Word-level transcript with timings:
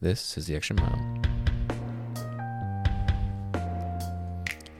This 0.00 0.36
is 0.36 0.46
the 0.46 0.54
Extra 0.54 0.76
Mile. 0.76 1.22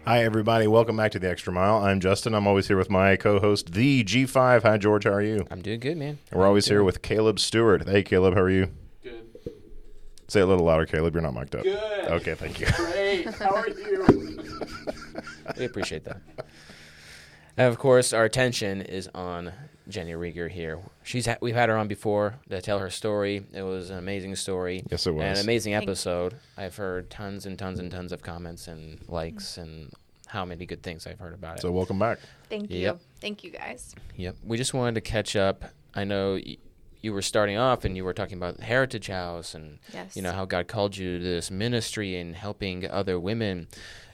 Hi, 0.04 0.22
everybody. 0.22 0.66
Welcome 0.66 0.96
back 0.98 1.10
to 1.12 1.18
the 1.18 1.28
Extra 1.30 1.52
Mile. 1.52 1.76
I'm 1.78 2.00
Justin. 2.00 2.34
I'm 2.34 2.46
always 2.46 2.68
here 2.68 2.76
with 2.76 2.90
my 2.90 3.16
co-host, 3.16 3.72
the 3.72 4.04
G5. 4.04 4.62
Hi, 4.62 4.76
George. 4.76 5.04
How 5.04 5.12
are 5.12 5.22
you? 5.22 5.46
I'm 5.50 5.62
doing 5.62 5.80
good, 5.80 5.96
man. 5.96 6.18
We're 6.32 6.46
always 6.46 6.68
here 6.68 6.84
with 6.84 7.00
Caleb 7.02 7.40
Stewart. 7.40 7.88
Hey, 7.88 8.02
Caleb. 8.02 8.34
How 8.34 8.42
are 8.42 8.50
you? 8.50 8.70
Good. 9.02 9.24
Say 10.28 10.40
it 10.40 10.44
a 10.44 10.46
little 10.46 10.66
louder, 10.66 10.84
Caleb. 10.86 11.14
You're 11.14 11.22
not 11.22 11.34
mic'd 11.34 11.56
up. 11.56 11.64
Good. 11.64 12.08
Okay, 12.08 12.34
thank 12.34 12.60
you. 12.60 12.66
Great. 12.76 13.24
How 13.34 13.54
are 13.54 13.68
you? 13.68 14.36
We 15.56 15.64
appreciate 15.64 16.04
that. 16.04 16.20
And 17.56 17.68
of 17.68 17.78
course, 17.78 18.12
our 18.12 18.24
attention 18.24 18.82
is 18.82 19.08
on 19.14 19.52
Jenny 19.88 20.14
Reeger 20.14 20.48
here. 20.48 20.78
She's 21.02 21.26
ha- 21.26 21.36
we've 21.40 21.54
had 21.54 21.68
her 21.68 21.76
on 21.76 21.88
before 21.88 22.34
to 22.50 22.60
tell 22.60 22.78
her 22.80 22.90
story. 22.90 23.44
It 23.52 23.62
was 23.62 23.90
an 23.90 23.98
amazing 23.98 24.34
story. 24.36 24.82
Yes, 24.90 25.06
it 25.06 25.12
was. 25.14 25.38
an 25.38 25.44
amazing 25.44 25.74
episode. 25.74 26.34
I've 26.56 26.76
heard 26.76 27.08
tons 27.10 27.46
and 27.46 27.58
tons 27.58 27.78
and 27.78 27.90
tons 27.90 28.12
of 28.12 28.22
comments 28.22 28.66
and 28.68 28.98
likes 29.08 29.58
and 29.58 29.92
how 30.26 30.44
many 30.44 30.66
good 30.66 30.82
things 30.82 31.06
I've 31.06 31.20
heard 31.20 31.34
about 31.34 31.58
it. 31.58 31.62
So, 31.62 31.70
welcome 31.70 31.98
back. 32.00 32.18
Thank 32.48 32.70
you. 32.70 32.80
Yep. 32.80 32.98
Thank 33.20 33.44
you 33.44 33.50
guys. 33.50 33.94
Yep. 34.16 34.36
We 34.44 34.56
just 34.56 34.74
wanted 34.74 34.96
to 34.96 35.00
catch 35.00 35.36
up. 35.36 35.62
I 35.94 36.02
know 36.04 36.32
y- 36.34 36.56
you 37.00 37.12
were 37.12 37.22
starting 37.22 37.56
off 37.56 37.84
and 37.84 37.96
you 37.96 38.04
were 38.04 38.12
talking 38.12 38.36
about 38.36 38.58
Heritage 38.58 39.06
House 39.06 39.54
and 39.54 39.78
Yes. 39.94 40.16
you 40.16 40.22
know 40.22 40.32
how 40.32 40.44
God 40.44 40.66
called 40.66 40.96
you 40.96 41.18
to 41.18 41.24
this 41.24 41.50
ministry 41.50 42.16
and 42.16 42.34
helping 42.34 42.90
other 42.90 43.20
women, 43.20 43.68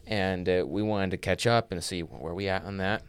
and 0.06 0.46
uh, 0.48 0.64
we 0.66 0.82
wanted 0.82 1.12
to 1.12 1.16
catch 1.16 1.46
up 1.46 1.72
and 1.72 1.82
see 1.82 2.00
where 2.02 2.34
we 2.34 2.46
at 2.48 2.64
on 2.64 2.76
that. 2.76 3.02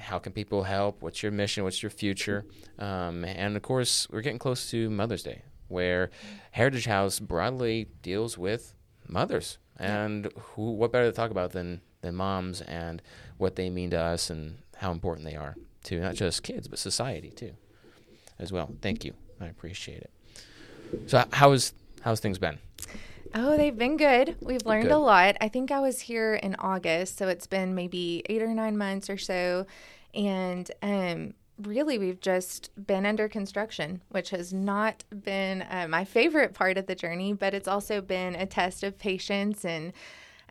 How 0.00 0.18
can 0.18 0.32
people 0.32 0.64
help? 0.64 1.02
What's 1.02 1.22
your 1.22 1.32
mission? 1.32 1.64
What's 1.64 1.82
your 1.82 1.90
future? 1.90 2.44
Um, 2.78 3.24
and 3.24 3.56
of 3.56 3.62
course, 3.62 4.08
we're 4.10 4.22
getting 4.22 4.38
close 4.38 4.70
to 4.70 4.90
Mother's 4.90 5.22
Day, 5.22 5.42
where 5.68 6.10
Heritage 6.52 6.86
House 6.86 7.20
broadly 7.20 7.88
deals 8.02 8.36
with 8.36 8.74
mothers, 9.06 9.58
and 9.76 10.30
who 10.38 10.72
what 10.72 10.92
better 10.92 11.06
to 11.06 11.12
talk 11.12 11.30
about 11.30 11.52
than 11.52 11.80
than 12.00 12.14
moms 12.14 12.60
and 12.62 13.02
what 13.36 13.56
they 13.56 13.68
mean 13.70 13.90
to 13.90 14.00
us 14.00 14.30
and 14.30 14.58
how 14.76 14.90
important 14.90 15.26
they 15.26 15.36
are 15.36 15.54
to 15.84 16.00
not 16.00 16.14
just 16.14 16.42
kids 16.42 16.66
but 16.68 16.78
society 16.78 17.30
too, 17.30 17.52
as 18.38 18.50
well. 18.52 18.70
Thank 18.80 19.04
you, 19.04 19.12
I 19.40 19.46
appreciate 19.46 20.02
it. 20.02 20.10
So, 21.06 21.24
how 21.32 21.52
is 21.52 21.72
how's 22.02 22.20
things 22.20 22.38
been? 22.38 22.58
Oh, 23.34 23.56
they've 23.56 23.76
been 23.76 23.96
good. 23.96 24.36
We've 24.40 24.64
learned 24.66 24.88
Good. 24.88 24.92
a 24.92 24.98
lot. 24.98 25.36
I 25.40 25.48
think 25.48 25.70
I 25.70 25.78
was 25.78 26.00
here 26.00 26.34
in 26.34 26.56
August, 26.58 27.16
so 27.16 27.28
it's 27.28 27.46
been 27.46 27.76
maybe 27.76 28.22
eight 28.28 28.42
or 28.42 28.52
nine 28.52 28.76
months 28.76 29.08
or 29.08 29.16
so. 29.16 29.66
And 30.14 30.70
um, 30.82 31.34
really, 31.60 31.98
we've 31.98 32.20
just 32.20 32.70
been 32.86 33.06
under 33.06 33.28
construction, 33.28 34.02
which 34.08 34.30
has 34.30 34.52
not 34.52 35.04
been 35.10 35.62
uh, 35.62 35.86
my 35.88 36.04
favorite 36.04 36.54
part 36.54 36.78
of 36.78 36.86
the 36.86 36.94
journey, 36.94 37.32
but 37.32 37.54
it's 37.54 37.68
also 37.68 38.00
been 38.00 38.34
a 38.34 38.46
test 38.46 38.82
of 38.82 38.98
patience 38.98 39.64
and. 39.64 39.92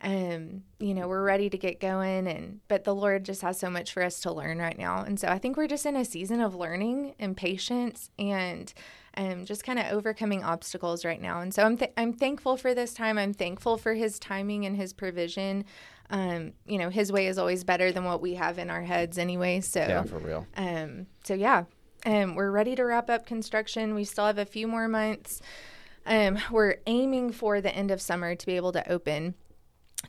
Um, 0.02 0.62
you 0.78 0.94
know, 0.94 1.08
we're 1.08 1.22
ready 1.22 1.50
to 1.50 1.58
get 1.58 1.78
going 1.78 2.26
and 2.26 2.60
but 2.68 2.84
the 2.84 2.94
Lord 2.94 3.22
just 3.22 3.42
has 3.42 3.58
so 3.58 3.68
much 3.68 3.92
for 3.92 4.02
us 4.02 4.18
to 4.20 4.32
learn 4.32 4.56
right 4.56 4.78
now. 4.78 5.02
And 5.02 5.20
so 5.20 5.28
I 5.28 5.36
think 5.36 5.58
we're 5.58 5.66
just 5.66 5.84
in 5.84 5.94
a 5.94 6.06
season 6.06 6.40
of 6.40 6.54
learning 6.54 7.14
and 7.18 7.36
patience 7.36 8.08
and 8.18 8.72
um, 9.16 9.44
just 9.44 9.64
kind 9.64 9.78
of 9.78 9.86
overcoming 9.86 10.44
obstacles 10.44 11.04
right 11.04 11.20
now. 11.20 11.40
And 11.40 11.52
so 11.52 11.62
I'm 11.64 11.76
th- 11.76 11.92
I'm 11.96 12.12
thankful 12.12 12.56
for 12.56 12.74
this 12.74 12.94
time. 12.94 13.18
I'm 13.18 13.34
thankful 13.34 13.76
for 13.76 13.94
His 13.94 14.18
timing 14.18 14.66
and 14.66 14.76
His 14.76 14.92
provision. 14.92 15.64
Um, 16.10 16.52
you 16.66 16.78
know, 16.78 16.90
His 16.90 17.12
way 17.12 17.26
is 17.26 17.38
always 17.38 17.64
better 17.64 17.92
than 17.92 18.04
what 18.04 18.20
we 18.20 18.34
have 18.34 18.58
in 18.58 18.70
our 18.70 18.82
heads, 18.82 19.18
anyway. 19.18 19.60
So 19.60 19.80
Yeah, 19.80 20.02
for 20.04 20.18
real. 20.18 20.46
um, 20.56 21.06
so 21.24 21.34
yeah, 21.34 21.64
um, 22.06 22.34
we're 22.34 22.50
ready 22.50 22.74
to 22.76 22.84
wrap 22.84 23.08
up 23.10 23.26
construction. 23.26 23.94
We 23.94 24.04
still 24.04 24.26
have 24.26 24.38
a 24.38 24.44
few 24.46 24.66
more 24.66 24.88
months. 24.88 25.40
Um, 26.06 26.38
we're 26.50 26.76
aiming 26.86 27.32
for 27.32 27.60
the 27.60 27.74
end 27.74 27.90
of 27.90 28.00
summer 28.00 28.34
to 28.34 28.46
be 28.46 28.56
able 28.56 28.72
to 28.72 28.90
open. 28.90 29.34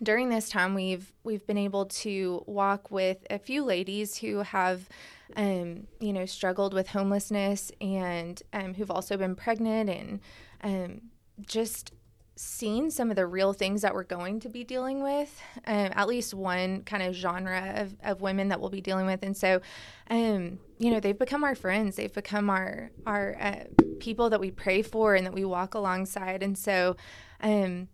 During 0.01 0.29
this 0.29 0.47
time, 0.49 0.73
we've 0.73 1.11
we've 1.23 1.45
been 1.45 1.57
able 1.57 1.85
to 1.87 2.43
walk 2.47 2.89
with 2.91 3.17
a 3.29 3.37
few 3.37 3.63
ladies 3.65 4.17
who 4.17 4.37
have, 4.37 4.87
um, 5.35 5.87
you 5.99 6.13
know, 6.13 6.25
struggled 6.25 6.73
with 6.73 6.89
homelessness 6.89 7.71
and 7.79 8.41
um, 8.53 8.73
who've 8.73 8.91
also 8.91 9.17
been 9.17 9.35
pregnant 9.35 9.89
and 9.89 10.19
um, 10.63 11.01
just 11.45 11.91
seen 12.35 12.89
some 12.89 13.09
of 13.09 13.15
the 13.15 13.25
real 13.25 13.53
things 13.53 13.81
that 13.83 13.93
we're 13.93 14.03
going 14.03 14.39
to 14.39 14.49
be 14.49 14.63
dealing 14.63 15.03
with, 15.03 15.39
um, 15.67 15.91
at 15.93 16.07
least 16.07 16.33
one 16.33 16.81
kind 16.83 17.03
of 17.03 17.13
genre 17.13 17.73
of, 17.75 17.95
of 18.03 18.21
women 18.21 18.47
that 18.49 18.59
we'll 18.59 18.69
be 18.69 18.81
dealing 18.81 19.05
with. 19.05 19.21
And 19.21 19.37
so, 19.37 19.61
um, 20.09 20.57
you 20.79 20.89
know, 20.89 20.99
they've 20.99 21.17
become 21.17 21.43
our 21.43 21.55
friends. 21.55 21.97
They've 21.97 22.11
become 22.11 22.49
our, 22.49 22.89
our 23.05 23.37
uh, 23.39 23.85
people 23.99 24.29
that 24.31 24.39
we 24.39 24.49
pray 24.49 24.81
for 24.81 25.13
and 25.13 25.25
that 25.25 25.33
we 25.33 25.45
walk 25.45 25.75
alongside. 25.75 26.41
And 26.41 26.57
so, 26.57 26.95
um, 27.41 27.89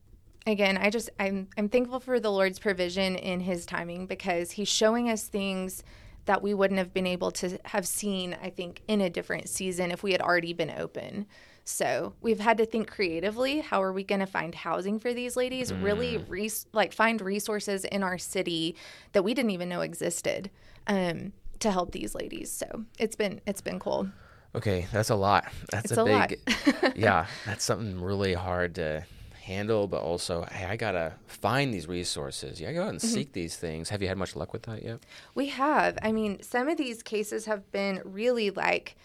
again, 0.46 0.78
I 0.78 0.92
just, 0.92 1.10
I'm, 1.20 1.50
I'm 1.58 1.68
thankful 1.68 2.00
for 2.00 2.20
the 2.20 2.32
Lord's 2.32 2.60
provision 2.60 3.18
in 3.18 3.42
his 3.42 3.66
timing 3.66 4.08
because 4.08 4.52
he's 4.52 4.70
showing 4.70 5.10
us 5.10 5.28
things 5.28 5.84
that 6.28 6.42
we 6.42 6.54
wouldn't 6.54 6.78
have 6.78 6.94
been 6.94 7.08
able 7.08 7.32
to 7.32 7.58
have 7.66 7.86
seen, 7.88 8.38
I 8.42 8.50
think, 8.52 8.82
in 8.88 9.02
a 9.02 9.10
different 9.10 9.50
season 9.50 9.92
if 9.92 10.04
we 10.04 10.12
had 10.14 10.22
already 10.22 10.54
been 10.54 10.70
open. 10.72 11.26
So 11.66 12.14
we've 12.22 12.40
had 12.40 12.58
to 12.60 12.66
think 12.66 12.90
creatively. 12.90 13.60
How 13.60 13.82
are 13.84 13.92
we 13.92 14.04
going 14.06 14.20
to 14.22 14.26
find 14.26 14.56
housing 14.56 15.00
for 15.00 15.14
these 15.14 15.36
ladies? 15.36 15.74
Really, 15.74 16.18
res- 16.18 16.66
like 16.72 16.94
find 16.94 17.20
resources 17.20 17.84
in 17.84 18.04
our 18.04 18.18
city 18.18 18.76
that 19.12 19.24
we 19.24 19.34
didn't 19.34 19.52
even 19.52 19.68
know 19.68 19.82
existed 19.82 20.50
um, 20.88 21.34
to 21.60 21.72
help 21.72 21.92
these 21.92 22.16
ladies. 22.16 22.52
So 22.52 22.86
it's 23.00 23.18
been 23.18 23.42
it's 23.46 23.60
been 23.60 23.80
cool. 23.80 24.08
Okay, 24.56 24.88
that's 24.94 25.10
a 25.10 25.16
lot. 25.16 25.46
That's 25.72 25.92
It's 25.92 25.98
a 25.98 26.04
a 26.04 26.06
lot. 26.06 26.30
big, 26.30 26.40
yeah, 26.96 27.28
that's 27.46 27.66
something 27.66 28.00
really 28.02 28.34
hard 28.34 28.76
to 28.76 29.04
handle. 29.48 29.88
But 29.88 30.02
also, 30.02 30.46
hey, 30.52 30.66
I 30.66 30.76
gotta 30.76 31.14
find 31.26 31.74
these 31.74 31.88
resources. 31.88 32.60
Yeah, 32.62 32.74
go 32.74 32.84
out 32.84 32.90
and 32.90 33.00
Mm-hmm. 33.00 33.08
seek 33.08 33.34
these 33.34 33.56
things. 33.58 33.90
Have 33.90 34.02
you 34.02 34.08
had 34.08 34.18
much 34.18 34.36
luck 34.36 34.54
with 34.54 34.64
that 34.64 34.84
yet? 34.84 35.00
We 35.36 35.48
have. 35.48 35.98
I 36.02 36.12
mean, 36.12 36.42
some 36.42 36.68
of 36.70 36.78
these 36.78 37.02
cases 37.04 37.46
have 37.46 37.72
been 37.72 38.02
really 38.06 38.50
like, 38.52 38.96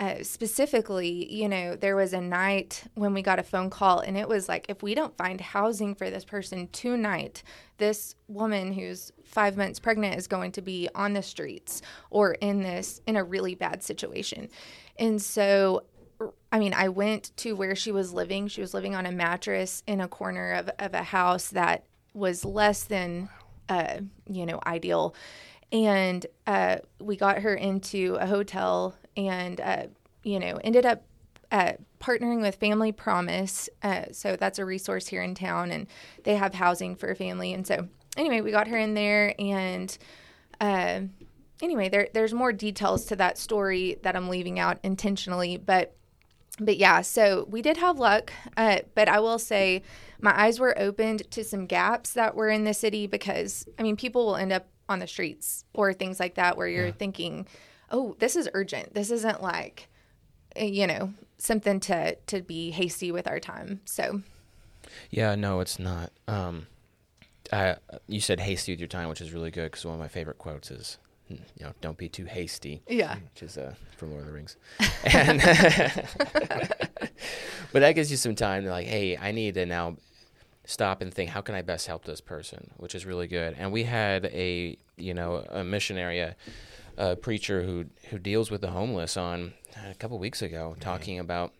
uh, 0.00 0.22
specifically, 0.22 1.32
you 1.32 1.48
know, 1.48 1.74
there 1.74 1.96
was 1.96 2.12
a 2.12 2.20
night 2.20 2.84
when 2.94 3.12
we 3.14 3.20
got 3.20 3.38
a 3.40 3.42
phone 3.42 3.68
call, 3.68 3.98
and 3.98 4.16
it 4.16 4.28
was 4.28 4.48
like, 4.48 4.66
if 4.68 4.80
we 4.82 4.94
don't 4.94 5.16
find 5.16 5.40
housing 5.40 5.94
for 5.96 6.08
this 6.08 6.24
person 6.24 6.68
tonight, 6.72 7.42
this 7.78 8.14
woman 8.28 8.72
who's 8.72 9.10
five 9.24 9.56
months 9.56 9.80
pregnant 9.80 10.16
is 10.16 10.26
going 10.28 10.52
to 10.52 10.62
be 10.62 10.88
on 10.94 11.14
the 11.14 11.22
streets 11.22 11.82
or 12.10 12.32
in 12.34 12.62
this, 12.62 13.00
in 13.08 13.16
a 13.16 13.24
really 13.24 13.56
bad 13.56 13.82
situation. 13.82 14.48
And 14.98 15.20
so, 15.20 15.82
I 16.50 16.58
mean, 16.58 16.72
I 16.74 16.88
went 16.88 17.36
to 17.38 17.52
where 17.52 17.76
she 17.76 17.92
was 17.92 18.12
living. 18.12 18.48
She 18.48 18.60
was 18.60 18.72
living 18.72 18.94
on 18.94 19.06
a 19.06 19.12
mattress 19.12 19.82
in 19.86 20.00
a 20.00 20.08
corner 20.08 20.52
of, 20.52 20.70
of 20.78 20.94
a 20.94 21.02
house 21.02 21.48
that 21.48 21.84
was 22.14 22.44
less 22.44 22.84
than, 22.84 23.28
uh, 23.68 23.98
you 24.28 24.46
know, 24.46 24.58
ideal. 24.66 25.14
And 25.70 26.24
uh, 26.46 26.78
we 26.98 27.16
got 27.16 27.40
her 27.40 27.54
into 27.54 28.16
a 28.18 28.26
hotel 28.26 28.94
and, 29.16 29.60
uh, 29.60 29.86
you 30.22 30.40
know, 30.40 30.58
ended 30.64 30.86
up 30.86 31.02
uh, 31.52 31.72
partnering 32.00 32.40
with 32.40 32.54
Family 32.56 32.92
Promise. 32.92 33.68
Uh, 33.82 34.04
so 34.12 34.36
that's 34.36 34.58
a 34.58 34.64
resource 34.64 35.06
here 35.06 35.22
in 35.22 35.34
town, 35.34 35.70
and 35.70 35.86
they 36.24 36.36
have 36.36 36.54
housing 36.54 36.96
for 36.96 37.10
a 37.10 37.14
family. 37.14 37.52
And 37.52 37.66
so, 37.66 37.88
anyway, 38.16 38.40
we 38.40 38.50
got 38.50 38.68
her 38.68 38.78
in 38.78 38.94
there, 38.94 39.34
and 39.38 39.96
uh, 40.60 41.00
anyway, 41.62 41.88
there, 41.88 42.08
there's 42.14 42.34
more 42.34 42.52
details 42.52 43.06
to 43.06 43.16
that 43.16 43.38
story 43.38 43.98
that 44.02 44.16
I'm 44.16 44.28
leaving 44.28 44.58
out 44.58 44.78
intentionally, 44.82 45.56
but 45.56 45.94
but 46.60 46.76
yeah, 46.76 47.00
so 47.02 47.46
we 47.48 47.62
did 47.62 47.76
have 47.76 47.98
luck. 47.98 48.32
Uh, 48.56 48.80
but 48.94 49.08
I 49.08 49.20
will 49.20 49.38
say, 49.38 49.82
my 50.20 50.38
eyes 50.38 50.58
were 50.58 50.78
opened 50.78 51.30
to 51.30 51.44
some 51.44 51.66
gaps 51.66 52.12
that 52.14 52.34
were 52.34 52.48
in 52.48 52.64
the 52.64 52.74
city 52.74 53.06
because 53.06 53.66
I 53.78 53.82
mean, 53.82 53.96
people 53.96 54.26
will 54.26 54.36
end 54.36 54.52
up 54.52 54.66
on 54.88 54.98
the 54.98 55.06
streets 55.06 55.64
or 55.74 55.92
things 55.92 56.18
like 56.18 56.34
that 56.34 56.56
where 56.56 56.68
you're 56.68 56.90
thinking, 56.92 57.46
"Oh, 57.90 58.16
this 58.18 58.36
is 58.36 58.48
urgent. 58.54 58.94
This 58.94 59.10
isn't 59.10 59.42
like, 59.42 59.88
uh, 60.60 60.64
you 60.64 60.86
know, 60.86 61.12
something 61.36 61.80
to 61.80 62.14
to 62.14 62.42
be 62.42 62.70
hasty 62.70 63.12
with 63.12 63.28
our 63.28 63.38
time." 63.40 63.80
So 63.84 64.22
Yeah, 65.10 65.34
no, 65.34 65.60
it's 65.60 65.78
not. 65.78 66.10
Um, 66.26 66.66
I, 67.52 67.76
you 68.06 68.20
said 68.20 68.40
hasty 68.40 68.72
with 68.72 68.80
your 68.80 68.88
time, 68.88 69.08
which 69.08 69.20
is 69.20 69.32
really 69.32 69.50
good 69.50 69.70
because 69.70 69.84
one 69.84 69.94
of 69.94 70.00
my 70.00 70.08
favorite 70.08 70.38
quotes 70.38 70.70
is, 70.70 70.98
Hmm, 71.28 71.42
you 71.56 71.66
know, 71.66 71.72
don't 71.80 71.98
be 71.98 72.08
too 72.08 72.24
hasty. 72.24 72.82
yeah, 72.88 73.16
hmm, 73.16 73.24
which 73.34 73.42
is 73.42 73.58
uh, 73.58 73.74
from 73.96 74.10
Lord 74.10 74.22
of 74.22 74.28
the 74.28 74.32
Rings. 74.32 74.56
And 75.04 75.40
but 77.72 77.80
that 77.80 77.92
gives 77.92 78.10
you 78.10 78.16
some 78.16 78.34
time 78.34 78.64
to 78.64 78.70
like, 78.70 78.86
hey, 78.86 79.16
I 79.16 79.32
need 79.32 79.54
to 79.54 79.66
now 79.66 79.96
stop 80.64 81.00
and 81.00 81.12
think, 81.12 81.30
how 81.30 81.40
can 81.40 81.54
I 81.54 81.62
best 81.62 81.86
help 81.86 82.04
this 82.04 82.20
person, 82.20 82.70
which 82.76 82.94
is 82.94 83.06
really 83.06 83.26
good. 83.26 83.56
And 83.58 83.72
we 83.72 83.84
had 83.84 84.26
a 84.26 84.76
you 84.96 85.14
know 85.14 85.44
a 85.48 85.64
missionary, 85.64 86.20
a, 86.20 86.36
a 86.96 87.16
preacher 87.16 87.62
who 87.62 87.86
who 88.10 88.18
deals 88.18 88.50
with 88.50 88.60
the 88.60 88.70
homeless 88.70 89.16
on 89.16 89.54
uh, 89.76 89.90
a 89.90 89.94
couple 89.94 90.18
weeks 90.18 90.42
ago, 90.42 90.76
talking 90.80 91.18
about 91.18 91.52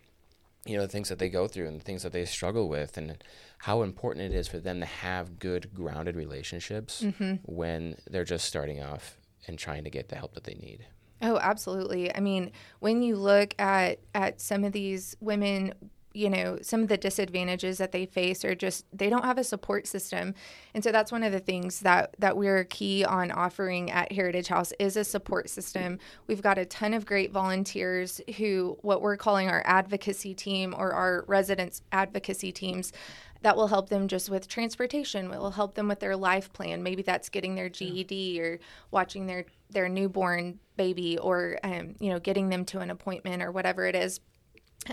you 0.66 0.76
know 0.76 0.82
the 0.82 0.88
things 0.88 1.08
that 1.08 1.18
they 1.18 1.28
go 1.28 1.48
through 1.48 1.66
and 1.66 1.80
the 1.80 1.84
things 1.84 2.02
that 2.02 2.12
they 2.12 2.24
struggle 2.24 2.68
with 2.68 2.98
and 2.98 3.22
how 3.58 3.82
important 3.82 4.32
it 4.32 4.36
is 4.36 4.46
for 4.46 4.58
them 4.58 4.80
to 4.80 4.86
have 4.86 5.38
good 5.38 5.74
grounded 5.74 6.14
relationships 6.14 7.02
mm-hmm. 7.02 7.34
when 7.44 7.96
they're 8.08 8.24
just 8.24 8.44
starting 8.44 8.82
off 8.82 9.16
and 9.46 9.58
trying 9.58 9.84
to 9.84 9.90
get 9.90 10.08
the 10.08 10.16
help 10.16 10.34
that 10.34 10.44
they 10.44 10.54
need. 10.54 10.86
Oh, 11.20 11.38
absolutely. 11.38 12.14
I 12.14 12.20
mean, 12.20 12.52
when 12.80 13.02
you 13.02 13.16
look 13.16 13.54
at 13.58 13.98
at 14.14 14.40
some 14.40 14.64
of 14.64 14.72
these 14.72 15.16
women, 15.20 15.74
you 16.14 16.30
know, 16.30 16.58
some 16.62 16.82
of 16.82 16.88
the 16.88 16.96
disadvantages 16.96 17.78
that 17.78 17.92
they 17.92 18.06
face 18.06 18.44
are 18.44 18.54
just 18.54 18.86
they 18.92 19.10
don't 19.10 19.24
have 19.24 19.38
a 19.38 19.44
support 19.44 19.86
system. 19.86 20.34
And 20.74 20.82
so 20.82 20.90
that's 20.90 21.12
one 21.12 21.22
of 21.22 21.32
the 21.32 21.40
things 21.40 21.80
that 21.80 22.14
that 22.18 22.36
we're 22.36 22.64
key 22.64 23.04
on 23.04 23.30
offering 23.30 23.90
at 23.90 24.12
Heritage 24.12 24.48
House 24.48 24.72
is 24.78 24.96
a 24.96 25.04
support 25.04 25.50
system. 25.50 25.98
We've 26.26 26.42
got 26.42 26.58
a 26.58 26.64
ton 26.64 26.94
of 26.94 27.06
great 27.06 27.30
volunteers 27.30 28.20
who 28.38 28.78
what 28.82 29.02
we're 29.02 29.16
calling 29.16 29.48
our 29.48 29.62
advocacy 29.66 30.34
team 30.34 30.74
or 30.76 30.92
our 30.92 31.24
residents 31.26 31.82
advocacy 31.92 32.52
teams 32.52 32.92
that 33.42 33.56
will 33.56 33.68
help 33.68 33.88
them 33.88 34.08
just 34.08 34.30
with 34.30 34.48
transportation 34.48 35.30
We 35.30 35.36
will 35.38 35.52
help 35.52 35.74
them 35.74 35.86
with 35.86 36.00
their 36.00 36.16
life 36.16 36.52
plan 36.52 36.82
maybe 36.82 37.02
that's 37.02 37.28
getting 37.28 37.54
their 37.54 37.68
ged 37.68 38.40
or 38.40 38.58
watching 38.90 39.26
their 39.26 39.44
their 39.70 39.88
newborn 39.88 40.58
baby 40.76 41.18
or 41.18 41.58
um, 41.62 41.94
you 42.00 42.10
know 42.10 42.18
getting 42.18 42.48
them 42.48 42.64
to 42.66 42.80
an 42.80 42.90
appointment 42.90 43.42
or 43.42 43.52
whatever 43.52 43.86
it 43.86 43.94
is 43.94 44.20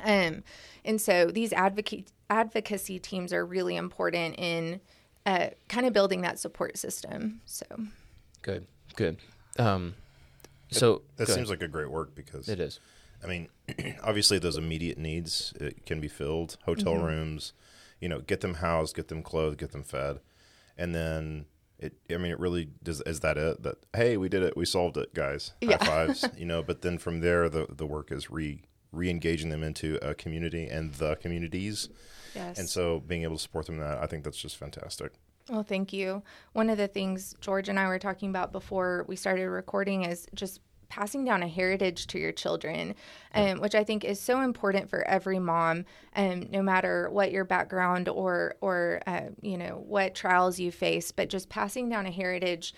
um, 0.03 0.43
and 0.83 0.99
so 0.99 1.27
these 1.27 1.53
advocate 1.53 2.11
advocacy 2.29 2.99
teams 2.99 3.31
are 3.31 3.45
really 3.45 3.75
important 3.75 4.35
in 4.37 4.81
uh, 5.25 5.47
kind 5.67 5.85
of 5.85 5.93
building 5.93 6.21
that 6.21 6.39
support 6.39 6.77
system. 6.77 7.41
So 7.45 7.65
good, 8.41 8.67
good. 8.95 9.17
Um, 9.57 9.95
so 10.69 11.03
that 11.17 11.27
seems 11.27 11.49
like 11.49 11.61
a 11.61 11.67
great 11.67 11.89
work 11.89 12.15
because 12.15 12.49
it 12.49 12.59
is. 12.59 12.79
I 13.23 13.27
mean, 13.27 13.49
obviously 14.03 14.39
those 14.39 14.57
immediate 14.57 14.97
needs 14.97 15.53
can 15.85 15.99
be 15.99 16.07
filled. 16.07 16.57
Hotel 16.65 16.93
mm-hmm. 16.93 17.05
rooms, 17.05 17.53
you 17.99 18.09
know, 18.09 18.19
get 18.19 18.41
them 18.41 18.55
housed, 18.55 18.95
get 18.95 19.07
them 19.07 19.23
clothed, 19.23 19.57
get 19.57 19.71
them 19.71 19.83
fed, 19.83 20.19
and 20.77 20.93
then 20.93 21.45
it. 21.79 21.93
I 22.09 22.17
mean, 22.17 22.31
it 22.31 22.39
really 22.39 22.69
does. 22.83 23.01
Is 23.01 23.21
that 23.21 23.37
it? 23.37 23.63
That 23.63 23.77
hey, 23.95 24.17
we 24.17 24.29
did 24.29 24.43
it. 24.43 24.57
We 24.57 24.65
solved 24.65 24.97
it, 24.97 25.13
guys. 25.13 25.53
Yeah. 25.61 25.77
High 25.79 25.85
fives. 26.07 26.25
you 26.37 26.45
know, 26.45 26.61
but 26.61 26.81
then 26.81 26.97
from 26.97 27.21
there, 27.21 27.49
the 27.49 27.67
the 27.69 27.85
work 27.85 28.11
is 28.11 28.29
re 28.29 28.61
re-engaging 28.95 29.49
them 29.49 29.63
into 29.63 29.99
a 30.01 30.13
community 30.13 30.67
and 30.67 30.93
the 30.95 31.15
communities. 31.15 31.89
Yes. 32.33 32.59
And 32.59 32.67
so 32.69 32.99
being 32.99 33.23
able 33.23 33.37
to 33.37 33.41
support 33.41 33.65
them 33.65 33.75
in 33.75 33.81
that, 33.81 33.99
I 33.99 34.07
think 34.07 34.23
that's 34.23 34.37
just 34.37 34.57
fantastic. 34.57 35.13
Well, 35.49 35.63
thank 35.63 35.93
you. 35.93 36.23
One 36.53 36.69
of 36.69 36.77
the 36.77 36.87
things 36.87 37.35
George 37.39 37.69
and 37.69 37.79
I 37.79 37.87
were 37.87 37.99
talking 37.99 38.29
about 38.29 38.51
before 38.51 39.05
we 39.07 39.15
started 39.15 39.47
recording 39.49 40.03
is 40.03 40.27
just 40.33 40.59
passing 40.89 41.25
down 41.25 41.43
a 41.43 41.47
heritage 41.47 42.07
to 42.07 42.19
your 42.19 42.31
children, 42.31 42.95
um, 43.33 43.59
which 43.59 43.75
I 43.75 43.83
think 43.83 44.03
is 44.03 44.19
so 44.19 44.41
important 44.41 44.89
for 44.89 45.07
every 45.07 45.39
mom, 45.39 45.85
um, 46.15 46.47
no 46.49 46.61
matter 46.61 47.09
what 47.09 47.31
your 47.31 47.43
background 47.43 48.09
or 48.09 48.55
or 48.61 49.01
uh, 49.05 49.29
you 49.41 49.57
know 49.57 49.83
what 49.85 50.15
trials 50.15 50.59
you 50.59 50.71
face, 50.71 51.11
but 51.11 51.29
just 51.29 51.49
passing 51.49 51.89
down 51.89 52.05
a 52.05 52.11
heritage. 52.11 52.73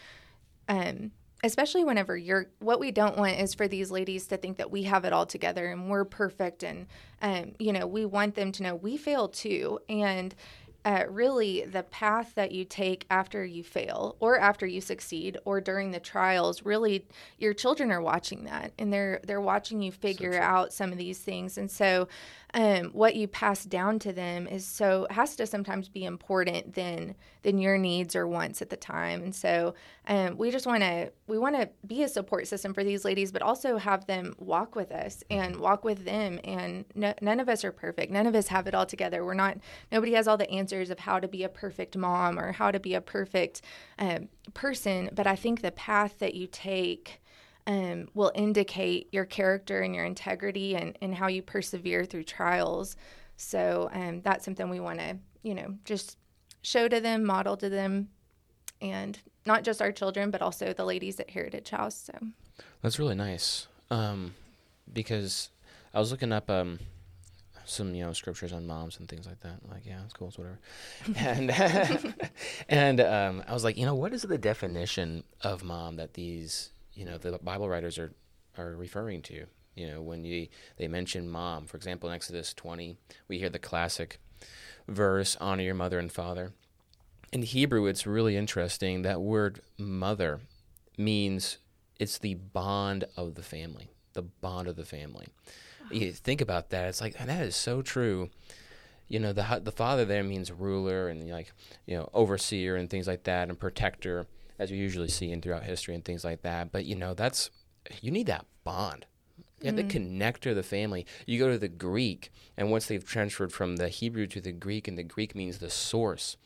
Um, 0.68 1.12
especially 1.44 1.84
whenever 1.84 2.18
you're 2.18 2.48
what 2.60 2.80
we 2.80 2.92
don't 2.92 3.18
want 3.18 3.40
is 3.40 3.54
for 3.54 3.68
these 3.68 3.92
ladies 3.92 4.28
to 4.28 4.38
think 4.38 4.58
that 4.58 4.72
we 4.72 4.84
have 4.84 5.06
it 5.06 5.14
all 5.14 5.26
together 5.26 5.68
and 5.68 5.90
we're 5.90 6.06
perfect 6.06 6.64
and 6.64 6.88
um, 7.22 7.52
you 7.60 7.72
know 7.72 7.86
we 7.86 8.06
want 8.06 8.36
them 8.36 8.52
to 8.52 8.64
know 8.64 8.76
we 8.76 8.98
fail 8.98 9.28
too. 9.28 9.80
And 9.90 10.34
uh, 10.86 11.04
really 11.10 11.66
the 11.66 11.84
path 11.84 12.34
that 12.36 12.54
you 12.54 12.64
take 12.64 13.06
after 13.10 13.44
you 13.44 13.62
fail 13.62 14.16
or 14.22 14.40
after 14.40 14.66
you 14.66 14.80
succeed 14.80 15.38
or 15.44 15.60
during 15.60 15.92
the 15.92 16.00
trials 16.00 16.64
really 16.64 17.06
your 17.40 17.54
children 17.54 17.92
are 17.92 18.02
watching 18.02 18.46
that 18.46 18.72
and 18.80 18.94
they're 18.94 19.20
they're 19.28 19.42
watching 19.42 19.82
you 19.82 19.92
figure 19.92 20.32
so 20.34 20.40
out 20.40 20.72
some 20.72 20.92
of 20.94 20.98
these 20.98 21.20
things. 21.20 21.58
And 21.58 21.70
so 21.70 22.08
um, 22.54 22.88
what 22.88 23.16
you 23.16 23.28
pass 23.28 23.66
down 23.66 24.00
to 24.00 24.14
them 24.14 24.48
is 24.48 24.66
so 24.66 25.06
has 25.10 25.36
to 25.36 25.46
sometimes 25.46 25.90
be 25.90 26.06
important 26.06 26.74
than 26.76 27.16
than 27.44 27.58
your 27.58 27.78
needs 27.78 28.16
or 28.16 28.28
wants 28.28 28.62
at 28.62 28.70
the 28.70 28.78
time. 28.78 29.22
And 29.22 29.36
so 29.36 29.76
um, 30.08 30.38
we 30.38 30.50
just 30.50 30.66
want 30.66 30.82
to 30.82 31.12
we 31.28 31.38
want 31.38 31.56
to 31.58 31.70
be 31.86 32.04
a 32.04 32.08
support 32.08 32.48
system 32.48 32.74
for 32.74 32.84
these 32.84 33.04
ladies, 33.04 33.34
but 33.34 33.42
also 33.42 33.78
have 33.78 34.06
them 34.08 34.34
walk 34.40 34.76
with 34.76 34.92
us 34.92 35.24
and 35.30 35.58
walk 35.58 35.84
with 35.84 36.06
them. 36.06 36.40
And 36.46 36.86
no, 36.96 37.14
none 37.22 37.42
of 37.42 37.50
us 37.50 37.66
are 37.66 37.72
perfect. 37.74 38.12
None 38.12 38.28
of 38.28 38.36
us 38.36 38.48
have 38.48 38.66
it 38.66 38.74
all 38.74 38.86
together. 38.86 39.26
We're 39.26 39.34
not. 39.34 39.58
Nobody 39.92 40.14
has 40.14 40.28
all 40.28 40.38
the 40.38 40.50
answers 40.50 40.90
of 40.90 41.00
how 41.00 41.20
to 41.20 41.28
be 41.28 41.44
a 41.44 41.50
perfect 41.50 41.98
mom 41.98 42.40
or 42.40 42.54
how 42.54 42.72
to 42.72 42.80
be 42.80 42.94
a 42.94 43.02
perfect 43.02 43.62
um, 44.00 44.30
person. 44.54 45.10
But 45.14 45.28
I 45.28 45.36
think 45.36 45.62
the 45.62 45.72
path 45.72 46.20
that 46.20 46.34
you 46.34 46.48
take 46.48 47.22
um, 47.68 48.08
will 48.14 48.32
indicate 48.34 49.10
your 49.12 49.26
character 49.26 49.82
and 49.82 49.94
your 49.94 50.06
integrity 50.06 50.76
and, 50.76 50.98
and 51.02 51.14
how 51.14 51.28
you 51.28 51.42
persevere 51.42 52.06
through 52.06 52.24
trials. 52.24 52.96
So 53.36 53.90
um, 53.94 54.22
that's 54.22 54.46
something 54.46 54.70
we 54.70 54.80
want 54.80 55.00
to, 55.00 55.18
you 55.44 55.54
know, 55.54 55.76
just 55.84 56.18
show 56.62 56.88
to 56.88 57.02
them, 57.02 57.26
model 57.26 57.58
to 57.58 57.70
them, 57.70 58.08
and 58.82 59.20
not 59.46 59.64
just 59.64 59.82
our 59.82 59.92
children, 59.92 60.32
but 60.32 60.42
also 60.42 60.72
the 60.72 60.86
ladies 60.86 61.20
at 61.20 61.30
Heritage 61.30 61.70
House. 61.70 61.96
So 61.96 62.14
that's 62.82 63.00
really 63.00 63.16
nice 63.16 63.68
um, 63.92 64.34
because 64.92 65.50
I 65.94 66.00
was 66.00 66.12
looking 66.12 66.32
up 66.32 66.50
um, 66.50 66.80
some 67.66 67.94
you 67.94 68.06
know 68.06 68.14
scriptures 68.14 68.54
on 68.54 68.66
moms 68.66 68.98
and 68.98 69.10
things 69.10 69.28
like 69.28 69.42
that. 69.42 69.60
Like, 69.70 69.86
yeah, 69.86 70.00
it's 70.06 70.14
cool, 70.14 70.30
it's 70.30 70.38
whatever. 70.38 70.60
and 71.18 71.52
and 72.70 73.02
um, 73.02 73.44
I 73.46 73.54
was 73.54 73.66
like, 73.66 73.78
you 73.78 73.86
know, 73.86 73.96
what 73.96 74.14
is 74.14 74.22
the 74.22 74.38
definition 74.38 75.26
of 75.42 75.64
mom 75.64 75.98
that 75.98 76.14
these 76.14 76.70
you 76.98 77.06
know 77.06 77.18
the 77.18 77.38
Bible 77.38 77.70
writers 77.70 77.98
are 77.98 78.12
are 78.58 78.76
referring 78.76 79.22
to. 79.24 79.46
You 79.76 79.88
know, 79.88 80.02
when 80.02 80.26
you 80.26 80.48
they 80.78 80.88
mention 80.88 81.30
mom, 81.30 81.68
for 81.68 81.78
example, 81.78 82.10
in 82.10 82.16
Exodus 82.16 82.54
20, 82.54 82.98
we 83.28 83.38
hear 83.38 83.50
the 83.50 83.60
classic 83.60 84.20
verse, 84.88 85.38
"Honor 85.40 85.64
your 85.64 85.76
mother 85.76 86.00
and 86.00 86.12
father." 86.12 86.54
In 87.32 87.44
Hebrew, 87.44 87.86
it's 87.86 88.08
really 88.08 88.36
interesting. 88.36 89.04
That 89.04 89.22
word 89.22 89.62
"mother" 89.78 90.42
means 90.98 91.60
it's 92.00 92.18
the 92.18 92.34
bond 92.34 93.06
of 93.16 93.36
the 93.36 93.44
family, 93.44 93.92
the 94.14 94.24
bond 94.24 94.68
of 94.68 94.76
the 94.76 94.86
family. 94.86 95.28
You 95.92 96.12
think 96.12 96.42
about 96.42 96.72
that; 96.72 96.90
it's 96.90 97.02
like 97.02 97.18
that 97.18 97.46
is 97.46 97.56
so 97.56 97.84
true. 97.84 98.32
You 99.08 99.20
know, 99.20 99.32
the 99.32 99.62
the 99.64 99.72
father 99.72 100.04
there 100.04 100.24
means 100.24 100.52
ruler 100.52 101.08
and 101.10 101.30
like 101.30 101.54
you 101.86 101.96
know 101.96 102.10
overseer 102.16 102.76
and 102.76 102.90
things 102.90 103.08
like 103.08 103.24
that, 103.26 103.50
and 103.50 103.60
protector 103.60 104.26
as 104.60 104.72
you 104.72 104.78
usually 104.78 105.08
see 105.08 105.32
in 105.32 105.42
throughout 105.42 105.64
history 105.64 105.96
and 105.96 106.04
things 106.04 106.24
like 106.24 106.42
that. 106.42 106.72
But 106.72 106.86
you 106.86 106.96
know, 106.96 107.14
that's 107.14 107.50
you 108.02 108.12
need 108.12 108.28
that 108.28 108.46
bond. 108.64 109.06
You 109.62 109.68
have 109.72 109.76
mm-hmm. 109.76 109.88
the 109.88 110.00
connector 110.00 110.52
of 110.52 110.56
the 110.56 110.64
family. 110.64 111.06
You 111.26 111.40
go 111.40 111.50
to 111.50 111.58
the 111.58 111.68
Greek, 111.68 112.32
and 112.56 112.70
once 112.70 112.86
they've 112.86 113.04
transferred 113.04 113.52
from 113.52 113.78
the 113.78 113.90
Hebrew 113.90 114.28
to 114.28 114.40
the 114.40 114.52
Greek, 114.52 114.88
and 114.88 114.98
the 114.98 115.04
Greek 115.04 115.34
means 115.34 115.58
the 115.58 115.70
source. 115.70 116.38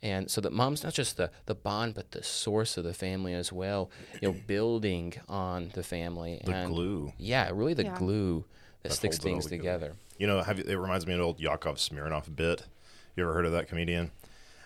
And 0.00 0.30
so 0.30 0.40
that 0.40 0.52
mom's 0.52 0.82
not 0.82 0.94
just 0.94 1.16
the, 1.16 1.30
the 1.46 1.54
bond, 1.54 1.94
but 1.94 2.10
the 2.10 2.24
source 2.24 2.76
of 2.76 2.84
the 2.84 2.94
family 2.94 3.34
as 3.34 3.52
well. 3.52 3.90
You 4.20 4.28
know, 4.28 4.38
building 4.46 5.14
on 5.28 5.70
the 5.74 5.82
family. 5.82 6.40
The 6.44 6.52
and 6.52 6.72
glue. 6.72 7.12
Yeah, 7.18 7.50
really 7.52 7.74
the 7.74 7.84
yeah. 7.84 7.98
glue 7.98 8.44
that, 8.82 8.90
that 8.90 8.94
sticks 8.94 9.18
things 9.18 9.46
together. 9.46 9.94
You 10.18 10.26
know, 10.26 10.42
have 10.42 10.58
you, 10.58 10.64
it 10.66 10.74
reminds 10.74 11.06
me 11.06 11.14
of 11.14 11.20
an 11.20 11.24
old 11.24 11.40
Yakov 11.40 11.76
Smirnoff 11.76 12.34
bit. 12.34 12.66
You 13.16 13.24
ever 13.24 13.32
heard 13.32 13.46
of 13.46 13.52
that 13.52 13.68
comedian? 13.68 14.10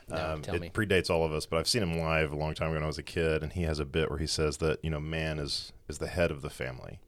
No, 0.08 0.34
um, 0.34 0.42
it 0.46 0.60
me. 0.60 0.70
predates 0.70 1.10
all 1.10 1.24
of 1.24 1.32
us, 1.32 1.46
but 1.46 1.58
I've 1.58 1.66
seen 1.66 1.82
him 1.82 1.98
live 1.98 2.30
a 2.30 2.36
long 2.36 2.54
time 2.54 2.68
ago 2.68 2.74
when 2.74 2.84
I 2.84 2.86
was 2.86 2.98
a 2.98 3.02
kid, 3.02 3.42
and 3.42 3.52
he 3.52 3.62
has 3.62 3.80
a 3.80 3.84
bit 3.84 4.08
where 4.08 4.20
he 4.20 4.26
says 4.26 4.58
that 4.58 4.78
you 4.82 4.90
know 4.90 5.00
man 5.00 5.38
is 5.38 5.72
is 5.88 5.98
the 5.98 6.06
head 6.06 6.30
of 6.30 6.42
the 6.42 6.50
family, 6.50 7.00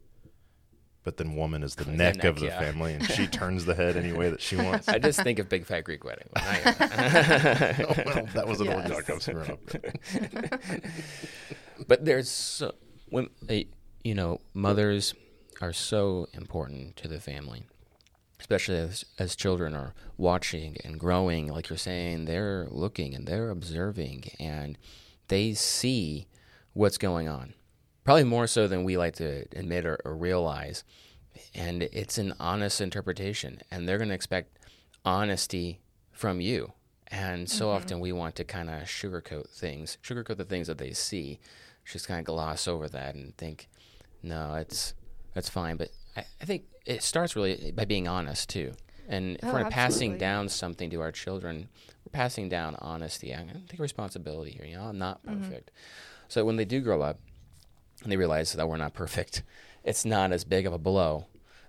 but 1.04 1.16
then 1.16 1.36
woman 1.36 1.62
is 1.62 1.76
the, 1.76 1.84
neck, 1.84 2.16
neck, 2.16 2.24
of 2.24 2.40
the 2.40 2.46
yeah. 2.46 2.58
family, 2.58 2.94
and 2.94 3.08
she 3.08 3.26
turns 3.28 3.64
the 3.66 3.74
head 3.76 3.96
any 3.96 4.12
way 4.12 4.30
that 4.30 4.40
she 4.40 4.56
wants. 4.56 4.88
I 4.88 4.98
just 4.98 5.22
think 5.22 5.38
of 5.38 5.48
Big 5.48 5.64
Fat 5.64 5.84
Greek 5.84 6.02
Wedding. 6.02 6.28
oh, 6.36 6.42
well, 8.04 8.28
that 8.34 8.44
was 8.46 8.60
an 8.60 8.66
yes. 8.66 8.90
old 8.90 9.08
Yakov 9.08 9.58
but 11.86 12.04
there's 12.04 12.28
so, 12.28 12.74
when 13.10 13.28
you 14.02 14.14
know 14.14 14.40
mothers 14.54 15.14
are 15.60 15.72
so 15.72 16.28
important 16.32 16.96
to 16.96 17.06
the 17.06 17.20
family 17.20 17.64
especially 18.40 18.76
as, 18.76 19.04
as 19.18 19.36
children 19.36 19.74
are 19.74 19.94
watching 20.16 20.76
and 20.84 20.98
growing, 20.98 21.48
like 21.48 21.68
you're 21.68 21.76
saying, 21.76 22.24
they're 22.24 22.66
looking 22.70 23.14
and 23.14 23.26
they're 23.26 23.50
observing 23.50 24.30
and 24.38 24.78
they 25.28 25.54
see 25.54 26.26
what's 26.72 26.98
going 26.98 27.28
on. 27.28 27.54
Probably 28.04 28.24
more 28.24 28.46
so 28.46 28.66
than 28.66 28.84
we 28.84 28.96
like 28.96 29.16
to 29.16 29.44
admit 29.54 29.84
or, 29.84 29.98
or 30.04 30.16
realize. 30.16 30.84
And 31.54 31.82
it's 31.82 32.18
an 32.18 32.32
honest 32.40 32.80
interpretation, 32.80 33.60
and 33.70 33.86
they're 33.86 33.98
going 33.98 34.08
to 34.08 34.14
expect 34.14 34.58
honesty 35.04 35.80
from 36.10 36.40
you. 36.40 36.72
And 37.08 37.48
so 37.48 37.66
mm-hmm. 37.66 37.76
often 37.76 38.00
we 38.00 38.12
want 38.12 38.34
to 38.36 38.44
kind 38.44 38.68
of 38.70 38.82
sugarcoat 38.84 39.48
things, 39.50 39.98
sugarcoat 40.02 40.36
the 40.36 40.44
things 40.44 40.66
that 40.66 40.78
they 40.78 40.92
see, 40.92 41.38
just 41.84 42.08
kind 42.08 42.20
of 42.20 42.26
gloss 42.26 42.68
over 42.68 42.88
that 42.88 43.14
and 43.14 43.36
think, 43.36 43.68
no, 44.22 44.54
it's 44.54 44.94
that's 45.34 45.48
fine. 45.48 45.76
But 45.76 45.90
I, 46.16 46.24
I 46.40 46.44
think 46.44 46.64
it 46.88 47.02
starts 47.02 47.36
really 47.36 47.72
by 47.72 47.84
being 47.84 48.08
honest 48.08 48.48
too. 48.48 48.72
And 49.08 49.36
if 49.36 49.44
oh, 49.44 49.52
we're 49.52 49.70
passing 49.70 50.18
down 50.18 50.48
something 50.48 50.90
to 50.90 51.00
our 51.00 51.12
children, 51.12 51.68
we're 52.04 52.10
passing 52.10 52.48
down 52.48 52.76
honesty. 52.80 53.34
I'm 53.34 53.46
going 53.46 53.60
to 53.60 53.66
take 53.66 53.80
responsibility 53.80 54.50
here. 54.50 54.66
You 54.66 54.76
know, 54.76 54.84
I'm 54.84 54.98
not 54.98 55.24
mm-hmm. 55.24 55.42
perfect. 55.42 55.70
Mm-hmm. 55.70 56.24
So 56.28 56.44
when 56.44 56.56
they 56.56 56.64
do 56.64 56.80
grow 56.80 57.00
up 57.02 57.18
and 58.02 58.12
they 58.12 58.16
realize 58.16 58.52
that 58.52 58.68
we're 58.68 58.76
not 58.76 58.94
perfect, 58.94 59.42
it's 59.84 60.04
not 60.04 60.32
as 60.32 60.44
big 60.44 60.66
of 60.66 60.72
a 60.72 60.78
blow 60.78 61.26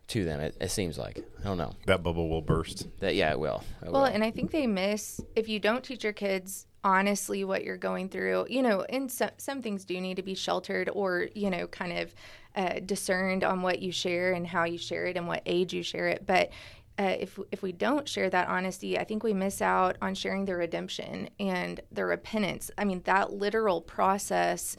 to 0.07 0.25
them. 0.25 0.39
It, 0.39 0.57
it, 0.59 0.71
seems 0.71 0.97
like 0.97 1.23
I 1.39 1.43
don't 1.43 1.57
know. 1.57 1.75
That 1.85 2.03
bubble 2.03 2.29
will 2.29 2.41
burst. 2.41 2.88
That 2.99 3.15
yeah, 3.15 3.31
it 3.31 3.39
will. 3.39 3.63
It 3.81 3.91
well, 3.91 4.01
will. 4.01 4.09
and 4.09 4.23
I 4.23 4.31
think 4.31 4.51
they 4.51 4.67
miss 4.67 5.21
if 5.35 5.47
you 5.47 5.59
don't 5.59 5.83
teach 5.83 6.03
your 6.03 6.13
kids 6.13 6.65
honestly 6.83 7.43
what 7.43 7.63
you're 7.63 7.77
going 7.77 8.09
through. 8.09 8.47
You 8.49 8.61
know, 8.61 8.81
and 8.81 9.11
some 9.11 9.31
some 9.38 9.61
things 9.61 9.85
do 9.85 9.99
need 10.01 10.15
to 10.15 10.23
be 10.23 10.35
sheltered 10.35 10.89
or 10.91 11.29
you 11.35 11.49
know 11.49 11.67
kind 11.67 11.97
of 11.97 12.13
uh, 12.55 12.79
discerned 12.85 13.43
on 13.43 13.61
what 13.61 13.81
you 13.81 13.91
share 13.91 14.33
and 14.33 14.47
how 14.47 14.63
you 14.63 14.77
share 14.77 15.05
it 15.05 15.17
and 15.17 15.27
what 15.27 15.41
age 15.45 15.73
you 15.73 15.83
share 15.83 16.07
it. 16.07 16.25
But 16.25 16.49
uh, 16.97 17.15
if 17.17 17.39
if 17.51 17.61
we 17.61 17.71
don't 17.71 18.09
share 18.09 18.29
that 18.29 18.49
honesty, 18.49 18.97
I 18.97 19.05
think 19.05 19.23
we 19.23 19.33
miss 19.33 19.61
out 19.61 19.97
on 20.01 20.15
sharing 20.15 20.45
the 20.45 20.55
redemption 20.55 21.29
and 21.39 21.79
the 21.91 22.03
repentance. 22.05 22.69
I 22.77 22.83
mean, 22.85 23.01
that 23.05 23.33
literal 23.33 23.81
process. 23.81 24.75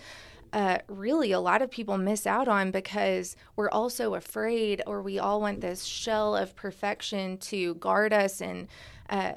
Uh, 0.52 0.78
really, 0.88 1.30
a 1.30 1.38
lot 1.38 1.62
of 1.62 1.70
people 1.70 1.96
miss 1.96 2.26
out 2.26 2.48
on 2.48 2.72
because 2.72 3.36
we're 3.54 3.70
also 3.70 4.14
afraid, 4.16 4.82
or 4.84 5.00
we 5.00 5.16
all 5.16 5.40
want 5.40 5.60
this 5.60 5.84
shell 5.84 6.34
of 6.34 6.56
perfection 6.56 7.38
to 7.38 7.76
guard 7.76 8.12
us 8.12 8.40
and 8.40 8.66
uh, 9.08 9.32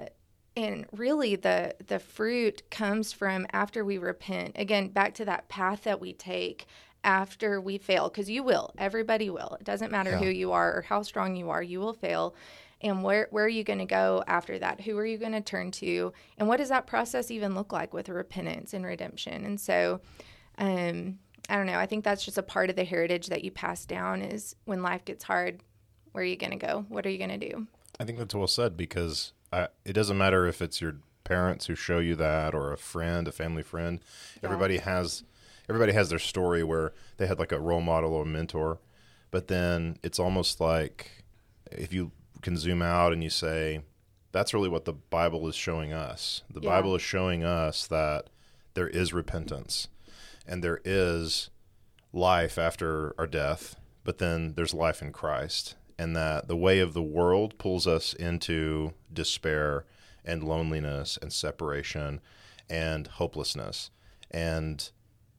and 0.56 0.86
really 0.92 1.36
the 1.36 1.76
the 1.88 2.00
fruit 2.00 2.70
comes 2.70 3.12
from 3.12 3.46
after 3.54 3.84
we 3.84 3.98
repent 3.98 4.54
again 4.56 4.90
back 4.90 5.14
to 5.14 5.26
that 5.26 5.48
path 5.50 5.84
that 5.84 6.00
we 6.00 6.14
take 6.14 6.66
after 7.04 7.60
we 7.60 7.78
fail 7.78 8.10
because 8.10 8.30
you 8.30 8.44
will 8.44 8.74
everybody 8.78 9.30
will 9.30 9.58
it 9.60 9.66
doesn't 9.66 9.92
matter 9.92 10.12
Yeah. 10.12 10.20
who 10.20 10.30
you 10.30 10.52
are 10.54 10.78
or 10.78 10.82
how 10.84 11.02
strong 11.04 11.36
you 11.36 11.50
are 11.50 11.62
you 11.64 11.80
will 11.80 11.94
fail. 11.94 12.36
And 12.82 13.02
where 13.04 13.28
where 13.32 13.46
are 13.46 13.50
you 13.50 13.64
going 13.64 13.80
to 13.80 13.86
go 13.86 14.24
after 14.28 14.60
that? 14.60 14.82
Who 14.82 14.98
are 14.98 15.06
you 15.06 15.18
going 15.18 15.32
to 15.32 15.42
turn 15.42 15.72
to? 15.72 16.12
And 16.38 16.48
what 16.50 16.58
does 16.58 16.70
that 16.70 16.86
process 16.86 17.32
even 17.32 17.56
look 17.56 17.72
like 17.72 17.94
with 17.94 18.10
repentance 18.10 18.74
and 18.74 18.86
redemption? 18.86 19.46
And 19.46 19.60
so 19.60 20.02
um 20.58 21.18
i 21.50 21.56
don't 21.56 21.66
know 21.66 21.80
i 21.80 21.86
think 21.88 22.04
that's 22.04 22.24
just 22.24 22.38
a 22.38 22.44
part 22.44 22.70
of 22.70 22.76
the 22.76 22.84
heritage 22.84 23.28
that 23.28 23.44
you 23.44 23.50
pass 23.52 23.86
down 23.86 24.22
is 24.22 24.56
when 24.66 24.84
life 24.84 25.04
gets 25.04 25.24
hard 25.24 25.60
where 26.14 26.22
are 26.22 26.28
you 26.28 26.36
going 26.36 26.52
to 26.58 26.64
go? 26.64 26.86
What 26.90 27.08
are 27.08 27.10
you 27.10 27.18
going 27.18 27.38
to 27.40 27.50
do? 27.50 27.68
I 28.00 28.04
think 28.06 28.20
that's 28.20 28.36
well 28.36 28.46
said 28.48 28.78
because 28.78 29.34
I, 29.52 29.70
it 29.84 29.94
doesn't 29.94 30.16
matter 30.18 30.46
if 30.46 30.62
it's 30.62 30.80
your 30.80 30.98
parents 31.24 31.66
who 31.66 31.74
show 31.74 31.98
you 31.98 32.16
that 32.18 32.54
or 32.54 32.72
a 32.72 32.78
friend, 32.78 33.28
a 33.28 33.32
family 33.32 33.64
friend. 33.64 34.00
Everybody 34.44 34.78
has 34.78 35.24
everybody 35.70 35.94
has 35.94 36.10
their 36.10 36.20
story 36.20 36.64
where 36.64 36.94
they 37.18 37.28
had 37.28 37.40
like 37.40 37.52
a 37.52 37.60
role 37.60 37.82
model 37.82 38.14
or 38.14 38.24
a 38.24 38.26
mentor, 38.26 38.80
but 39.32 39.48
then 39.48 39.98
it's 40.04 40.20
almost 40.20 40.60
like 40.60 41.24
if 41.72 41.94
you 41.94 42.12
can 42.42 42.58
zoom 42.58 42.82
out 42.82 43.14
and 43.14 43.24
you 43.24 43.30
say 43.30 43.82
that's 44.32 44.54
really 44.54 44.70
what 44.70 44.86
the 44.86 44.94
Bible 44.94 45.48
is 45.48 45.56
showing 45.56 45.94
us. 45.94 46.42
The 46.50 46.62
Yeah. 46.62 46.70
Bible 46.70 46.96
is 46.96 47.02
showing 47.02 47.44
us 47.44 47.88
that 47.88 48.30
there 48.74 48.88
is 48.88 49.14
repentance 49.14 49.88
and 50.48 50.64
there 50.64 50.82
is 50.84 51.50
life 52.12 52.58
after 52.58 53.14
our 53.18 53.28
death, 53.28 53.76
but 54.04 54.18
then 54.18 54.54
there's 54.56 54.74
life 54.74 55.02
in 55.02 55.12
Christ. 55.12 55.76
And 55.98 56.16
that 56.16 56.48
the 56.48 56.58
way 56.58 56.80
of 56.80 56.94
the 56.94 57.04
world 57.04 57.58
pulls 57.60 57.86
us 57.86 58.14
into 58.14 58.94
despair 59.14 59.86
and 60.26 60.44
loneliness 60.44 61.18
and 61.22 61.32
separation 61.32 62.20
and 62.68 63.06
hopelessness. 63.08 63.92
And 64.32 64.90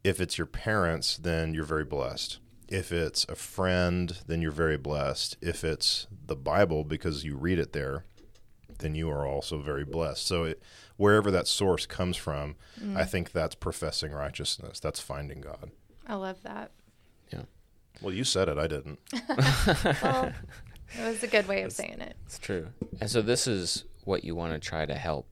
if 0.04 0.20
it's 0.20 0.38
your 0.38 0.46
parents, 0.46 1.16
then 1.16 1.54
you're 1.54 1.64
very 1.64 1.84
blessed. 1.84 2.38
If 2.68 2.92
it's 2.92 3.24
a 3.28 3.34
friend, 3.34 4.18
then 4.26 4.42
you're 4.42 4.50
very 4.52 4.76
blessed. 4.76 5.36
If 5.40 5.64
it's 5.64 6.06
the 6.26 6.36
Bible, 6.36 6.84
because 6.84 7.24
you 7.24 7.36
read 7.36 7.58
it 7.58 7.72
there, 7.72 8.04
then 8.78 8.94
you 8.94 9.10
are 9.10 9.26
also 9.26 9.58
very 9.58 9.84
blessed. 9.84 10.26
So, 10.26 10.44
it, 10.44 10.62
wherever 10.96 11.30
that 11.30 11.46
source 11.46 11.86
comes 11.86 12.16
from, 12.16 12.56
mm. 12.80 12.96
I 12.96 13.04
think 13.04 13.32
that's 13.32 13.54
professing 13.54 14.12
righteousness. 14.12 14.80
That's 14.80 15.00
finding 15.00 15.40
God. 15.40 15.70
i 16.06 16.14
love 16.14 16.42
that 16.42 16.70
Yeah. 17.32 17.42
Well, 18.02 18.14
you 18.14 18.24
said 18.24 18.48
it. 18.48 18.58
I 18.58 18.66
didn't. 18.66 18.98
well 20.02 20.32
it 20.98 21.04
was 21.04 21.22
a 21.22 21.28
good 21.28 21.48
way 21.48 21.62
of 21.62 21.72
saying 21.72 22.00
it 22.00 22.16
It's 22.26 22.38
true. 22.38 22.68
And 23.00 23.10
so 23.10 23.22
this 23.22 23.46
is 23.46 23.84
what 24.04 24.24
you 24.24 24.34
want 24.34 24.52
to 24.52 24.58
try 24.58 24.84
to 24.84 24.94
help 24.94 25.28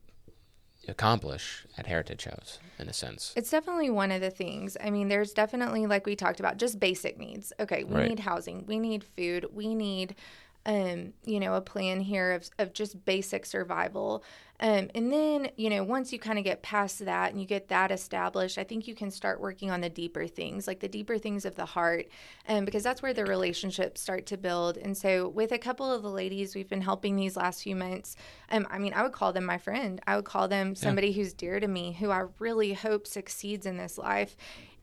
accomplish 0.88 1.64
at 1.78 1.86
Heritage 1.86 2.24
House, 2.24 2.58
in 2.78 2.88
a 2.88 2.92
sense. 2.92 3.32
It's 3.36 3.50
definitely 3.50 3.90
one 3.90 4.10
of 4.10 4.20
the 4.20 4.30
things. 4.30 4.76
I 4.82 4.90
mean, 4.90 5.08
there's 5.08 5.32
definitely, 5.32 5.86
like 5.86 6.06
we 6.06 6.16
talked 6.16 6.40
about, 6.40 6.56
just 6.56 6.80
basic 6.80 7.18
needs. 7.18 7.52
Okay, 7.60 7.84
we 7.84 7.94
Right. 7.94 8.08
need 8.08 8.20
housing, 8.20 8.66
we 8.66 8.78
need 8.78 9.04
food, 9.04 9.46
we 9.52 9.74
need, 9.74 10.14
um, 10.64 11.12
you 11.24 11.40
know, 11.40 11.54
a 11.54 11.60
plan 11.60 12.00
here 12.00 12.32
of, 12.32 12.48
of 12.58 12.72
just 12.72 13.04
basic 13.04 13.46
survival. 13.46 14.22
Um, 14.60 14.90
and 14.94 15.12
then, 15.12 15.50
you 15.56 15.68
know, 15.70 15.82
once 15.82 16.12
you 16.12 16.20
kind 16.20 16.38
of 16.38 16.44
get 16.44 16.62
past 16.62 17.04
that 17.04 17.32
and 17.32 17.40
you 17.40 17.46
get 17.48 17.66
that 17.68 17.90
established, 17.90 18.58
I 18.58 18.64
think 18.64 18.86
you 18.86 18.94
can 18.94 19.10
start 19.10 19.40
working 19.40 19.72
on 19.72 19.80
the 19.80 19.90
deeper 19.90 20.28
things, 20.28 20.68
like 20.68 20.78
the 20.78 20.86
deeper 20.86 21.18
things 21.18 21.44
of 21.44 21.56
the 21.56 21.64
heart, 21.64 22.06
um, 22.48 22.64
because 22.64 22.84
that's 22.84 23.02
where 23.02 23.12
the 23.12 23.24
relationships 23.24 24.00
start 24.00 24.24
to 24.26 24.36
build. 24.36 24.76
And 24.76 24.96
so, 24.96 25.28
with 25.28 25.50
a 25.50 25.58
couple 25.58 25.92
of 25.92 26.02
the 26.02 26.10
ladies 26.10 26.54
we've 26.54 26.68
been 26.68 26.80
helping 26.80 27.16
these 27.16 27.36
last 27.36 27.64
few 27.64 27.74
months, 27.74 28.14
um, 28.52 28.68
I 28.70 28.78
mean, 28.78 28.92
I 28.94 29.02
would 29.02 29.12
call 29.12 29.32
them 29.32 29.44
my 29.44 29.58
friend. 29.58 30.00
I 30.06 30.14
would 30.14 30.26
call 30.26 30.46
them 30.46 30.76
somebody 30.76 31.10
who's 31.10 31.32
dear 31.32 31.58
to 31.58 31.66
me, 31.66 31.96
who 31.98 32.10
I 32.10 32.26
really 32.38 32.72
hope 32.72 33.08
succeeds 33.08 33.66
in 33.66 33.78
this 33.78 33.98
life. 33.98 34.36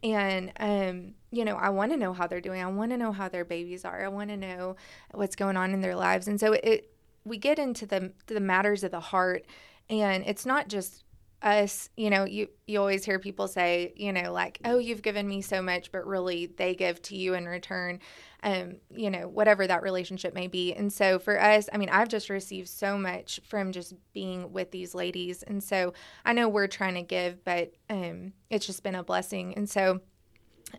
And, 0.04 0.52
um, 0.60 1.14
you 1.32 1.44
know, 1.46 1.56
I 1.56 1.70
want 1.70 1.92
to 1.92 1.98
know 1.98 2.14
how 2.14 2.28
they're 2.28 2.42
doing. 2.42 2.62
I 2.62 2.68
want 2.68 2.92
to 2.92 2.98
know 2.98 3.12
how 3.12 3.28
their 3.30 3.46
babies 3.46 3.84
are. 3.86 4.04
I 4.04 4.08
want 4.08 4.30
to 4.30 4.38
know 4.38 4.76
what's 5.14 5.36
going 5.36 5.58
on 5.58 5.74
in 5.74 5.82
their 5.82 5.96
lives. 5.96 6.28
And 6.28 6.40
so 6.40 6.54
it, 6.54 6.92
we 7.26 7.38
get 7.38 7.60
into 7.60 7.86
the, 7.86 8.12
the 8.28 8.40
matters 8.40 8.84
of 8.84 8.92
the 8.92 9.00
heart 9.00 9.46
and 9.90 10.24
it's 10.26 10.46
not 10.46 10.68
just 10.68 11.04
us 11.42 11.90
you 11.96 12.10
know 12.10 12.26
you 12.26 12.50
you 12.68 12.80
always 12.80 13.06
hear 13.06 13.18
people 13.18 13.48
say 13.48 13.94
you 13.96 14.12
know 14.12 14.32
like 14.34 14.60
oh 14.66 14.78
you've 14.78 15.02
given 15.02 15.26
me 15.28 15.42
so 15.42 15.62
much 15.62 15.90
but 15.92 16.06
really 16.06 16.48
they 16.58 16.76
give 16.76 17.02
to 17.02 17.16
you 17.16 17.34
in 17.34 17.46
return 17.46 18.00
um 18.44 18.78
you 18.90 19.10
know 19.10 19.28
whatever 19.28 19.68
that 19.68 19.84
relationship 19.84 20.34
may 20.34 20.48
be. 20.48 20.74
And 20.74 20.92
so 20.92 21.20
for 21.20 21.40
us 21.40 21.70
i 21.74 21.78
mean 21.78 21.90
i've 21.90 22.10
just 22.10 22.30
received 22.30 22.70
so 22.70 22.98
much 22.98 23.40
from 23.46 23.72
just 23.72 23.94
being 24.14 24.52
with 24.54 24.72
these 24.72 24.96
ladies. 24.96 25.44
And 25.44 25.64
so 25.64 25.94
i 26.26 26.34
know 26.34 26.48
we're 26.48 26.68
trying 26.68 26.96
to 26.96 27.02
give 27.02 27.44
but 27.44 27.74
um 27.90 28.34
it's 28.50 28.66
just 28.66 28.84
been 28.84 28.96
a 28.96 29.04
blessing. 29.04 29.54
And 29.56 29.70
so 29.70 30.02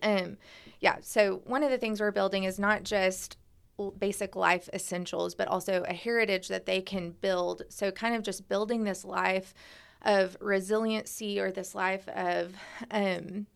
um 0.02 0.36
yeah 0.80 0.96
so 1.02 1.42
one 1.44 1.62
of 1.62 1.70
the 1.70 1.78
things 1.78 2.00
we're 2.00 2.10
building 2.10 2.44
is 2.44 2.58
not 2.58 2.82
just 2.82 3.36
basic 3.98 4.36
life 4.36 4.68
essentials 4.72 5.34
but 5.34 5.48
also 5.48 5.82
a 5.88 5.94
heritage 5.94 6.48
that 6.48 6.66
they 6.66 6.80
can 6.80 7.12
build. 7.20 7.62
So 7.68 7.90
kind 7.90 8.14
of 8.14 8.22
just 8.22 8.48
building 8.48 8.84
this 8.84 9.04
life 9.04 9.54
of 10.02 10.36
resiliency 10.40 11.38
or 11.38 11.50
this 11.50 11.74
life 11.74 12.08
of 12.08 12.54
um 12.90 13.46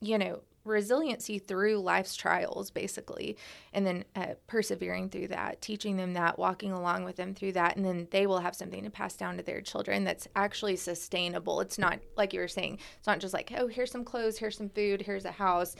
you 0.00 0.18
know 0.18 0.40
resiliency 0.64 1.38
through 1.38 1.78
life's 1.78 2.14
trials 2.14 2.70
basically 2.70 3.36
and 3.72 3.86
then 3.86 4.04
uh, 4.14 4.26
persevering 4.46 5.08
through 5.08 5.28
that 5.28 5.60
teaching 5.60 5.96
them 5.96 6.14
that 6.14 6.38
walking 6.38 6.70
along 6.70 7.04
with 7.04 7.16
them 7.16 7.34
through 7.34 7.52
that 7.52 7.76
and 7.76 7.84
then 7.84 8.06
they 8.10 8.26
will 8.26 8.38
have 8.38 8.54
something 8.54 8.84
to 8.84 8.90
pass 8.90 9.16
down 9.16 9.36
to 9.36 9.42
their 9.42 9.60
children 9.60 10.04
that's 10.04 10.28
actually 10.36 10.76
sustainable. 10.76 11.60
It's 11.60 11.78
not 11.78 11.98
like 12.16 12.32
you 12.32 12.40
were 12.40 12.48
saying 12.48 12.78
it's 12.98 13.06
not 13.06 13.18
just 13.18 13.34
like 13.34 13.52
oh 13.56 13.66
here's 13.66 13.90
some 13.90 14.04
clothes 14.04 14.38
here's 14.38 14.56
some 14.56 14.68
food 14.68 15.02
here's 15.02 15.24
a 15.24 15.32
house. 15.32 15.74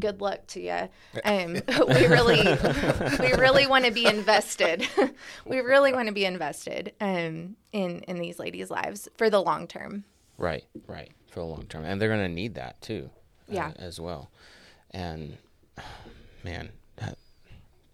Good 0.00 0.20
luck 0.20 0.46
to 0.48 0.60
you 0.60 0.88
um, 1.24 1.54
we 1.88 2.06
really 2.06 2.44
we 3.18 3.32
really 3.34 3.66
want 3.66 3.84
to 3.84 3.90
be 3.90 4.06
invested. 4.06 4.86
We 5.44 5.60
really 5.60 5.92
want 5.92 6.08
to 6.08 6.14
be 6.14 6.24
invested 6.24 6.92
um, 7.00 7.56
in 7.72 8.00
in 8.00 8.18
these 8.18 8.38
ladies 8.38 8.70
lives 8.70 9.08
for 9.16 9.30
the 9.30 9.42
long 9.42 9.66
term. 9.66 10.04
Right, 10.36 10.64
right, 10.86 11.10
for 11.28 11.40
the 11.40 11.46
long 11.46 11.64
term, 11.68 11.84
and 11.84 12.00
they're 12.00 12.08
going 12.08 12.20
to 12.20 12.28
need 12.28 12.54
that 12.54 12.80
too, 12.80 13.10
uh, 13.50 13.54
Yeah. 13.54 13.72
as 13.76 14.00
well. 14.00 14.30
And 14.90 15.38
man, 16.44 16.70
that, 16.96 17.18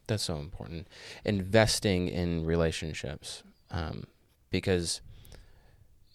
that's 0.06 0.25
so 0.25 0.37
important. 0.37 0.87
Investing 1.25 2.08
in 2.08 2.44
relationships, 2.44 3.42
um, 3.70 4.04
because 4.50 5.00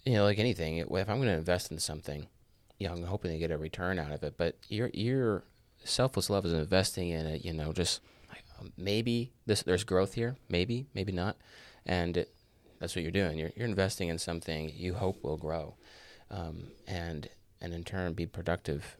you 0.05 0.13
know, 0.13 0.23
like 0.23 0.39
anything, 0.39 0.77
if 0.77 0.91
I'm 1.09 1.17
going 1.17 1.27
to 1.27 1.33
invest 1.33 1.71
in 1.71 1.79
something, 1.79 2.27
you 2.79 2.87
know, 2.87 2.93
I'm 2.93 3.03
hoping 3.03 3.31
to 3.31 3.37
get 3.37 3.51
a 3.51 3.57
return 3.57 3.99
out 3.99 4.11
of 4.11 4.23
it. 4.23 4.35
But 4.37 4.55
your 4.69 4.89
your 4.93 5.43
selfless 5.83 6.29
love 6.29 6.45
is 6.45 6.53
investing 6.53 7.09
in 7.09 7.25
it. 7.25 7.43
You 7.45 7.53
know, 7.53 7.73
just 7.73 8.01
um, 8.59 8.71
maybe 8.77 9.31
this 9.45 9.63
there's 9.63 9.83
growth 9.83 10.13
here, 10.13 10.37
maybe, 10.49 10.85
maybe 10.93 11.11
not, 11.11 11.35
and 11.85 12.17
it, 12.17 12.33
that's 12.79 12.95
what 12.95 13.03
you're 13.03 13.11
doing. 13.11 13.37
You're 13.37 13.51
you're 13.55 13.67
investing 13.67 14.09
in 14.09 14.17
something 14.17 14.71
you 14.75 14.93
hope 14.93 15.23
will 15.23 15.37
grow, 15.37 15.75
um, 16.31 16.67
and 16.87 17.29
and 17.61 17.73
in 17.73 17.83
turn 17.83 18.13
be 18.13 18.25
productive. 18.25 18.95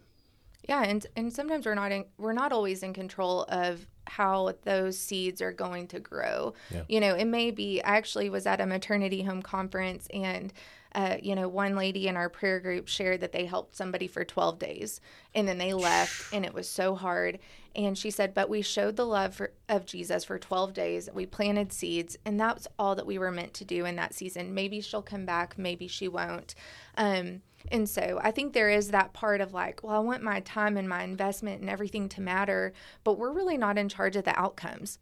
Yeah, 0.70 0.84
and 0.84 1.04
and 1.16 1.34
sometimes 1.34 1.66
we're 1.66 1.74
not 1.74 1.92
in, 1.92 2.06
we're 2.20 2.32
not 2.32 2.54
always 2.54 2.84
in 2.84 2.94
control 2.94 3.44
of 3.50 3.88
how 4.06 4.54
those 4.66 5.00
seeds 5.00 5.42
are 5.42 5.52
going 5.52 5.88
to 5.88 6.00
grow. 6.00 6.54
Yeah. 6.70 6.84
You 6.88 7.00
know, 7.00 7.16
it 7.16 7.26
may 7.26 7.50
be. 7.50 7.82
I 7.82 7.98
actually 7.98 8.30
was 8.30 8.46
at 8.46 8.62
a 8.62 8.68
maternity 8.68 9.24
home 9.24 9.42
conference, 9.42 10.08
and 10.14 10.54
uh, 10.94 11.18
you 11.24 11.34
know, 11.34 11.48
one 11.48 11.76
lady 11.76 12.08
in 12.08 12.16
our 12.16 12.30
prayer 12.30 12.60
group 12.60 12.88
shared 12.88 13.22
that 13.22 13.32
they 13.32 13.46
helped 13.46 13.76
somebody 13.76 14.06
for 14.06 14.24
12 14.24 14.60
days, 14.60 15.02
and 15.34 15.48
then 15.48 15.58
they 15.58 15.74
left, 15.74 16.32
and 16.32 16.46
it 16.46 16.54
was 16.54 16.70
so 16.70 16.94
hard. 16.94 17.40
And 17.76 17.98
she 17.98 18.12
said, 18.12 18.36
"But 18.36 18.48
we 18.48 18.62
showed 18.62 18.96
the 18.96 19.08
love 19.08 19.34
for, 19.34 19.52
of 19.68 19.88
Jesus 19.88 20.24
for 20.24 20.38
12 20.38 20.72
days. 20.76 21.10
We 21.12 21.26
planted 21.26 21.74
seeds, 21.74 22.16
and 22.26 22.40
that's 22.40 22.68
all 22.78 22.94
that 22.94 23.08
we 23.08 23.18
were 23.18 23.32
meant 23.32 23.56
to 23.56 23.66
do 23.66 23.86
in 23.86 23.96
that 23.96 24.14
season. 24.14 24.54
Maybe 24.54 24.82
she'll 24.82 25.02
come 25.02 25.26
back, 25.26 25.58
maybe 25.58 25.88
she 25.88 26.08
won't." 26.08 26.54
Um, 26.96 27.42
and 27.72 27.88
so 27.88 28.20
I 28.24 28.32
think 28.32 28.54
there 28.54 28.70
is 28.70 28.90
that 28.90 29.14
part 29.14 29.42
of 29.42 29.54
like, 29.54 29.84
well, 29.84 29.96
I 29.96 30.00
want 30.00 30.24
my 30.24 30.40
time 30.42 30.78
and 30.78 30.88
my 30.88 31.04
investment 31.04 31.62
and 31.62 31.70
everything 31.70 32.10
to 32.10 32.22
matter, 32.22 32.74
but 33.04 33.18
we're 33.18 33.34
really 33.34 33.58
not 33.58 33.78
in 33.78 33.90
charge 33.90 34.16
of 34.16 34.24
the 34.24 34.40
outcomes. 34.40 35.00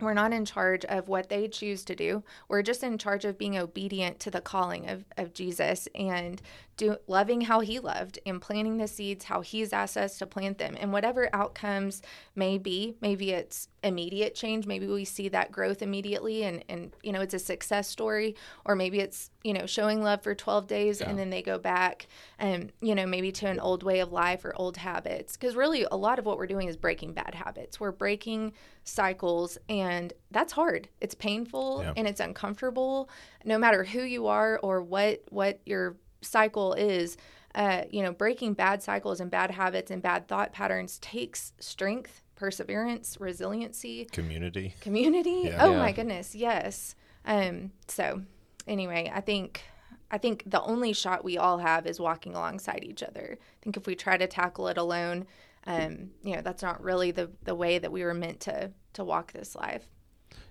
we're 0.00 0.14
not 0.14 0.32
in 0.32 0.44
charge 0.44 0.84
of 0.84 1.08
what 1.08 1.28
they 1.28 1.48
choose 1.48 1.84
to 1.84 1.94
do. 1.94 2.22
We're 2.48 2.62
just 2.62 2.82
in 2.82 2.98
charge 2.98 3.24
of 3.24 3.38
being 3.38 3.58
obedient 3.58 4.20
to 4.20 4.30
the 4.30 4.40
calling 4.40 4.88
of, 4.88 5.04
of 5.16 5.34
Jesus 5.34 5.88
and 5.94 6.40
do, 6.76 6.96
loving 7.08 7.42
how 7.42 7.60
he 7.60 7.80
loved 7.80 8.18
and 8.24 8.40
planting 8.40 8.76
the 8.76 8.86
seeds 8.86 9.24
how 9.24 9.40
he's 9.40 9.72
asked 9.72 9.96
us 9.96 10.18
to 10.18 10.26
plant 10.26 10.58
them. 10.58 10.76
And 10.78 10.92
whatever 10.92 11.28
outcomes 11.32 12.00
may 12.36 12.58
be, 12.58 12.94
maybe 13.00 13.32
it's 13.32 13.68
immediate 13.82 14.34
change, 14.34 14.66
maybe 14.66 14.86
we 14.86 15.04
see 15.04 15.28
that 15.28 15.52
growth 15.52 15.82
immediately 15.82 16.44
and, 16.44 16.64
and 16.68 16.92
you 17.02 17.12
know, 17.12 17.20
it's 17.20 17.34
a 17.34 17.38
success 17.38 17.88
story, 17.88 18.34
or 18.64 18.74
maybe 18.74 19.00
it's, 19.00 19.30
you 19.44 19.52
know, 19.52 19.66
showing 19.66 20.02
love 20.02 20.22
for 20.22 20.34
12 20.34 20.66
days 20.66 21.00
yeah. 21.00 21.08
and 21.08 21.18
then 21.18 21.30
they 21.30 21.42
go 21.42 21.58
back 21.58 22.06
and, 22.38 22.72
you 22.80 22.94
know, 22.94 23.06
maybe 23.06 23.30
to 23.32 23.46
an 23.46 23.60
old 23.60 23.82
way 23.82 24.00
of 24.00 24.12
life 24.12 24.44
or 24.44 24.52
old 24.56 24.76
habits. 24.76 25.36
Because 25.36 25.54
really, 25.54 25.86
a 25.90 25.96
lot 25.96 26.18
of 26.18 26.26
what 26.26 26.38
we're 26.38 26.46
doing 26.46 26.68
is 26.68 26.76
breaking 26.76 27.12
bad 27.12 27.34
habits. 27.34 27.78
We're 27.78 27.92
breaking 27.92 28.52
cycles 28.88 29.58
and 29.68 30.14
that's 30.30 30.52
hard 30.52 30.88
it's 31.00 31.14
painful 31.14 31.82
yeah. 31.82 31.92
and 31.96 32.08
it's 32.08 32.20
uncomfortable 32.20 33.08
no 33.44 33.58
matter 33.58 33.84
who 33.84 34.02
you 34.02 34.26
are 34.26 34.58
or 34.62 34.80
what 34.80 35.22
what 35.28 35.60
your 35.66 35.96
cycle 36.22 36.72
is 36.72 37.16
uh, 37.54 37.82
you 37.90 38.02
know 38.02 38.12
breaking 38.12 38.54
bad 38.54 38.82
cycles 38.82 39.20
and 39.20 39.30
bad 39.30 39.50
habits 39.50 39.90
and 39.90 40.02
bad 40.02 40.26
thought 40.26 40.52
patterns 40.52 40.98
takes 41.00 41.52
strength 41.60 42.22
perseverance 42.38 43.16
resiliency 43.18 44.04
community 44.06 44.72
community 44.80 45.42
yeah. 45.46 45.64
oh 45.64 45.72
yeah. 45.72 45.78
my 45.78 45.92
goodness 45.92 46.34
yes 46.34 46.94
um 47.26 47.72
so 47.88 48.22
anyway 48.66 49.10
i 49.12 49.20
think 49.20 49.62
I 50.10 50.18
think 50.18 50.44
the 50.46 50.62
only 50.62 50.92
shot 50.92 51.24
we 51.24 51.36
all 51.36 51.58
have 51.58 51.86
is 51.86 52.00
walking 52.00 52.34
alongside 52.34 52.82
each 52.82 53.02
other. 53.02 53.38
I 53.38 53.56
think 53.62 53.76
if 53.76 53.86
we 53.86 53.94
try 53.94 54.16
to 54.16 54.26
tackle 54.26 54.68
it 54.68 54.78
alone, 54.78 55.26
um, 55.66 56.10
you 56.22 56.34
know, 56.34 56.40
that's 56.40 56.62
not 56.62 56.82
really 56.82 57.10
the, 57.10 57.30
the 57.44 57.54
way 57.54 57.78
that 57.78 57.92
we 57.92 58.02
were 58.02 58.14
meant 58.14 58.40
to, 58.40 58.70
to 58.94 59.04
walk 59.04 59.32
this 59.32 59.54
life. 59.54 59.84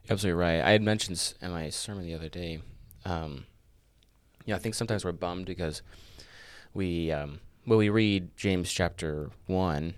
Absolutely 0.10 0.40
right. 0.40 0.62
I 0.62 0.72
had 0.72 0.84
mentioned 0.84 1.34
in 1.42 1.52
my 1.52 1.70
sermon 1.70 2.06
the 2.06 2.14
other 2.14 2.30
day, 2.30 2.62
um, 3.04 3.46
you 4.46 4.54
know, 4.54 4.56
I 4.56 4.60
think 4.60 4.76
sometimes 4.76 5.04
we're 5.04 5.12
bummed 5.12 5.48
because 5.48 5.82
we, 6.74 7.12
um, 7.12 7.40
well, 7.66 7.80
we 7.80 7.90
read 7.90 8.38
James 8.38 8.72
chapter 8.72 9.32
1 9.48 9.96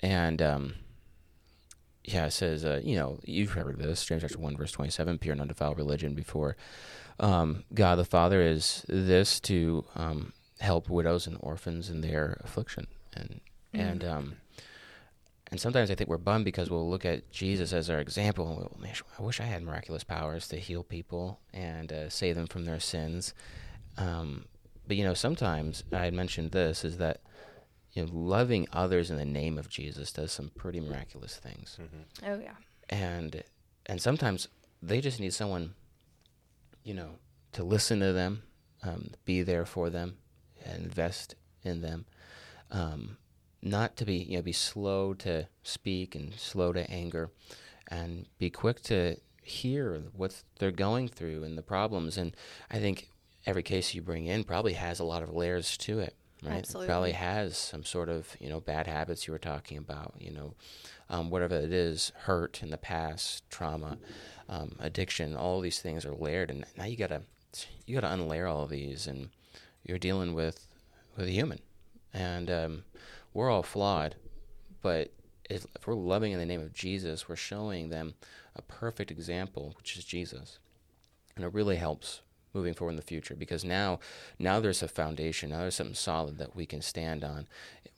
and, 0.00 0.42
um, 0.42 0.74
yeah, 2.04 2.26
it 2.26 2.32
says, 2.32 2.64
uh, 2.64 2.80
you 2.82 2.96
know, 2.96 3.18
you've 3.24 3.52
heard 3.52 3.78
this, 3.78 4.04
James 4.04 4.22
chapter 4.22 4.38
1, 4.38 4.56
verse 4.56 4.72
27, 4.72 5.18
pure 5.18 5.32
and 5.32 5.40
undefiled 5.40 5.78
religion 5.78 6.14
before 6.14 6.56
um, 7.20 7.64
God 7.72 7.96
the 7.96 8.04
Father 8.04 8.42
is 8.42 8.84
this 8.88 9.38
to 9.40 9.84
um, 9.94 10.32
help 10.60 10.88
widows 10.88 11.26
and 11.26 11.36
orphans 11.40 11.90
in 11.90 12.00
their 12.00 12.40
affliction. 12.42 12.88
And, 13.14 13.40
mm-hmm. 13.72 13.80
and, 13.80 14.04
um, 14.04 14.36
and 15.52 15.60
sometimes 15.60 15.90
I 15.90 15.94
think 15.94 16.10
we're 16.10 16.18
bummed 16.18 16.44
because 16.44 16.70
we'll 16.70 16.88
look 16.88 17.04
at 17.04 17.30
Jesus 17.30 17.72
as 17.72 17.88
our 17.88 18.00
example 18.00 18.48
and 18.48 18.56
we'll, 18.56 18.76
man, 18.80 18.94
I 19.18 19.22
wish 19.22 19.40
I 19.40 19.44
had 19.44 19.62
miraculous 19.62 20.02
powers 20.02 20.48
to 20.48 20.56
heal 20.56 20.82
people 20.82 21.38
and 21.52 21.92
uh, 21.92 22.08
save 22.08 22.34
them 22.34 22.48
from 22.48 22.64
their 22.64 22.80
sins. 22.80 23.32
Um, 23.96 24.46
but 24.88 24.96
you 24.96 25.04
know, 25.04 25.14
sometimes 25.14 25.84
I 25.92 26.10
mentioned 26.10 26.50
this 26.50 26.84
is 26.84 26.96
that 26.98 27.20
you 27.92 28.04
know, 28.04 28.10
loving 28.12 28.66
others 28.72 29.10
in 29.10 29.16
the 29.16 29.24
name 29.24 29.58
of 29.58 29.68
Jesus 29.68 30.12
does 30.12 30.32
some 30.32 30.50
pretty 30.56 30.80
miraculous 30.80 31.36
things. 31.36 31.78
Mm-hmm. 31.80 32.30
Oh 32.30 32.40
yeah. 32.42 32.54
And 32.88 33.42
and 33.86 34.00
sometimes 34.00 34.48
they 34.82 35.00
just 35.00 35.20
need 35.20 35.34
someone, 35.34 35.74
you 36.84 36.94
know, 36.94 37.10
to 37.52 37.64
listen 37.64 38.00
to 38.00 38.12
them, 38.12 38.42
um, 38.82 39.10
be 39.24 39.42
there 39.42 39.66
for 39.66 39.90
them, 39.90 40.16
and 40.64 40.84
invest 40.84 41.34
in 41.62 41.82
them. 41.82 42.06
Um, 42.70 43.18
not 43.62 43.96
to 43.96 44.04
be 44.04 44.16
you 44.16 44.36
know 44.36 44.42
be 44.42 44.52
slow 44.52 45.14
to 45.14 45.46
speak 45.62 46.14
and 46.14 46.34
slow 46.34 46.72
to 46.72 46.90
anger 46.90 47.30
and 47.88 48.26
be 48.38 48.50
quick 48.50 48.82
to 48.82 49.16
hear 49.42 50.02
what 50.14 50.42
they're 50.58 50.72
going 50.72 51.08
through 51.08 51.44
and 51.44 51.56
the 51.56 51.62
problems 51.62 52.18
and 52.18 52.36
i 52.70 52.78
think 52.78 53.08
every 53.46 53.62
case 53.62 53.94
you 53.94 54.02
bring 54.02 54.26
in 54.26 54.42
probably 54.42 54.72
has 54.72 54.98
a 54.98 55.04
lot 55.04 55.22
of 55.22 55.32
layers 55.32 55.76
to 55.76 56.00
it 56.00 56.16
right 56.42 56.58
Absolutely. 56.58 56.88
Probably 56.88 57.12
has 57.12 57.56
some 57.56 57.84
sort 57.84 58.08
of 58.08 58.36
you 58.40 58.48
know 58.48 58.60
bad 58.60 58.86
habits 58.86 59.26
you 59.26 59.32
were 59.32 59.38
talking 59.38 59.78
about 59.78 60.14
you 60.18 60.32
know 60.32 60.54
um, 61.08 61.30
whatever 61.30 61.56
it 61.56 61.72
is 61.72 62.12
hurt 62.22 62.62
in 62.62 62.70
the 62.70 62.78
past 62.78 63.48
trauma 63.50 63.98
um, 64.48 64.76
addiction 64.80 65.36
all 65.36 65.60
these 65.60 65.80
things 65.80 66.04
are 66.04 66.14
layered 66.14 66.50
and 66.50 66.64
now 66.76 66.84
you 66.84 66.96
gotta 66.96 67.22
you 67.86 67.98
gotta 67.98 68.14
unlayer 68.14 68.50
all 68.50 68.64
of 68.64 68.70
these 68.70 69.06
and 69.06 69.28
you're 69.84 69.98
dealing 69.98 70.34
with 70.34 70.66
with 71.16 71.26
a 71.26 71.30
human 71.30 71.58
and 72.14 72.50
um, 72.50 72.84
we're 73.32 73.50
all 73.50 73.62
flawed, 73.62 74.16
but 74.82 75.12
if, 75.48 75.66
if 75.74 75.86
we're 75.86 75.94
loving 75.94 76.32
in 76.32 76.38
the 76.38 76.46
name 76.46 76.60
of 76.60 76.72
Jesus, 76.72 77.28
we're 77.28 77.36
showing 77.36 77.88
them 77.88 78.14
a 78.54 78.62
perfect 78.62 79.10
example, 79.10 79.74
which 79.78 79.96
is 79.96 80.04
Jesus. 80.04 80.58
And 81.34 81.44
it 81.44 81.54
really 81.54 81.76
helps 81.76 82.20
moving 82.54 82.74
forward 82.74 82.92
in 82.92 82.96
the 82.96 83.02
future 83.02 83.34
because 83.34 83.64
now 83.64 83.98
now 84.38 84.60
there's 84.60 84.82
a 84.82 84.88
foundation 84.88 85.50
now 85.50 85.58
there's 85.58 85.74
something 85.74 85.94
solid 85.94 86.38
that 86.38 86.54
we 86.56 86.66
can 86.66 86.82
stand 86.82 87.24
on. 87.24 87.46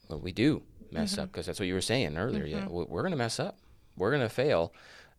Well, 0.09 0.21
we 0.21 0.33
do 0.33 0.63
mess 0.91 1.13
mm-hmm. 1.13 1.23
up 1.23 1.33
because 1.33 1.47
that's 1.47 1.59
what 1.59 1.67
you 1.67 1.75
were 1.75 1.81
saying 1.81 2.17
earlier 2.17 2.45
mm-hmm. 2.45 2.59
yeah, 2.59 2.67
we're 2.69 3.03
going 3.03 3.13
to 3.13 3.17
mess 3.17 3.41
up. 3.41 3.59
We're 3.97 4.11
going 4.11 4.23
to 4.23 4.29
fail. 4.29 4.73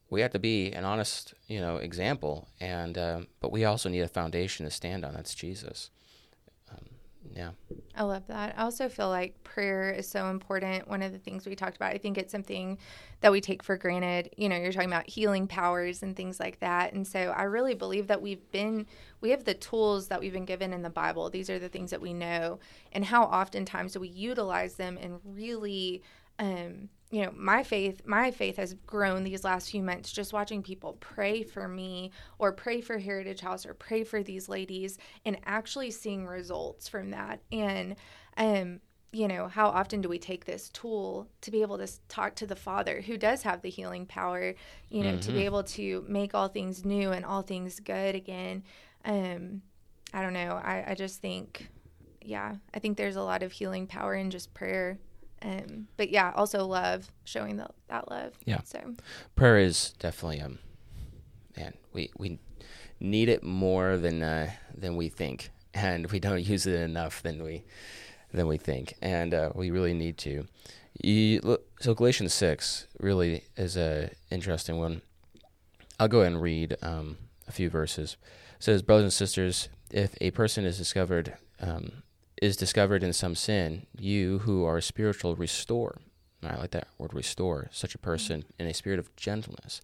We 0.10 0.22
have 0.22 0.32
to 0.32 0.40
be 0.40 0.72
an 0.72 0.86
honest 0.86 1.34
you 1.48 1.60
know 1.60 1.78
example 1.78 2.48
and 2.60 2.98
um, 2.98 3.28
but 3.40 3.52
we 3.52 3.66
also 3.66 3.90
need 3.90 4.02
a 4.02 4.08
foundation 4.08 4.66
to 4.66 4.72
stand 4.72 5.04
on. 5.04 5.14
That's 5.14 5.36
jesus 5.36 5.90
yeah. 7.34 7.52
I 7.96 8.04
love 8.04 8.28
that. 8.28 8.56
I 8.58 8.64
also 8.64 8.90
feel 8.90 9.10
like 9.10 9.44
prayer 9.44 9.92
is 9.92 10.08
so 10.08 10.30
important. 10.30 10.88
One 10.88 11.02
of 11.02 11.12
the 11.12 11.18
things 11.18 11.46
we 11.46 11.56
talked 11.56 11.76
about, 11.76 11.94
I 11.94 11.98
think 11.98 12.18
it's 12.18 12.32
something 12.32 12.78
that 13.22 13.32
we 13.32 13.42
take 13.42 13.64
for 13.64 13.78
granted. 13.78 14.30
You 14.38 14.50
know, 14.50 14.58
you're 14.58 14.72
talking 14.72 14.92
about 14.92 15.10
healing 15.10 15.48
powers 15.48 16.04
and 16.04 16.16
things 16.16 16.40
like 16.40 16.60
that. 16.60 16.94
And 16.94 17.08
so 17.08 17.34
I 17.36 17.44
really 17.44 17.74
believe 17.74 18.08
that 18.08 18.22
we've 18.22 18.50
been, 18.52 18.86
we 19.22 19.30
have 19.32 19.44
the 19.44 19.54
tools 19.54 20.08
that 20.10 20.20
we've 20.20 20.34
been 20.34 20.46
given 20.46 20.74
in 20.74 20.82
the 20.82 20.90
Bible. 20.90 21.30
These 21.30 21.50
are 21.50 21.60
the 21.60 21.70
things 21.70 21.92
that 21.92 22.02
we 22.02 22.14
know. 22.14 22.60
And 22.92 23.06
how 23.06 23.24
oftentimes 23.24 23.94
do 23.94 24.00
we 24.00 24.10
utilize 24.10 24.76
them 24.76 24.98
and 25.02 25.20
really, 25.24 26.04
um, 26.40 26.90
you 27.12 27.24
know 27.24 27.32
my 27.36 27.64
faith 27.64 28.02
my 28.06 28.32
faith 28.32 28.58
has 28.58 28.74
grown 28.86 29.24
these 29.24 29.44
last 29.44 29.70
few 29.70 29.82
months 29.82 30.12
just 30.12 30.34
watching 30.34 30.64
people 30.64 30.98
pray 31.00 31.44
for 31.44 31.68
me 31.68 32.12
or 32.40 32.52
pray 32.52 32.82
for 32.82 32.98
heritage 32.98 33.42
house 33.42 33.66
or 33.66 33.74
pray 33.74 34.04
for 34.04 34.24
these 34.24 34.50
ladies 34.50 34.98
and 35.26 35.38
actually 35.46 35.92
seeing 35.92 36.26
results 36.26 36.88
from 36.88 37.12
that 37.12 37.40
and 37.52 37.96
um 38.38 38.80
you 39.12 39.30
know 39.30 39.48
how 39.48 39.68
often 39.68 40.02
do 40.02 40.10
we 40.10 40.20
take 40.20 40.44
this 40.44 40.68
tool 40.70 41.28
to 41.42 41.52
be 41.52 41.62
able 41.62 41.78
to 41.78 41.88
talk 42.10 42.36
to 42.36 42.46
the 42.46 42.56
father 42.56 43.02
who 43.02 43.18
does 43.18 43.44
have 43.44 43.62
the 43.62 43.70
healing 43.70 44.06
power 44.06 44.54
you 44.90 45.04
know 45.04 45.12
mm-hmm. 45.12 45.20
to 45.20 45.28
be 45.28 45.38
mm-hmm. 45.38 45.46
able 45.46 45.64
to 45.64 46.04
make 46.08 46.34
all 46.34 46.48
things 46.48 46.84
new 46.84 47.12
and 47.12 47.24
all 47.24 47.42
things 47.42 47.80
good 47.80 48.16
again 48.16 48.64
um 49.06 49.62
i 50.14 50.22
don't 50.22 50.34
know 50.34 50.60
i 50.64 50.84
i 50.88 50.96
just 50.96 51.22
think 51.22 51.70
yeah 52.22 52.56
i 52.74 52.80
think 52.80 52.98
there's 52.98 53.16
a 53.16 53.24
lot 53.24 53.44
of 53.44 53.52
healing 53.52 53.88
power 53.88 54.16
in 54.16 54.30
just 54.32 54.54
prayer 54.54 54.98
um, 55.46 55.88
but 55.96 56.10
yeah, 56.10 56.32
also 56.36 56.66
love 56.66 57.12
showing 57.24 57.58
the, 57.58 57.68
that 57.88 58.10
love. 58.10 58.34
Yeah. 58.46 58.62
So 58.64 58.96
prayer 59.36 59.60
is 59.60 59.94
definitely 60.00 60.42
um, 60.42 60.58
man, 61.56 61.74
we 61.94 62.10
we 62.18 62.40
need 63.00 63.30
it 63.30 63.44
more 63.44 63.98
than 63.98 64.24
uh, 64.24 64.52
than 64.76 64.96
we 64.96 65.10
think, 65.10 65.52
and 65.74 66.12
we 66.12 66.20
don't 66.20 66.44
use 66.54 66.66
it 66.66 66.80
enough 66.80 67.22
than 67.22 67.44
we 67.44 67.64
than 68.34 68.48
we 68.48 68.58
think, 68.58 68.96
and 69.02 69.34
uh, 69.34 69.52
we 69.54 69.70
really 69.70 69.94
need 69.94 70.18
to. 70.20 70.48
You, 71.02 71.60
so 71.80 71.94
Galatians 71.94 72.34
six 72.34 72.88
really 73.00 73.44
is 73.56 73.78
a 73.78 74.10
interesting 74.32 74.80
one. 74.80 75.02
I'll 76.00 76.08
go 76.08 76.22
ahead 76.22 76.34
and 76.34 76.42
read 76.42 76.76
um, 76.82 77.18
a 77.48 77.52
few 77.52 77.70
verses. 77.70 78.18
It 78.58 78.64
says, 78.64 78.82
brothers 78.82 79.04
and 79.04 79.14
sisters, 79.14 79.70
if 79.92 80.16
a 80.22 80.32
person 80.32 80.66
is 80.66 80.78
discovered 80.78 81.34
um, 81.62 82.04
is 82.42 82.58
discovered 82.58 83.04
in 83.04 83.14
some 83.14 83.36
sin, 83.36 83.86
you 83.98 84.40
who 84.40 84.64
are 84.66 84.82
spiritual 84.82 85.36
restore. 85.36 86.00
I 86.44 86.58
like 86.58 86.72
that 86.72 86.88
word 86.98 87.14
restore, 87.14 87.70
such 87.72 87.96
a 87.96 88.00
person 88.00 88.42
mm-hmm. 88.42 88.62
in 88.62 88.68
a 88.68 88.74
spirit 88.74 89.00
of 89.00 89.16
gentleness. 89.16 89.82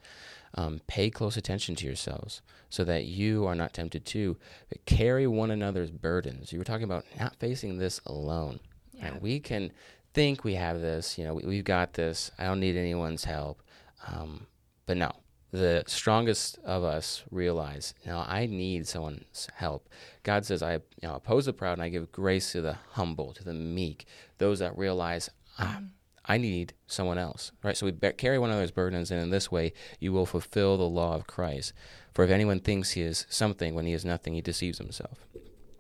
Um, 0.54 0.82
pay 0.86 1.10
close 1.10 1.38
attention 1.38 1.76
to 1.76 1.86
yourselves 1.86 2.42
so 2.70 2.84
that 2.84 3.06
you 3.06 3.46
are 3.46 3.56
not 3.56 3.74
tempted 3.74 4.06
to 4.08 4.38
carry 4.86 5.26
one 5.26 5.50
another's 5.50 5.92
burdens. 5.92 6.52
You 6.52 6.60
were 6.60 6.66
talking 6.66 6.84
about 6.84 7.06
not 7.18 7.38
facing 7.38 7.78
this 7.78 8.02
alone. 8.06 8.60
Yeah. 8.94 9.12
Right? 9.12 9.22
We 9.22 9.40
can 9.40 9.72
think 10.14 10.44
we 10.44 10.56
have 10.56 10.82
this, 10.82 11.18
you 11.18 11.24
know, 11.24 11.36
we, 11.36 11.56
have 11.56 11.66
got 11.66 11.94
this. 11.94 12.32
I 12.38 12.46
don't 12.46 12.60
need 12.60 12.76
anyone's 12.76 13.24
help. 13.24 13.64
Um, 14.06 14.48
but 14.86 14.98
no, 14.98 15.12
the 15.52 15.84
strongest 15.86 16.58
of 16.64 16.84
us 16.84 17.24
realize, 17.30 17.94
you 18.04 18.12
know, 18.12 18.24
I 18.26 18.46
need 18.46 18.88
someone's 18.88 19.48
help. 19.54 19.90
God 20.24 20.46
says, 20.46 20.64
I 20.64 20.76
you 20.76 20.82
know, 21.04 21.16
oppose 21.16 21.46
the 21.46 21.54
proud 21.54 21.74
and 21.74 21.84
I 21.84 21.90
give 21.90 22.12
grace 22.12 22.54
to 22.54 22.62
the 22.62 22.78
humble, 22.92 23.34
to 23.34 23.44
the 23.44 23.54
meek, 23.54 24.06
those 24.38 24.60
that 24.60 24.78
realize, 24.78 25.30
ah, 25.60 25.82
I 26.26 26.38
need 26.38 26.74
someone 26.88 27.18
else, 27.18 27.52
right? 27.64 27.76
So 27.76 27.88
we 27.88 27.92
carry 28.14 28.40
one 28.40 28.50
another's 28.50 28.72
burdens, 28.72 29.12
and 29.12 29.22
in 29.22 29.32
this 29.32 29.52
way, 29.52 29.74
you 30.00 30.14
will 30.14 30.26
fulfill 30.26 30.78
the 30.78 30.84
law 30.84 31.16
of 31.16 31.28
Christ. 31.28 31.74
For 32.14 32.24
if 32.24 32.32
anyone 32.32 32.60
thinks 32.60 32.92
he 32.92 33.02
is 33.02 33.26
something 33.30 33.76
when 33.76 33.86
he 33.86 33.94
is 33.94 34.06
nothing, 34.06 34.34
he 34.34 34.42
deceives 34.42 34.78
himself. 34.78 35.26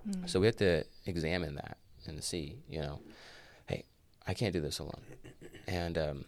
Mm. 0.07 0.29
So 0.29 0.39
we 0.39 0.47
have 0.47 0.55
to 0.57 0.83
examine 1.05 1.55
that 1.55 1.77
and 2.07 2.23
see, 2.23 2.57
you 2.67 2.81
know, 2.81 2.99
hey, 3.67 3.85
I 4.27 4.33
can't 4.33 4.53
do 4.53 4.61
this 4.61 4.79
alone. 4.79 5.03
And 5.67 5.97
um, 5.97 6.25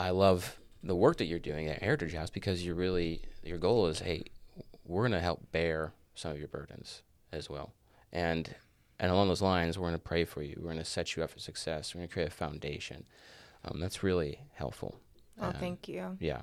I 0.00 0.10
love 0.10 0.58
the 0.82 0.96
work 0.96 1.18
that 1.18 1.26
you're 1.26 1.38
doing 1.38 1.68
at 1.68 1.82
Heritage 1.82 2.14
House 2.14 2.30
because 2.30 2.64
you're 2.64 2.74
really 2.74 3.22
your 3.44 3.58
goal 3.58 3.86
is 3.86 4.00
hey 4.00 4.24
we're 4.84 5.02
going 5.02 5.12
to 5.12 5.20
help 5.20 5.50
bear 5.52 5.92
some 6.14 6.32
of 6.32 6.38
your 6.38 6.48
burdens 6.48 7.02
as 7.32 7.48
well. 7.48 7.72
And 8.12 8.54
and 8.98 9.10
along 9.10 9.28
those 9.28 9.42
lines 9.42 9.78
we're 9.78 9.88
going 9.88 9.94
to 9.94 9.98
pray 9.98 10.24
for 10.24 10.42
you. 10.42 10.54
We're 10.58 10.64
going 10.72 10.78
to 10.78 10.84
set 10.84 11.16
you 11.16 11.22
up 11.22 11.30
for 11.30 11.38
success. 11.38 11.94
We're 11.94 12.00
going 12.00 12.08
to 12.08 12.12
create 12.12 12.28
a 12.28 12.32
foundation. 12.32 13.04
Um, 13.64 13.78
that's 13.80 14.02
really 14.02 14.40
helpful. 14.54 15.00
Oh, 15.40 15.46
Um, 15.46 15.54
thank 15.54 15.88
you. 15.88 16.16
yeah 16.20 16.42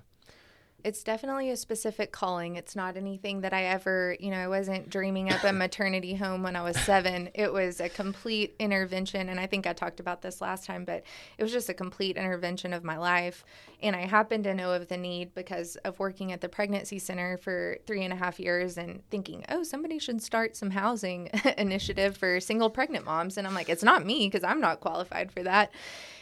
It's 0.84 1.04
definitely 1.04 1.50
a 1.50 1.58
specific 1.58 2.12
calling. 2.12 2.56
It's 2.56 2.76
not 2.76 2.96
anything 2.96 3.42
that 3.42 3.54
I 3.54 3.66
ever, 3.66 4.16
you 4.20 4.32
know, 4.32 4.38
I 4.38 4.48
wasn't 4.48 4.90
dreaming 4.90 5.32
up 5.32 5.44
a 5.44 5.52
maternity 5.54 6.16
home 6.16 6.44
when 6.44 6.56
I 6.56 6.62
was 6.62 6.78
seven. 6.78 7.30
It 7.34 7.52
was 7.52 7.80
a 7.80 7.90
complete 7.90 8.56
intervention. 8.60 9.30
And 9.30 9.40
I 9.40 9.46
think 9.46 9.68
I 9.68 9.74
talked 9.74 10.00
about 10.00 10.22
this 10.22 10.40
last 10.42 10.66
time, 10.66 10.86
but 10.86 11.04
it 11.38 11.44
was 11.44 11.52
just 11.52 11.70
a 11.70 11.74
complete 11.74 12.16
intervention 12.16 12.72
of 12.72 12.84
my 12.84 12.98
life. 12.98 13.44
And 13.82 13.96
I 13.96 14.06
happened 14.06 14.46
to 14.46 14.54
know 14.54 14.72
of 14.72 14.88
the 14.88 14.98
need 14.98 15.34
because 15.34 15.76
of 15.78 16.00
working 16.00 16.32
at 16.32 16.42
the 16.42 16.50
pregnancy 16.50 17.00
center 17.00 17.38
for 17.38 17.78
three 17.86 18.04
and 18.04 18.14
a 18.14 18.18
half 18.18 18.40
years 18.40 18.78
and 18.78 19.02
thinking, 19.10 19.44
oh, 19.50 19.64
somebody 19.64 20.00
should 20.00 20.22
start 20.22 20.56
some 20.56 20.72
housing 20.72 21.30
initiative 21.58 22.16
for 22.16 22.40
single 22.40 22.70
pregnant 22.70 23.06
moms. 23.06 23.38
And 23.38 23.46
I'm 23.46 23.54
like, 23.54 23.70
it's 23.70 23.84
not 23.84 24.06
me 24.06 24.28
because 24.28 24.44
I'm 24.44 24.62
not 24.62 24.80
qualified 24.80 25.32
for 25.32 25.44
that. 25.44 25.72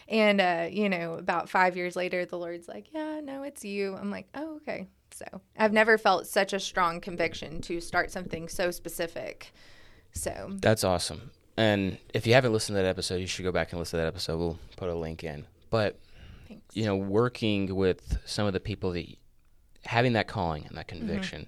And, 0.10 0.40
uh, 0.40 0.68
you 0.72 0.90
know, 0.90 1.14
about 1.14 1.50
five 1.50 1.76
years 1.76 1.96
later, 1.96 2.26
the 2.26 2.38
Lord's 2.38 2.68
like, 2.68 2.94
yeah, 2.94 3.20
no, 3.22 3.44
it's 3.44 3.66
you. 3.66 3.96
I'm 3.96 4.10
like, 4.10 4.28
oh, 4.36 4.56
okay. 4.58 4.88
So 5.12 5.26
I've 5.58 5.74
never 5.74 5.98
felt 5.98 6.28
such 6.28 6.54
a 6.54 6.60
strong 6.60 7.02
conviction 7.02 7.62
to 7.62 7.82
start 7.82 8.12
something 8.12 8.48
so 8.48 8.72
specific. 8.72 9.52
So, 10.14 10.52
That's 10.62 10.84
awesome. 10.84 11.32
And 11.58 11.98
if 12.14 12.28
you 12.28 12.34
haven't 12.34 12.54
listened 12.54 12.78
to 12.78 12.84
that 12.84 12.88
episode, 12.88 13.16
you 13.16 13.28
should 13.28 13.44
go 13.44 13.52
back 13.52 13.72
and 13.72 13.80
listen 13.80 13.98
to 13.98 14.04
that 14.04 14.08
episode. 14.08 14.38
We'll 14.38 14.60
put 14.76 14.90
a 14.90 14.96
link 14.96 15.24
in. 15.24 15.46
But 15.70 16.00
thanks. 16.48 16.76
you 16.76 16.86
know, 16.86 16.96
working 16.96 17.76
with 17.76 18.20
some 18.26 18.46
of 18.46 18.54
the 18.54 18.60
people 18.60 18.92
that 18.92 19.08
having 19.86 20.14
that 20.14 20.28
calling 20.28 20.66
and 20.68 20.78
that 20.78 20.88
conviction, 20.88 21.48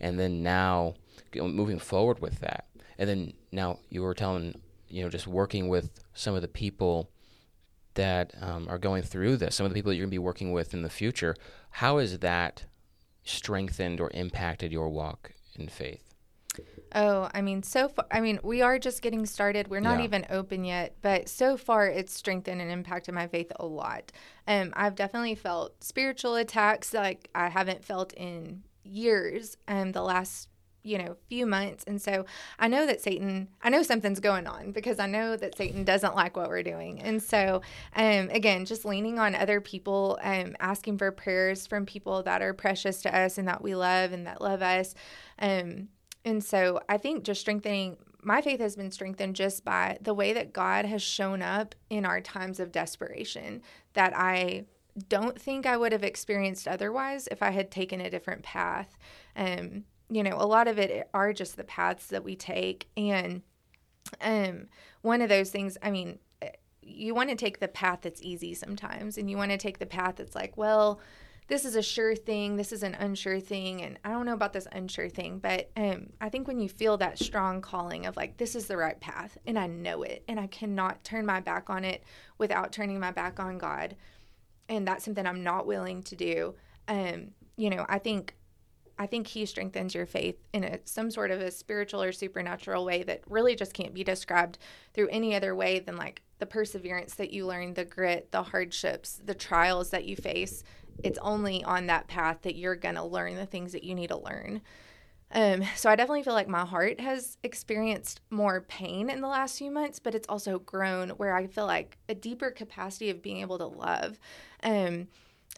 and 0.00 0.18
then 0.18 0.42
now 0.42 0.94
moving 1.34 1.78
forward 1.78 2.20
with 2.20 2.40
that, 2.40 2.66
and 2.98 3.08
then 3.08 3.32
now 3.50 3.78
you 3.88 4.02
were 4.02 4.14
telling, 4.14 4.60
you 4.88 5.02
know, 5.02 5.08
just 5.08 5.26
working 5.26 5.68
with 5.68 5.90
some 6.14 6.34
of 6.34 6.42
the 6.42 6.48
people 6.48 7.10
that 7.96 8.32
um, 8.40 8.66
are 8.68 8.78
going 8.78 9.02
through 9.02 9.36
this, 9.36 9.56
some 9.56 9.66
of 9.66 9.70
the 9.72 9.74
people 9.74 9.90
that 9.90 9.96
you're 9.96 10.04
going 10.04 10.10
to 10.10 10.14
be 10.14 10.18
working 10.18 10.52
with 10.52 10.72
in 10.72 10.82
the 10.82 10.88
future. 10.90 11.34
How 11.70 11.98
has 11.98 12.18
that 12.20 12.64
strengthened 13.24 14.00
or 14.00 14.10
impacted 14.14 14.72
your 14.72 14.88
walk 14.88 15.32
in 15.56 15.68
faith? 15.68 16.02
Oh, 16.94 17.28
I 17.34 17.42
mean, 17.42 17.62
so 17.62 17.88
far, 17.88 18.06
I 18.10 18.20
mean, 18.20 18.38
we 18.42 18.62
are 18.62 18.78
just 18.78 19.02
getting 19.02 19.26
started. 19.26 19.68
We're 19.68 19.80
not 19.80 19.98
Yeah. 19.98 20.04
even 20.04 20.26
open 20.30 20.64
yet, 20.64 20.96
but 21.02 21.28
so 21.28 21.56
far 21.56 21.86
it's 21.86 22.14
strengthened 22.14 22.62
and 22.62 22.70
impacted 22.70 23.14
my 23.14 23.26
faith 23.26 23.52
a 23.56 23.66
lot. 23.66 24.12
Um, 24.46 24.72
I've 24.74 24.94
definitely 24.94 25.34
felt 25.34 25.82
spiritual 25.84 26.36
attacks 26.36 26.94
like 26.94 27.28
I 27.34 27.48
haven't 27.48 27.84
felt 27.84 28.14
in 28.14 28.62
years. 28.84 29.56
Um, 29.68 29.92
the 29.92 30.02
last 30.02 30.48
you 30.86 30.98
know 30.98 31.16
few 31.28 31.46
months. 31.46 31.84
And 31.86 32.00
so 32.00 32.24
i 32.58 32.68
know 32.68 32.86
that 32.86 33.00
satan 33.00 33.48
i 33.62 33.68
know 33.68 33.82
something's 33.82 34.20
going 34.20 34.46
on 34.46 34.72
because 34.72 34.98
i 34.98 35.06
know 35.06 35.36
that 35.36 35.56
satan 35.56 35.84
doesn't 35.84 36.14
like 36.14 36.36
what 36.36 36.48
we're 36.48 36.62
doing. 36.62 37.00
And 37.00 37.22
so 37.22 37.62
um 37.94 38.30
again 38.30 38.64
just 38.64 38.84
leaning 38.84 39.18
on 39.18 39.34
other 39.34 39.60
people 39.60 40.18
um 40.22 40.56
asking 40.60 40.98
for 40.98 41.10
prayers 41.10 41.66
from 41.66 41.86
people 41.86 42.22
that 42.22 42.42
are 42.42 42.54
precious 42.54 43.02
to 43.02 43.16
us 43.16 43.38
and 43.38 43.48
that 43.48 43.62
we 43.62 43.74
love 43.74 44.12
and 44.12 44.26
that 44.26 44.40
love 44.40 44.62
us. 44.62 44.94
Um 45.38 45.88
and 46.24 46.42
so 46.42 46.80
I 46.88 46.98
think 46.98 47.24
just 47.24 47.40
strengthening 47.40 47.96
my 48.22 48.42
faith 48.42 48.58
has 48.58 48.74
been 48.74 48.90
strengthened 48.90 49.36
just 49.36 49.64
by 49.64 49.98
the 50.00 50.12
way 50.12 50.32
that 50.32 50.52
God 50.52 50.84
has 50.84 51.00
shown 51.00 51.42
up 51.42 51.76
in 51.88 52.04
our 52.04 52.20
times 52.20 52.58
of 52.58 52.72
desperation 52.72 53.62
that 53.92 54.12
I 54.16 54.64
don't 55.08 55.40
think 55.40 55.66
I 55.66 55.76
would 55.76 55.92
have 55.92 56.02
experienced 56.02 56.66
otherwise 56.66 57.28
if 57.30 57.42
I 57.42 57.50
had 57.50 57.70
taken 57.70 58.00
a 58.00 58.10
different 58.10 58.42
path. 58.42 58.98
Um, 59.36 59.84
you 60.08 60.22
know, 60.22 60.36
a 60.36 60.46
lot 60.46 60.68
of 60.68 60.78
it 60.78 61.08
are 61.12 61.32
just 61.32 61.56
the 61.56 61.64
paths 61.64 62.06
that 62.08 62.24
we 62.24 62.36
take. 62.36 62.88
And 62.96 63.42
um, 64.20 64.68
one 65.02 65.20
of 65.20 65.28
those 65.28 65.50
things, 65.50 65.76
I 65.82 65.90
mean, 65.90 66.18
eh, 66.42 66.50
you 66.82 67.14
want 67.14 67.30
to 67.30 67.36
take 67.36 67.58
the 67.60 67.68
path 67.68 68.00
that's 68.02 68.22
easy 68.22 68.54
sometimes, 68.54 69.18
and 69.18 69.30
you 69.30 69.36
want 69.36 69.50
to 69.50 69.58
take 69.58 69.78
the 69.78 69.86
path 69.86 70.16
that's 70.16 70.34
like, 70.34 70.56
well, 70.56 71.00
this 71.48 71.64
is 71.64 71.76
a 71.76 71.82
sure 71.82 72.16
thing, 72.16 72.56
this 72.56 72.72
is 72.72 72.82
an 72.82 72.94
unsure 72.94 73.38
thing, 73.38 73.82
and 73.82 73.98
I 74.04 74.10
don't 74.10 74.26
know 74.26 74.34
about 74.34 74.52
this 74.52 74.66
unsure 74.72 75.08
thing, 75.08 75.38
but 75.38 75.70
um, 75.76 76.08
I 76.20 76.28
think 76.28 76.48
when 76.48 76.58
you 76.58 76.68
feel 76.68 76.96
that 76.96 77.20
strong 77.20 77.60
calling 77.60 78.06
of 78.06 78.16
like, 78.16 78.36
this 78.36 78.56
is 78.56 78.66
the 78.66 78.76
right 78.76 78.98
path, 78.98 79.38
and 79.46 79.56
I 79.56 79.68
know 79.68 80.02
it, 80.02 80.24
and 80.26 80.40
I 80.40 80.48
cannot 80.48 81.04
turn 81.04 81.24
my 81.24 81.38
back 81.38 81.70
on 81.70 81.84
it 81.84 82.02
without 82.38 82.72
turning 82.72 82.98
my 82.98 83.12
back 83.12 83.38
on 83.38 83.58
God, 83.58 83.94
and 84.68 84.86
that's 84.86 85.04
something 85.04 85.24
I'm 85.24 85.44
not 85.44 85.66
willing 85.66 86.02
to 86.04 86.16
do. 86.16 86.54
Um, 86.88 87.28
you 87.56 87.70
know, 87.70 87.86
I 87.88 88.00
think 88.00 88.34
I 88.98 89.06
think 89.06 89.26
he 89.26 89.44
strengthens 89.44 89.94
your 89.94 90.06
faith 90.06 90.36
in 90.52 90.64
a, 90.64 90.78
some 90.84 91.10
sort 91.10 91.30
of 91.30 91.40
a 91.40 91.50
spiritual 91.50 92.02
or 92.02 92.12
supernatural 92.12 92.84
way 92.84 93.02
that 93.02 93.22
really 93.28 93.54
just 93.54 93.74
can't 93.74 93.94
be 93.94 94.04
described 94.04 94.58
through 94.94 95.08
any 95.08 95.34
other 95.34 95.54
way 95.54 95.80
than 95.80 95.96
like 95.96 96.22
the 96.38 96.46
perseverance 96.46 97.14
that 97.14 97.32
you 97.32 97.46
learn, 97.46 97.74
the 97.74 97.84
grit, 97.84 98.32
the 98.32 98.42
hardships, 98.42 99.20
the 99.24 99.34
trials 99.34 99.90
that 99.90 100.06
you 100.06 100.16
face. 100.16 100.62
It's 101.04 101.18
only 101.20 101.62
on 101.64 101.86
that 101.86 102.08
path 102.08 102.38
that 102.42 102.56
you're 102.56 102.76
going 102.76 102.94
to 102.94 103.04
learn 103.04 103.36
the 103.36 103.46
things 103.46 103.72
that 103.72 103.84
you 103.84 103.94
need 103.94 104.08
to 104.08 104.18
learn. 104.18 104.62
Um, 105.32 105.62
so 105.74 105.90
I 105.90 105.96
definitely 105.96 106.22
feel 106.22 106.34
like 106.34 106.48
my 106.48 106.64
heart 106.64 107.00
has 107.00 107.36
experienced 107.42 108.20
more 108.30 108.60
pain 108.62 109.10
in 109.10 109.20
the 109.20 109.28
last 109.28 109.58
few 109.58 109.70
months, 109.70 109.98
but 109.98 110.14
it's 110.14 110.28
also 110.28 110.60
grown 110.60 111.10
where 111.10 111.34
I 111.34 111.48
feel 111.48 111.66
like 111.66 111.98
a 112.08 112.14
deeper 112.14 112.50
capacity 112.50 113.10
of 113.10 113.22
being 113.22 113.38
able 113.38 113.58
to 113.58 113.66
love 113.66 114.18
um, 114.62 115.08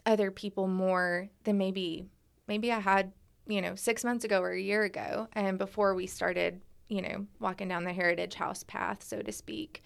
other 0.05 0.31
people 0.31 0.67
more 0.67 1.29
than 1.43 1.57
maybe 1.57 2.05
maybe 2.47 2.71
I 2.71 2.79
had 2.79 3.13
you 3.49 3.61
know 3.61 3.75
six 3.75 4.03
months 4.05 4.23
ago 4.23 4.39
or 4.41 4.51
a 4.51 4.61
year 4.61 4.83
ago, 4.83 5.27
and 5.33 5.57
before 5.57 5.93
we 5.95 6.07
started 6.07 6.61
you 6.87 7.01
know 7.01 7.25
walking 7.39 7.67
down 7.67 7.83
the 7.83 7.91
Heritage 7.93 8.35
House 8.35 8.63
path, 8.63 9.03
so 9.03 9.21
to 9.21 9.31
speak. 9.31 9.83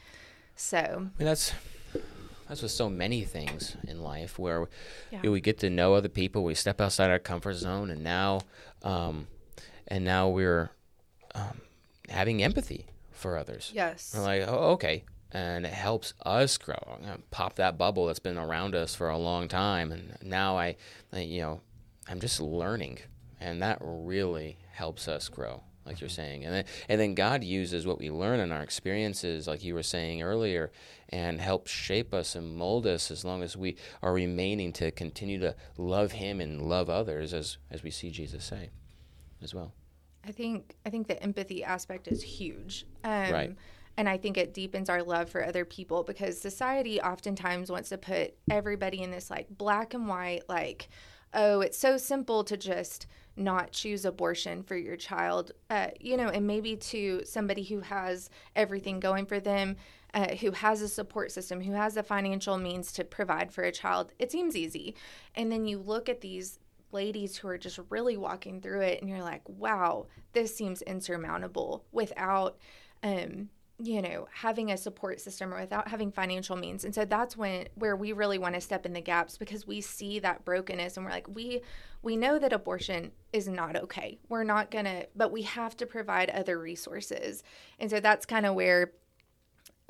So 0.56 0.78
I 0.78 0.98
mean, 1.00 1.12
that's 1.18 1.52
that's 2.48 2.62
with 2.62 2.72
so 2.72 2.90
many 2.90 3.24
things 3.24 3.76
in 3.88 4.02
life 4.04 4.38
where 4.38 4.68
Yeah. 5.12 5.30
we 5.30 5.40
get 5.42 5.60
to 5.60 5.70
know 5.70 5.94
other 5.96 6.10
people, 6.10 6.44
we 6.44 6.54
step 6.56 6.80
outside 6.82 7.10
our 7.10 7.18
comfort 7.20 7.54
zone, 7.56 7.90
and 7.90 8.04
now, 8.04 8.42
um, 8.84 9.28
and 9.88 10.04
now 10.04 10.28
we're 10.30 10.70
um, 11.34 11.62
having 12.10 12.44
empathy 12.44 12.86
for 13.12 13.38
others. 13.38 13.72
yes, 13.74 14.14
We're 14.16 14.22
like, 14.24 14.44
oh, 14.48 14.72
okay, 14.74 15.06
and 15.32 15.66
it 15.66 15.74
helps 15.74 16.14
us 16.26 16.58
grow. 16.58 17.00
Pop 17.32 17.56
that 17.56 17.78
bubble 17.78 18.06
that's 18.08 18.20
been 18.20 18.38
around 18.38 18.76
us 18.76 18.94
for 18.94 19.10
a 19.10 19.18
long 19.18 19.48
time, 19.48 19.92
and 19.94 20.18
now 20.22 20.58
I, 20.58 20.76
I, 21.14 21.22
you 21.22 21.42
know, 21.42 21.62
I'm 22.10 22.20
just 22.20 22.40
learning, 22.42 23.00
and 23.44 23.62
that 23.62 23.78
really 23.82 24.58
helps 24.72 25.08
us 25.08 25.28
grow, 25.28 25.64
like 25.86 26.00
you're 26.00 26.10
saying. 26.10 26.46
And 26.46 26.54
then, 26.54 26.66
and 26.88 27.00
then 27.00 27.14
God 27.14 27.44
uses 27.44 27.86
what 27.86 28.00
we 28.00 28.10
learn 28.10 28.40
in 28.40 28.52
our 28.54 28.62
experiences, 28.62 29.48
like 29.48 29.64
you 29.64 29.74
were 29.74 29.84
saying 29.84 30.22
earlier, 30.22 30.72
and 31.10 31.42
helps 31.42 31.70
shape 31.70 32.14
us 32.14 32.36
and 32.36 32.56
mold 32.56 32.88
us 32.88 33.12
as 33.12 33.26
long 33.26 33.44
as 33.44 33.58
we 33.58 33.76
are 34.02 34.14
remaining 34.14 34.72
to 34.74 34.92
continue 34.92 35.40
to 35.40 35.56
love 35.78 36.14
Him 36.14 36.40
and 36.40 36.62
love 36.62 36.90
others, 36.90 37.34
as 37.34 37.58
as 37.70 37.84
we 37.84 37.92
see 37.92 38.10
Jesus 38.10 38.46
say, 38.46 38.70
as 39.42 39.54
well. 39.54 39.74
I 40.26 40.32
think 40.32 40.76
I 40.86 40.90
think 40.90 41.08
the 41.08 41.22
empathy 41.22 41.64
aspect 41.66 42.08
is 42.08 42.24
huge. 42.24 42.86
Um, 43.04 43.32
Right. 43.32 43.56
And 43.96 44.10
I 44.10 44.18
think 44.18 44.38
it 44.38 44.56
deepens 44.56 44.90
our 44.90 45.04
love 45.04 45.30
for 45.30 45.46
other 45.46 45.66
people 45.66 46.02
because 46.04 46.42
society 46.42 47.00
oftentimes 47.00 47.70
wants 47.70 47.90
to 47.90 47.98
put 48.00 48.34
everybody 48.50 49.04
in 49.04 49.12
this 49.12 49.30
like 49.30 49.48
black 49.56 49.94
and 49.94 50.08
white, 50.08 50.50
like, 50.50 50.90
oh, 51.34 51.62
it's 51.62 51.78
so 51.78 51.98
simple 51.98 52.44
to 52.44 52.58
just 52.58 53.08
not 53.36 53.72
choose 53.72 54.06
abortion 54.06 54.62
for 54.64 54.78
your 54.78 54.96
child, 54.96 55.52
uh, 55.70 55.88
you 56.00 56.16
know, 56.18 56.28
and 56.30 56.46
maybe 56.46 56.76
to 56.76 57.22
somebody 57.26 57.64
who 57.64 57.80
has 57.80 58.30
everything 58.56 59.00
going 59.00 59.26
for 59.26 59.40
them, 59.40 59.76
uh, 60.14 60.36
who 60.36 60.52
has 60.52 60.82
a 60.82 60.88
support 60.88 61.32
system, 61.32 61.62
who 61.62 61.74
has 61.74 61.96
the 61.96 62.04
financial 62.04 62.58
means 62.58 62.92
to 62.92 63.04
provide 63.04 63.52
for 63.52 63.64
a 63.64 63.72
child, 63.72 64.12
it 64.20 64.32
seems 64.32 64.56
easy. 64.56 64.96
And 65.34 65.52
then 65.52 65.66
you 65.66 65.80
look 65.80 66.08
at 66.10 66.22
these 66.22 66.60
ladies 66.94 67.38
who 67.38 67.48
are 67.48 67.58
just 67.58 67.80
really 67.90 68.16
walking 68.16 68.62
through 68.62 68.82
it 68.82 69.02
and 69.02 69.10
you're 69.10 69.24
like 69.24 69.42
wow 69.50 70.06
this 70.34 70.56
seems 70.56 70.84
insurmountable 70.84 71.84
without 71.92 72.58
um 73.02 73.50
you 73.86 74.02
know 74.02 74.28
having 74.34 74.72
a 74.72 74.78
support 74.78 75.20
system 75.20 75.54
or 75.54 75.60
without 75.60 75.90
having 75.90 76.10
financial 76.12 76.56
means. 76.56 76.86
And 76.86 76.96
so 76.96 77.04
that's 77.04 77.36
when 77.36 77.68
where 77.76 77.96
we 77.98 78.14
really 78.14 78.38
want 78.38 78.56
to 78.56 78.62
step 78.62 78.86
in 78.86 78.94
the 78.94 79.02
gaps 79.02 79.38
because 79.38 79.68
we 79.68 79.82
see 79.82 80.20
that 80.20 80.46
brokenness 80.46 80.96
and 80.96 81.06
we're 81.06 81.12
like 81.12 81.28
we 81.28 81.62
we 82.02 82.16
know 82.16 82.40
that 82.40 82.54
abortion 82.54 83.12
is 83.34 83.48
not 83.48 83.76
okay. 83.76 84.20
We're 84.30 84.46
not 84.46 84.72
gonna 84.72 85.06
but 85.16 85.32
we 85.32 85.42
have 85.42 85.76
to 85.78 85.86
provide 85.86 86.30
other 86.30 86.58
resources. 86.60 87.44
And 87.80 87.90
so 87.90 88.00
that's 88.00 88.26
kind 88.26 88.46
of 88.46 88.56
where 88.56 88.94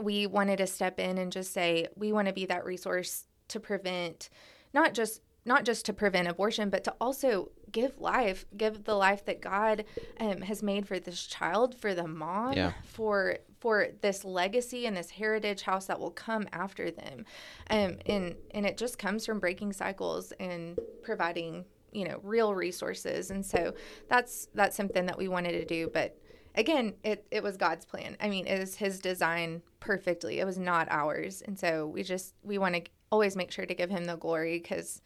we 0.01 0.25
wanted 0.25 0.58
to 0.58 0.67
step 0.67 0.99
in 0.99 1.17
and 1.19 1.32
just 1.32 1.53
say 1.53 1.88
we 1.95 2.12
want 2.12 2.27
to 2.27 2.34
be 2.34 2.45
that 2.47 2.65
resource 2.65 3.25
to 3.49 3.60
prevent 3.60 4.29
not 4.73 4.93
just 4.95 5.21
not 5.45 5.65
just 5.65 5.86
to 5.86 5.93
prevent 5.93 6.27
abortion 6.27 6.69
but 6.69 6.84
to 6.84 6.93
also 6.99 7.51
give 7.71 7.99
life 7.99 8.45
give 8.58 8.86
the 8.86 8.95
life 8.95 9.23
that 9.25 9.39
god 9.41 9.84
um, 10.19 10.41
has 10.41 10.63
made 10.63 10.88
for 10.88 10.99
this 10.99 11.27
child 11.27 11.75
for 11.75 11.93
the 11.93 12.08
mom 12.08 12.53
Yeah. 12.53 12.71
for 12.84 13.38
for 13.63 13.88
this 14.02 14.26
legacy 14.26 14.88
and 14.88 14.97
this 14.97 15.10
heritage 15.10 15.62
house 15.62 15.86
that 15.86 15.97
will 15.97 16.12
come 16.12 16.45
after 16.52 16.91
them. 16.91 17.26
Um, 17.69 17.97
and 18.06 18.36
and 18.52 18.65
it 18.65 18.78
just 18.78 18.99
comes 18.99 19.26
from 19.26 19.39
breaking 19.39 19.71
cycles 19.71 20.34
and 20.34 20.78
providing 21.02 21.63
you 21.93 22.04
know 22.04 22.19
real 22.23 22.54
resources. 22.54 23.32
And 23.32 23.45
so 23.45 23.73
that's 24.10 24.49
that's 24.54 24.76
something 24.76 25.06
that 25.06 25.17
we 25.17 25.30
wanted 25.30 25.54
to 25.54 25.65
do, 25.65 25.89
but 25.93 26.17
again, 26.56 26.93
it, 27.04 27.26
it 27.32 27.41
was 27.41 27.56
God's 27.56 27.86
plan. 27.86 28.17
I 28.19 28.28
mean, 28.30 28.47
it 28.47 28.60
was 28.60 28.76
his 28.76 28.99
design 28.99 29.62
perfectly. 29.80 30.41
It 30.41 30.45
was 30.45 30.58
not 30.58 30.88
ours. 30.91 31.41
And 31.45 31.58
so 31.58 31.88
we 31.88 32.04
just, 32.04 32.36
we 32.43 32.58
want 32.58 32.76
to 32.76 32.84
always 33.12 33.36
make 33.36 33.52
sure 33.52 33.65
to 33.65 33.73
give 33.73 33.89
him 33.89 34.06
the 34.06 34.17
glory 34.17 34.60
because 34.60 35.02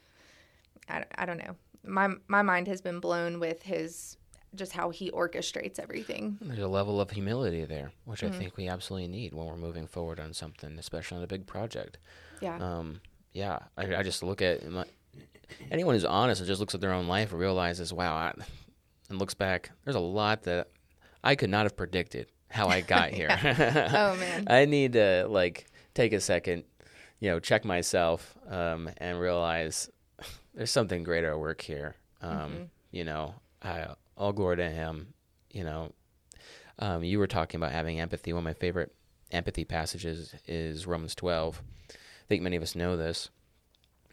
I, 0.89 1.06
I 1.15 1.26
don't 1.26 1.38
know. 1.38 1.56
My, 1.86 2.10
my 2.28 2.41
mind 2.41 2.67
has 2.67 2.82
been 2.82 3.00
blown 3.00 3.39
with 3.39 3.63
his, 3.63 4.16
just 4.55 4.73
how 4.73 4.89
he 4.89 5.12
orchestrates 5.12 5.79
everything. 5.79 6.38
There's 6.41 6.60
a 6.60 6.67
level 6.67 7.01
of 7.01 7.12
humility 7.12 7.65
there, 7.65 7.91
which 8.05 8.21
mm-hmm. 8.21 8.33
I 8.33 8.38
think 8.38 8.57
we 8.57 8.67
absolutely 8.67 9.07
need 9.07 9.33
when 9.33 9.45
we're 9.45 9.57
moving 9.57 9.88
forward 9.88 10.19
on 10.19 10.33
something, 10.33 10.77
especially 10.79 11.17
on 11.17 11.23
a 11.23 11.27
big 11.27 11.45
project. 11.45 11.97
Yeah. 12.41 12.57
Um, 12.57 13.01
yeah. 13.33 13.60
I, 13.77 13.95
I 13.95 14.03
just 14.03 14.23
look 14.23 14.41
at 14.41 14.67
my, 14.69 14.86
anyone 15.71 15.95
who's 15.95 16.05
honest 16.05 16.41
and 16.41 16.47
just 16.47 16.60
looks 16.60 16.75
at 16.75 16.81
their 16.81 16.93
own 16.93 17.07
life 17.07 17.31
and 17.31 17.39
realizes, 17.39 17.93
wow, 17.93 18.15
I, 18.15 18.33
and 19.10 19.19
looks 19.19 19.33
back, 19.33 19.71
there's 19.83 19.95
a 19.95 20.01
lot 20.01 20.43
that 20.43 20.69
I 21.23 21.36
could 21.36 21.49
not 21.49 21.63
have 21.63 21.75
predicted 21.75 22.27
how 22.49 22.67
I 22.67 22.81
got 22.81 23.10
here. 23.13 23.29
oh 23.31 24.15
man. 24.15 24.47
I 24.47 24.65
need 24.65 24.93
to 24.93 25.27
like 25.29 25.67
take 25.93 26.13
a 26.13 26.21
second, 26.21 26.63
you 27.19 27.29
know, 27.29 27.39
check 27.39 27.65
myself 27.65 28.36
um, 28.49 28.89
and 28.97 29.19
realize 29.19 29.89
there's 30.53 30.71
something 30.71 31.03
greater 31.03 31.31
at 31.31 31.39
work 31.39 31.62
here. 31.62 31.95
Um, 32.21 32.31
mm-hmm. 32.31 32.63
You 32.91 33.03
know, 33.03 33.36
I, 33.62 33.88
all 34.17 34.34
glory 34.34 34.58
to 34.58 34.69
Him. 34.69 35.13
You 35.51 35.63
know, 35.63 35.93
um, 36.80 37.03
you 37.03 37.19
were 37.19 37.27
talking 37.27 37.60
about 37.60 37.71
having 37.71 37.99
empathy. 37.99 38.34
One 38.34 38.39
of 38.39 38.45
my 38.45 38.53
favorite 38.53 38.93
empathy 39.32 39.65
passages 39.65 40.36
is 40.47 40.88
Romans 40.88 41.15
12. 41.15 41.62
I 41.91 41.95
think 42.27 42.43
many 42.43 42.56
of 42.56 42.63
us 42.63 42.75
know 42.75 42.97
this 42.97 43.30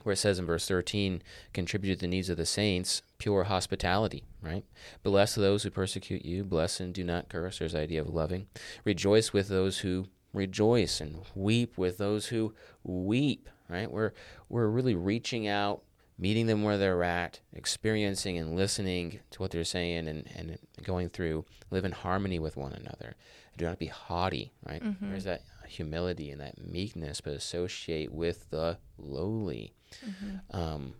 where 0.04 0.12
it 0.12 0.16
says 0.16 0.38
in 0.38 0.46
verse 0.46 0.68
13, 0.68 1.22
contribute 1.52 1.94
to 1.94 2.00
the 2.02 2.06
needs 2.06 2.28
of 2.28 2.36
the 2.36 2.46
saints, 2.46 3.02
pure 3.18 3.44
hospitality, 3.44 4.22
right? 4.42 4.64
Bless 5.02 5.34
those 5.34 5.62
who 5.62 5.70
persecute 5.70 6.24
you, 6.24 6.44
bless 6.44 6.78
and 6.78 6.94
do 6.94 7.02
not 7.02 7.30
curse. 7.30 7.58
There's 7.58 7.72
the 7.72 7.80
idea 7.80 8.02
of 8.02 8.08
loving. 8.08 8.46
Rejoice 8.84 9.32
with 9.32 9.48
those 9.48 9.78
who 9.78 10.06
rejoice 10.34 11.00
and 11.00 11.22
weep 11.34 11.78
with 11.78 11.96
those 11.96 12.26
who 12.26 12.54
weep, 12.84 13.48
right? 13.68 13.90
We're, 13.90 14.12
we're 14.50 14.68
really 14.68 14.94
reaching 14.94 15.48
out, 15.48 15.82
meeting 16.18 16.46
them 16.46 16.62
where 16.62 16.78
they're 16.78 17.02
at, 17.02 17.40
experiencing 17.52 18.38
and 18.38 18.56
listening 18.56 19.20
to 19.30 19.42
what 19.42 19.50
they're 19.50 19.64
saying 19.64 20.08
and, 20.08 20.28
and 20.36 20.58
going 20.82 21.08
through, 21.08 21.44
live 21.70 21.84
in 21.84 21.92
harmony 21.92 22.38
with 22.38 22.56
one 22.56 22.72
another. 22.72 23.14
Do 23.56 23.64
not 23.64 23.78
be 23.78 23.86
haughty, 23.86 24.52
right? 24.66 24.82
Mm-hmm. 24.82 25.10
There's 25.10 25.24
that 25.24 25.42
humility 25.66 26.30
and 26.30 26.40
that 26.40 26.58
meekness, 26.64 27.20
but 27.20 27.32
associate 27.32 28.12
with 28.12 28.50
the 28.50 28.78
lowly 28.98 29.74
mm-hmm. 30.04 30.56
um, 30.56 30.94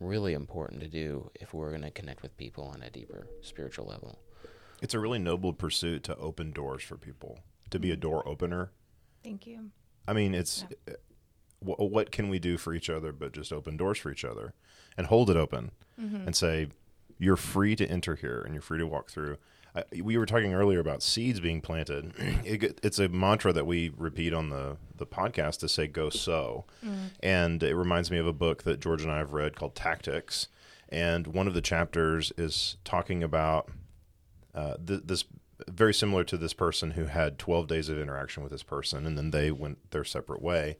really 0.00 0.32
important 0.34 0.80
to 0.80 0.88
do 0.88 1.30
if 1.34 1.54
we're 1.54 1.70
going 1.70 1.82
to 1.82 1.90
connect 1.90 2.22
with 2.22 2.36
people 2.36 2.64
on 2.64 2.82
a 2.82 2.90
deeper 2.90 3.26
spiritual 3.40 3.86
level. 3.86 4.18
It's 4.82 4.94
a 4.94 4.98
really 4.98 5.18
noble 5.18 5.52
pursuit 5.52 6.02
to 6.04 6.16
open 6.16 6.50
doors 6.50 6.82
for 6.82 6.96
people, 6.96 7.38
to 7.70 7.78
be 7.78 7.90
a 7.90 7.96
door 7.96 8.26
opener. 8.28 8.70
Thank 9.22 9.46
you. 9.46 9.70
I 10.06 10.12
mean, 10.12 10.34
it's 10.34 10.64
yeah. 10.86 10.94
W- 11.62 11.90
what 11.90 12.10
can 12.10 12.28
we 12.28 12.38
do 12.38 12.56
for 12.56 12.72
each 12.74 12.88
other 12.88 13.12
but 13.12 13.32
just 13.32 13.52
open 13.52 13.76
doors 13.76 13.98
for 13.98 14.10
each 14.10 14.24
other 14.24 14.54
and 14.96 15.08
hold 15.08 15.30
it 15.30 15.36
open 15.36 15.70
mm-hmm. 16.00 16.26
and 16.26 16.36
say, 16.36 16.68
you're 17.18 17.36
free 17.36 17.76
to 17.76 17.86
enter 17.86 18.16
here 18.16 18.40
and 18.40 18.54
you're 18.54 18.62
free 18.62 18.78
to 18.78 18.86
walk 18.86 19.10
through 19.10 19.36
we 20.02 20.16
were 20.16 20.26
talking 20.26 20.54
earlier 20.54 20.78
about 20.78 21.02
seeds 21.02 21.40
being 21.40 21.60
planted. 21.60 22.12
It, 22.44 22.80
it's 22.82 22.98
a 22.98 23.08
mantra 23.08 23.52
that 23.52 23.66
we 23.66 23.90
repeat 23.96 24.34
on 24.34 24.50
the, 24.50 24.76
the 24.96 25.06
podcast 25.06 25.60
to 25.60 25.68
say 25.68 25.86
"Go 25.86 26.10
sow," 26.10 26.66
mm. 26.84 27.10
and 27.20 27.62
it 27.62 27.74
reminds 27.74 28.10
me 28.10 28.18
of 28.18 28.26
a 28.26 28.32
book 28.32 28.64
that 28.64 28.80
George 28.80 29.02
and 29.02 29.10
I 29.10 29.18
have 29.18 29.32
read 29.32 29.56
called 29.56 29.74
Tactics, 29.74 30.48
and 30.88 31.26
one 31.28 31.46
of 31.46 31.54
the 31.54 31.60
chapters 31.60 32.32
is 32.36 32.76
talking 32.84 33.22
about 33.22 33.70
uh, 34.54 34.74
th- 34.86 35.02
this 35.04 35.24
very 35.68 35.94
similar 35.94 36.22
to 36.24 36.36
this 36.36 36.52
person 36.52 36.92
who 36.92 37.04
had 37.04 37.38
12 37.38 37.66
days 37.66 37.88
of 37.88 37.98
interaction 37.98 38.42
with 38.42 38.52
this 38.52 38.62
person, 38.62 39.06
and 39.06 39.16
then 39.16 39.30
they 39.30 39.50
went 39.50 39.90
their 39.90 40.04
separate 40.04 40.42
way, 40.42 40.76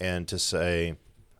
and 0.00 0.26
to 0.28 0.38
say, 0.38 0.96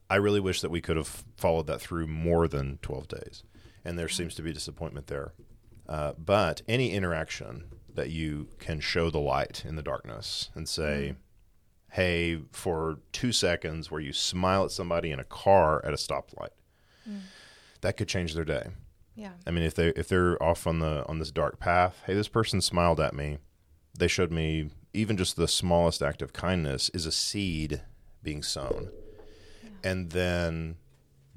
I 0.09 0.15
really 0.15 0.39
wish 0.39 0.61
that 0.61 0.71
we 0.71 0.81
could 0.81 0.97
have 0.97 1.23
followed 1.35 1.67
that 1.67 1.81
through 1.81 2.07
more 2.07 2.47
than 2.47 2.79
12 2.81 3.07
days, 3.07 3.43
and 3.83 3.97
there 3.97 4.09
seems 4.09 4.35
to 4.35 4.41
be 4.41 4.53
disappointment 4.53 5.07
there. 5.07 5.33
Uh, 5.87 6.13
but 6.17 6.61
any 6.67 6.91
interaction 6.91 7.65
that 7.93 8.09
you 8.09 8.47
can 8.59 8.79
show 8.79 9.09
the 9.09 9.19
light 9.19 9.63
in 9.65 9.75
the 9.75 9.81
darkness 9.81 10.49
and 10.55 10.67
say, 10.67 11.15
mm. 11.15 11.95
hey, 11.95 12.39
for 12.51 12.99
two 13.11 13.31
seconds, 13.31 13.89
where 13.89 14.01
you 14.01 14.13
smile 14.13 14.65
at 14.65 14.71
somebody 14.71 15.11
in 15.11 15.19
a 15.19 15.25
car 15.25 15.83
at 15.85 15.93
a 15.93 15.97
stoplight, 15.97 16.49
mm. 17.09 17.21
that 17.81 17.97
could 17.97 18.07
change 18.07 18.33
their 18.33 18.45
day. 18.45 18.67
Yeah. 19.15 19.33
I 19.45 19.51
mean, 19.51 19.63
if 19.63 19.75
they 19.75 19.89
if 19.89 20.07
they're 20.07 20.41
off 20.41 20.65
on 20.65 20.79
the 20.79 21.05
on 21.07 21.19
this 21.19 21.31
dark 21.31 21.59
path, 21.59 22.01
hey, 22.05 22.13
this 22.13 22.29
person 22.29 22.61
smiled 22.61 22.99
at 22.99 23.13
me. 23.13 23.37
They 23.97 24.07
showed 24.07 24.31
me 24.31 24.71
even 24.93 25.17
just 25.17 25.35
the 25.35 25.47
smallest 25.47 26.01
act 26.01 26.21
of 26.21 26.33
kindness 26.33 26.89
is 26.93 27.05
a 27.05 27.11
seed 27.11 27.81
being 28.23 28.43
sown. 28.43 28.89
Yeah. 29.63 29.69
And 29.83 30.11
then 30.11 30.75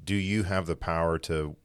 do 0.03 0.15
you 0.15 0.43
have 0.43 0.67
the 0.67 0.75
power 0.75 1.17
to 1.19 1.55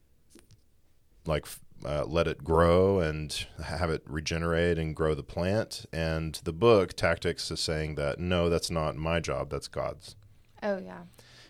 like 1.25 1.45
uh, 1.85 2.05
let 2.05 2.27
it 2.27 2.43
grow 2.43 2.99
and 2.99 3.45
have 3.63 3.89
it 3.89 4.03
regenerate 4.05 4.77
and 4.77 4.95
grow 4.95 5.15
the 5.15 5.23
plant. 5.23 5.85
And 5.91 6.39
the 6.43 6.53
book, 6.53 6.93
Tactics, 6.93 7.49
is 7.51 7.59
saying 7.59 7.95
that 7.95 8.19
no, 8.19 8.49
that's 8.49 8.69
not 8.69 8.95
my 8.95 9.19
job, 9.19 9.49
that's 9.49 9.67
God's. 9.67 10.15
Oh, 10.61 10.77
yeah. 10.77 11.01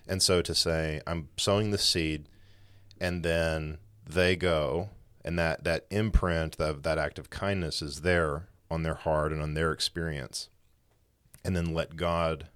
And 0.07 0.21
so 0.21 0.41
to 0.41 0.55
say, 0.55 1.01
I'm 1.05 1.29
sowing 1.37 1.71
the 1.71 1.77
seed, 1.77 2.27
and 2.99 3.23
then 3.23 3.77
they 4.07 4.35
go, 4.35 4.89
and 5.23 5.37
that, 5.37 5.63
that 5.63 5.85
imprint, 5.89 6.59
of 6.59 6.83
that 6.83 6.97
act 6.97 7.19
of 7.19 7.29
kindness 7.29 7.81
is 7.81 8.01
there 8.01 8.47
on 8.69 8.83
their 8.83 8.95
heart 8.95 9.31
and 9.31 9.41
on 9.41 9.53
their 9.53 9.71
experience. 9.71 10.49
And 11.43 11.55
then 11.55 11.73
let 11.73 11.95
God 11.95 12.47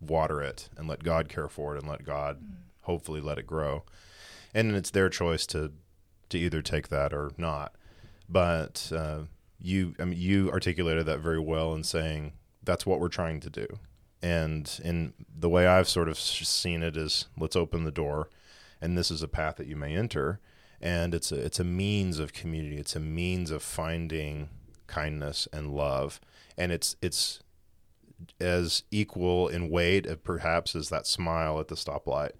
water 0.00 0.42
it 0.42 0.68
and 0.76 0.88
let 0.88 1.02
God 1.02 1.28
care 1.28 1.48
for 1.48 1.74
it 1.74 1.80
and 1.80 1.88
let 1.88 2.04
God 2.04 2.40
mm. 2.40 2.54
hopefully 2.82 3.20
let 3.20 3.38
it 3.38 3.46
grow. 3.46 3.84
And 4.52 4.74
it's 4.76 4.90
their 4.90 5.08
choice 5.08 5.46
to 5.48 5.72
to 6.30 6.38
either 6.38 6.62
take 6.62 6.88
that 6.88 7.12
or 7.12 7.32
not. 7.36 7.74
But 8.28 8.90
uh, 8.94 9.20
you, 9.60 9.94
I 9.98 10.04
mean, 10.04 10.18
you 10.18 10.50
articulated 10.50 11.06
that 11.06 11.20
very 11.20 11.38
well 11.38 11.74
in 11.74 11.84
saying 11.84 12.32
that's 12.62 12.86
what 12.86 13.00
we're 13.00 13.08
trying 13.08 13.40
to 13.40 13.50
do. 13.50 13.66
And 14.22 14.80
in 14.82 15.12
the 15.38 15.50
way 15.50 15.66
I've 15.66 15.88
sort 15.88 16.08
of 16.08 16.18
seen 16.18 16.82
it 16.82 16.96
is, 16.96 17.26
let's 17.38 17.56
open 17.56 17.84
the 17.84 17.90
door, 17.90 18.30
and 18.80 18.96
this 18.96 19.10
is 19.10 19.22
a 19.22 19.28
path 19.28 19.56
that 19.56 19.66
you 19.66 19.76
may 19.76 19.94
enter, 19.94 20.40
and 20.80 21.14
it's 21.14 21.30
a 21.30 21.36
it's 21.36 21.60
a 21.60 21.64
means 21.64 22.18
of 22.18 22.32
community. 22.32 22.78
It's 22.78 22.96
a 22.96 23.00
means 23.00 23.50
of 23.50 23.62
finding 23.62 24.48
kindness 24.86 25.46
and 25.52 25.74
love, 25.74 26.20
and 26.56 26.72
it's 26.72 26.96
it's 27.02 27.40
as 28.40 28.82
equal 28.90 29.48
in 29.48 29.70
weight, 29.70 30.06
perhaps, 30.24 30.74
as 30.74 30.88
that 30.88 31.06
smile 31.06 31.60
at 31.60 31.68
the 31.68 31.74
stoplight, 31.74 32.32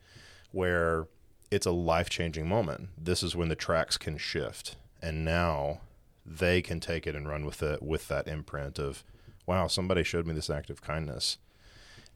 where 0.52 1.06
it's 1.50 1.66
a 1.66 1.72
life 1.72 2.10
changing 2.10 2.48
moment. 2.48 2.88
This 2.98 3.22
is 3.22 3.36
when 3.36 3.48
the 3.48 3.56
tracks 3.56 3.96
can 3.96 4.18
shift, 4.18 4.76
and 5.02 5.24
now 5.24 5.80
they 6.26 6.62
can 6.62 6.80
take 6.80 7.06
it 7.06 7.14
and 7.14 7.28
run 7.28 7.44
with 7.44 7.62
it 7.62 7.82
with 7.82 8.08
that 8.08 8.26
imprint 8.26 8.78
of, 8.78 9.04
wow, 9.46 9.66
somebody 9.66 10.02
showed 10.02 10.26
me 10.26 10.34
this 10.34 10.50
act 10.50 10.70
of 10.70 10.82
kindness, 10.82 11.38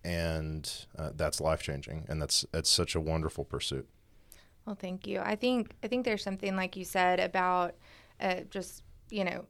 and 0.05 0.87
uh, 0.99 1.11
that's 1.15 1.41
life 1.41 1.63
changing, 1.63 2.05
and 2.09 2.21
that's 2.23 2.45
that's 2.53 2.71
such 2.71 2.95
a 2.95 3.01
wonderful 3.01 3.45
pursuit. 3.45 3.89
Well, 4.65 4.77
thank 4.77 5.07
you. 5.07 5.21
I 5.21 5.35
think 5.35 5.75
I 5.83 5.89
think 5.89 6.05
there's 6.05 6.23
something 6.23 6.57
like 6.57 6.77
you 6.77 6.85
said 6.85 7.21
about 7.21 7.75
uh, 8.21 8.41
just 8.51 8.83
you 9.11 9.25
know 9.25 9.47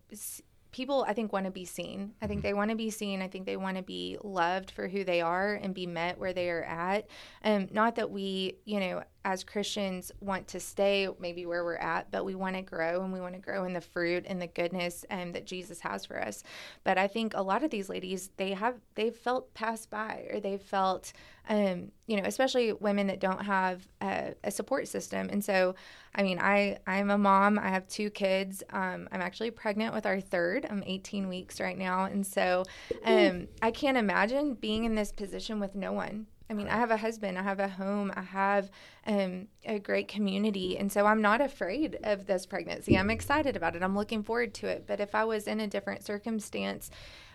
people 0.70 1.04
i 1.08 1.12
think 1.12 1.32
want 1.32 1.46
to 1.46 1.50
be 1.50 1.64
seen. 1.64 2.14
I 2.20 2.26
think 2.26 2.40
mm-hmm. 2.40 2.48
they 2.48 2.54
want 2.54 2.70
to 2.70 2.76
be 2.76 2.90
seen. 2.90 3.22
I 3.22 3.28
think 3.28 3.46
they 3.46 3.56
want 3.56 3.76
to 3.76 3.82
be 3.82 4.18
loved 4.22 4.70
for 4.70 4.88
who 4.88 5.04
they 5.04 5.20
are 5.20 5.54
and 5.54 5.74
be 5.74 5.86
met 5.86 6.18
where 6.18 6.32
they 6.32 6.50
are 6.50 6.62
at. 6.62 7.06
Um, 7.42 7.68
not 7.72 7.96
that 7.96 8.10
we 8.10 8.56
you 8.64 8.80
know 8.80 9.02
as 9.24 9.44
christians 9.44 10.12
want 10.20 10.46
to 10.48 10.60
stay 10.60 11.08
maybe 11.18 11.46
where 11.46 11.64
we're 11.64 11.76
at 11.76 12.10
but 12.10 12.24
we 12.24 12.34
want 12.34 12.56
to 12.56 12.62
grow 12.62 13.02
and 13.02 13.12
we 13.12 13.20
want 13.20 13.34
to 13.34 13.40
grow 13.40 13.64
in 13.64 13.72
the 13.72 13.80
fruit 13.80 14.24
and 14.26 14.40
the 14.40 14.46
goodness 14.46 15.04
um, 15.10 15.32
that 15.32 15.46
jesus 15.46 15.80
has 15.80 16.04
for 16.04 16.20
us 16.20 16.42
but 16.84 16.98
i 16.98 17.06
think 17.06 17.34
a 17.34 17.42
lot 17.42 17.62
of 17.62 17.70
these 17.70 17.88
ladies 17.88 18.30
they 18.36 18.52
have 18.52 18.76
they've 18.94 19.16
felt 19.16 19.52
passed 19.54 19.90
by 19.90 20.26
or 20.32 20.40
they've 20.40 20.62
felt 20.62 21.12
um, 21.48 21.90
you 22.06 22.16
know 22.16 22.22
especially 22.26 22.72
women 22.72 23.06
that 23.06 23.20
don't 23.20 23.44
have 23.44 23.86
a, 24.02 24.34
a 24.44 24.50
support 24.50 24.86
system 24.86 25.28
and 25.30 25.44
so 25.44 25.74
I 26.18 26.22
mean, 26.22 26.38
I 26.40 26.78
I'm 26.86 27.10
a 27.10 27.18
mom. 27.18 27.58
I 27.58 27.68
have 27.68 27.86
two 27.86 28.10
kids. 28.10 28.62
Um, 28.70 29.08
I'm 29.12 29.20
actually 29.20 29.52
pregnant 29.52 29.94
with 29.94 30.04
our 30.04 30.20
third. 30.20 30.66
I'm 30.68 30.82
18 30.84 31.28
weeks 31.28 31.60
right 31.60 31.78
now, 31.78 32.04
and 32.04 32.26
so 32.26 32.64
um, 33.04 33.46
I 33.62 33.70
can't 33.70 33.96
imagine 33.96 34.54
being 34.54 34.84
in 34.84 34.96
this 34.96 35.12
position 35.12 35.60
with 35.60 35.76
no 35.76 35.92
one. 35.92 36.26
I 36.50 36.54
mean, 36.54 36.68
I 36.68 36.76
have 36.76 36.90
a 36.90 36.96
husband, 36.96 37.38
I 37.38 37.42
have 37.42 37.60
a 37.60 37.68
home, 37.68 38.12
I 38.16 38.22
have 38.22 38.70
um, 39.06 39.48
a 39.66 39.78
great 39.78 40.08
community. 40.08 40.78
And 40.78 40.90
so 40.90 41.06
I'm 41.06 41.20
not 41.20 41.40
afraid 41.40 41.98
of 42.02 42.26
this 42.26 42.46
pregnancy. 42.46 42.96
I'm 42.96 43.10
excited 43.10 43.56
about 43.56 43.76
it. 43.76 43.82
I'm 43.82 43.96
looking 43.96 44.22
forward 44.22 44.54
to 44.54 44.66
it. 44.68 44.84
But 44.86 45.00
if 45.00 45.14
I 45.14 45.24
was 45.24 45.46
in 45.46 45.60
a 45.60 45.66
different 45.66 46.04
circumstance, 46.04 46.90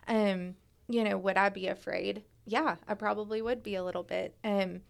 Um, 0.07 0.55
you 0.89 1.03
know, 1.03 1.17
would 1.17 1.37
I 1.37 1.49
be 1.49 1.67
afraid? 1.67 2.23
Yeah, 2.45 2.75
I 2.87 2.93
probably 2.95 3.41
would 3.41 3.63
be 3.63 3.75
a 3.75 3.83
little 3.83 4.03
bit. 4.03 4.35
Um, 4.43 4.81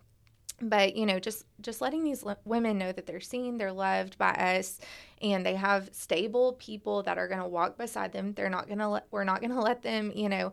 but 0.61 0.95
you 0.95 1.05
know 1.05 1.19
just 1.19 1.45
just 1.61 1.81
letting 1.81 2.03
these 2.03 2.23
l- 2.25 2.37
women 2.45 2.77
know 2.77 2.91
that 2.91 3.05
they're 3.05 3.19
seen 3.19 3.57
they're 3.57 3.71
loved 3.71 4.17
by 4.17 4.31
us 4.31 4.79
and 5.21 5.45
they 5.45 5.55
have 5.55 5.89
stable 5.91 6.53
people 6.53 7.03
that 7.03 7.17
are 7.17 7.27
going 7.27 7.41
to 7.41 7.47
walk 7.47 7.77
beside 7.77 8.13
them 8.13 8.33
they're 8.33 8.49
not 8.49 8.67
going 8.67 8.79
to 8.79 8.87
let 8.87 9.07
we're 9.11 9.23
not 9.23 9.41
going 9.41 9.51
to 9.51 9.59
let 9.59 9.81
them 9.81 10.11
you 10.15 10.29
know 10.29 10.51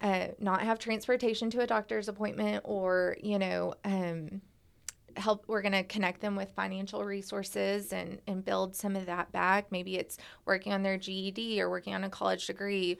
uh, 0.00 0.28
not 0.38 0.62
have 0.62 0.78
transportation 0.78 1.50
to 1.50 1.60
a 1.60 1.66
doctor's 1.66 2.08
appointment 2.08 2.62
or 2.64 3.16
you 3.20 3.38
know 3.38 3.74
um, 3.84 4.40
help 5.16 5.44
we're 5.48 5.62
going 5.62 5.72
to 5.72 5.82
connect 5.84 6.20
them 6.20 6.36
with 6.36 6.50
financial 6.52 7.04
resources 7.04 7.92
and 7.92 8.20
and 8.26 8.44
build 8.44 8.76
some 8.76 8.96
of 8.96 9.06
that 9.06 9.30
back. 9.32 9.70
Maybe 9.70 9.96
it's 9.96 10.18
working 10.44 10.72
on 10.72 10.82
their 10.82 10.98
ged 10.98 11.38
or 11.58 11.68
working 11.68 11.94
on 11.94 12.04
a 12.04 12.10
college 12.10 12.46
degree 12.46 12.98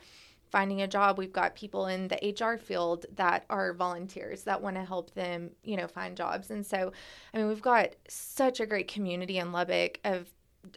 finding 0.50 0.80
a 0.82 0.88
job. 0.88 1.18
We've 1.18 1.32
got 1.32 1.54
people 1.54 1.87
in 1.87 2.08
the 2.08 2.34
hr 2.40 2.56
field 2.56 3.04
that 3.16 3.44
are 3.50 3.74
volunteers 3.74 4.44
that 4.44 4.62
want 4.62 4.76
to 4.76 4.84
help 4.84 5.12
them 5.14 5.50
you 5.62 5.76
know 5.76 5.87
find 5.87 6.16
jobs. 6.16 6.50
And 6.50 6.66
so 6.66 6.92
i 7.32 7.37
mean 7.37 7.48
we've 7.48 7.62
got 7.62 7.94
such 8.08 8.61
a 8.61 8.66
great 8.66 8.88
community 8.88 9.38
in 9.38 9.52
lubbock 9.52 10.00
of 10.04 10.28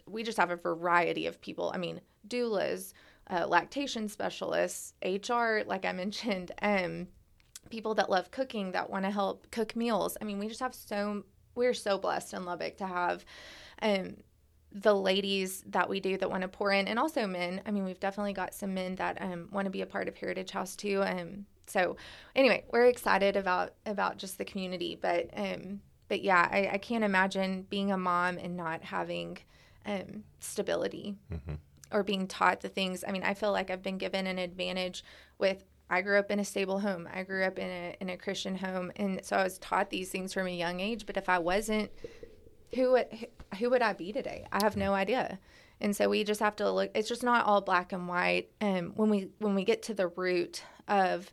we 0.06 0.22
just 0.22 0.38
have 0.38 0.50
a 0.50 0.56
variety 0.56 1.26
of 1.26 1.40
people. 1.40 1.72
I 1.74 1.78
mean 1.78 2.00
doulas 2.28 2.92
uh, 3.32 3.46
lactation 3.46 4.08
specialists 4.08 4.92
hr 5.04 5.60
like 5.66 5.84
i 5.84 5.92
mentioned 5.92 6.52
um, 6.62 7.08
people 7.72 7.94
that 7.94 8.10
love 8.10 8.30
cooking 8.30 8.72
that 8.72 8.90
want 8.90 9.04
to 9.04 9.10
help 9.10 9.50
cook 9.50 9.74
meals. 9.74 10.16
I 10.20 10.24
mean 10.24 10.38
we 10.38 10.46
just 10.46 10.60
have 10.60 10.74
so 10.74 11.24
we're 11.54 11.74
so 11.74 11.98
blessed 11.98 12.34
in 12.34 12.44
lubbock 12.44 12.76
to 12.76 12.86
have 12.86 13.24
um, 13.80 14.18
the 14.70 14.94
ladies 14.94 15.64
that 15.68 15.88
we 15.88 16.00
do 16.00 16.16
that 16.16 16.30
want 16.30 16.42
to 16.42 16.48
pour 16.48 16.70
in 16.70 16.86
and 16.86 16.98
also 16.98 17.26
men. 17.26 17.62
I 17.66 17.70
mean 17.70 17.84
we've 17.84 17.98
definitely 17.98 18.34
got 18.34 18.54
some 18.54 18.74
men 18.74 18.96
that 18.96 19.20
um, 19.20 19.48
want 19.50 19.64
to 19.64 19.70
be 19.70 19.80
a 19.80 19.86
part 19.86 20.06
of 20.06 20.16
heritage 20.16 20.50
house 20.50 20.76
too 20.76 21.02
um, 21.02 21.46
so 21.66 21.96
anyway 22.36 22.64
we're 22.70 22.86
excited 22.86 23.36
about 23.36 23.72
about 23.86 24.18
just 24.18 24.36
the 24.36 24.44
community 24.44 24.98
but 25.00 25.30
um, 25.34 25.80
but 26.08 26.22
yeah 26.22 26.48
I, 26.50 26.70
I 26.74 26.78
can't 26.78 27.04
imagine 27.04 27.66
being 27.70 27.90
a 27.90 27.98
mom 27.98 28.36
and 28.36 28.56
not 28.56 28.82
having 28.82 29.38
um, 29.86 30.24
stability 30.40 31.16
or 31.92 32.02
being 32.02 32.26
taught 32.26 32.60
the 32.60 32.68
things 32.68 33.04
i 33.06 33.12
mean 33.12 33.22
i 33.22 33.34
feel 33.34 33.52
like 33.52 33.70
i've 33.70 33.82
been 33.82 33.98
given 33.98 34.26
an 34.26 34.38
advantage 34.38 35.04
with 35.38 35.64
I 35.92 36.00
grew 36.00 36.18
up 36.18 36.30
in 36.30 36.40
a 36.40 36.44
stable 36.44 36.80
home. 36.80 37.06
I 37.12 37.22
grew 37.22 37.44
up 37.44 37.58
in 37.58 37.68
a 37.68 37.94
in 38.00 38.08
a 38.08 38.16
Christian 38.16 38.56
home, 38.56 38.92
and 38.96 39.20
so 39.22 39.36
I 39.36 39.44
was 39.44 39.58
taught 39.58 39.90
these 39.90 40.08
things 40.08 40.32
from 40.32 40.46
a 40.46 40.50
young 40.50 40.80
age. 40.80 41.04
But 41.04 41.18
if 41.18 41.28
I 41.28 41.38
wasn't, 41.38 41.90
who 42.74 42.92
would 42.92 43.08
who 43.58 43.68
would 43.68 43.82
I 43.82 43.92
be 43.92 44.10
today? 44.10 44.46
I 44.50 44.64
have 44.64 44.74
no 44.74 44.94
idea. 44.94 45.38
And 45.82 45.94
so 45.94 46.08
we 46.08 46.24
just 46.24 46.40
have 46.40 46.56
to 46.56 46.70
look. 46.70 46.90
It's 46.94 47.08
just 47.08 47.22
not 47.22 47.44
all 47.44 47.60
black 47.60 47.92
and 47.92 48.08
white. 48.08 48.50
And 48.58 48.96
when 48.96 49.10
we 49.10 49.28
when 49.38 49.54
we 49.54 49.64
get 49.64 49.82
to 49.84 49.94
the 49.94 50.08
root 50.08 50.64
of, 50.88 51.30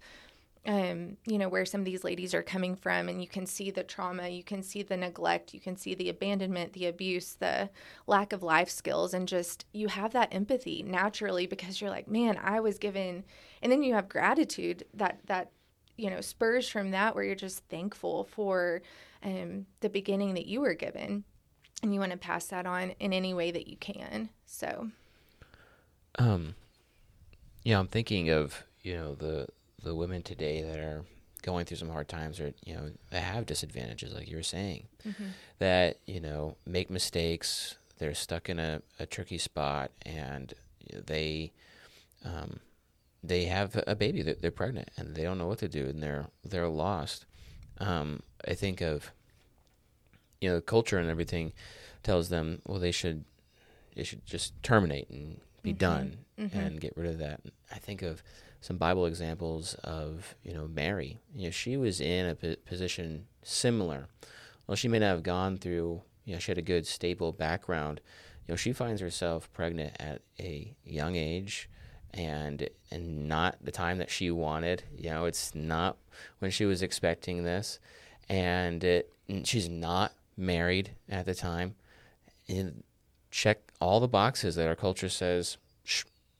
um, 0.65 1.17
you 1.26 1.38
know, 1.38 1.48
where 1.50 1.65
some 1.65 1.82
of 1.82 1.86
these 1.86 2.04
ladies 2.04 2.34
are 2.34 2.43
coming 2.43 2.76
from, 2.76 3.08
and 3.08 3.22
you 3.22 3.28
can 3.28 3.45
see 3.45 3.72
the 3.72 3.84
trauma, 3.84 4.28
you 4.28 4.43
can 4.43 4.62
see 4.62 4.84
the 4.84 4.98
neglect, 4.98 5.54
you 5.54 5.60
can 5.60 5.78
see 5.78 5.95
the 5.95 6.10
abandonment, 6.10 6.74
the 6.74 6.88
abuse, 6.88 7.34
the 7.34 7.69
lack 8.08 8.34
of 8.34 8.43
life 8.43 8.69
skills, 8.69 9.13
and 9.13 9.28
just 9.28 9.65
you 9.72 9.88
have 9.88 10.12
that 10.13 10.34
empathy 10.34 10.84
naturally 10.84 11.48
because 11.48 11.80
you're 11.80 11.89
like, 11.89 12.08
man, 12.08 12.38
I 12.43 12.60
was 12.60 12.78
given, 12.78 13.24
and 13.62 13.72
then 13.72 13.84
you 13.84 13.93
have 13.93 14.10
gratitude 14.10 14.84
that 14.93 15.19
that 15.26 15.52
you 15.98 16.10
know 16.10 16.22
spurs 16.22 16.67
from 16.67 16.91
that 16.91 17.15
where 17.15 17.24
you're 17.24 17.36
just 17.36 17.63
thankful 17.69 18.26
for 18.26 18.82
um, 19.24 19.65
the 19.80 19.89
beginning 19.89 20.34
that 20.34 20.45
you 20.45 20.62
were 20.62 20.74
given 20.74 21.24
and 21.82 21.93
you 21.93 22.00
want 22.00 22.12
to 22.12 22.17
pass 22.17 22.45
that 22.48 22.65
on 22.65 22.91
in 23.00 23.13
any 23.13 23.34
way 23.34 23.52
that 23.52 23.67
you 23.67 23.78
can 23.78 24.30
so. 24.45 24.89
Um, 26.17 26.56
yeah, 27.63 27.80
I'm 27.80 27.88
thinking 27.88 28.30
of 28.30 28.63
you 28.82 28.95
know 28.95 29.15
the 29.15 29.48
the 29.84 29.96
women 29.96 30.22
today 30.22 30.62
that 30.62 30.80
are 30.80 31.04
going 31.42 31.65
through 31.65 31.78
some 31.78 31.89
hard 31.89 32.08
times, 32.08 32.39
or 32.39 32.54
you 32.65 32.74
know, 32.76 32.92
that 33.12 33.22
have 33.22 33.46
disadvantages, 33.46 34.13
like 34.13 34.30
you 34.30 34.38
were 34.38 34.44
saying, 34.44 34.88
that 35.60 35.98
you 36.06 36.20
know 36.20 36.56
make 36.65 36.89
mistakes. 36.89 37.78
They're 37.98 38.13
stuck 38.13 38.50
in 38.50 38.60
a, 38.60 38.82
a 39.00 39.06
tricky 39.06 39.38
spot, 39.38 39.92
and 40.06 40.54
they 40.94 41.52
um, 42.24 42.60
they 43.24 43.46
have 43.46 43.82
a 43.88 43.96
baby. 43.96 44.22
They're, 44.22 44.36
they're 44.36 44.52
pregnant, 44.52 44.89
and 44.98 45.15
they 45.15 45.24
don't 45.24 45.38
know 45.38 45.48
what 45.48 45.60
to 45.60 45.68
do, 45.68 45.86
and 45.88 46.02
they're 46.02 46.28
they're 46.44 46.68
lost. 46.70 47.26
Um, 47.80 48.22
I 48.48 48.54
think 48.54 48.82
of 48.82 49.12
you 50.42 50.50
know 50.50 50.62
culture 50.62 50.98
and 50.98 51.10
everything 51.10 51.52
tells 52.04 52.30
them 52.30 52.62
well 52.65 52.80
they 52.80 52.92
should 52.92 53.26
they 53.96 54.04
should 54.04 54.26
just 54.26 54.62
terminate 54.63 55.10
and 55.10 55.39
be 55.63 55.74
done 55.74 56.18
and 56.54 56.80
get 56.80 56.96
rid 56.96 57.08
of 57.12 57.18
that. 57.20 57.42
I 57.70 57.80
think 57.80 58.02
of 58.02 58.24
some 58.62 58.78
Bible 58.78 59.06
examples 59.06 59.74
of 59.84 60.36
you 60.43 60.54
know 60.54 60.67
Mary. 60.67 61.17
You 61.36 61.45
know 61.45 61.52
she 61.52 61.78
was 61.78 62.02
in 62.02 62.28
a 62.28 62.36
p- 62.36 62.56
position 62.65 63.28
similar. 63.43 64.08
Well, 64.67 64.76
she 64.76 64.88
may 64.88 65.00
not 65.00 65.08
have 65.08 65.24
gone 65.24 65.58
through. 65.58 66.02
You 66.26 66.34
know 66.34 66.39
she 66.39 66.52
had 66.52 66.58
a 66.58 66.63
good 66.63 66.86
stable 66.86 67.32
background. 67.32 68.02
You 68.48 68.54
know 68.54 68.56
she 68.58 68.74
finds 68.74 69.02
herself 69.02 69.52
pregnant 69.54 69.95
at 70.00 70.22
a 70.39 70.76
young 70.84 71.15
age. 71.15 71.69
And 72.12 72.67
and 72.89 73.28
not 73.28 73.58
the 73.62 73.72
time 73.72 74.00
that 74.00 74.10
she 74.10 74.32
wanted, 74.32 74.82
you 74.98 75.12
know. 75.12 75.26
It's 75.26 75.54
not 75.54 75.95
when 76.39 76.50
she 76.50 76.65
was 76.65 76.82
expecting 76.82 77.43
this, 77.43 77.78
and 78.28 78.84
it, 78.84 79.13
she's 79.43 79.69
not 79.69 80.13
married 80.36 80.89
at 81.08 81.28
the 81.28 81.36
time. 81.36 81.76
And 82.48 82.84
check 83.30 83.60
all 83.80 84.00
the 84.00 84.08
boxes 84.08 84.56
that 84.56 84.67
our 84.67 84.76
culture 84.76 85.08
says, 85.08 85.58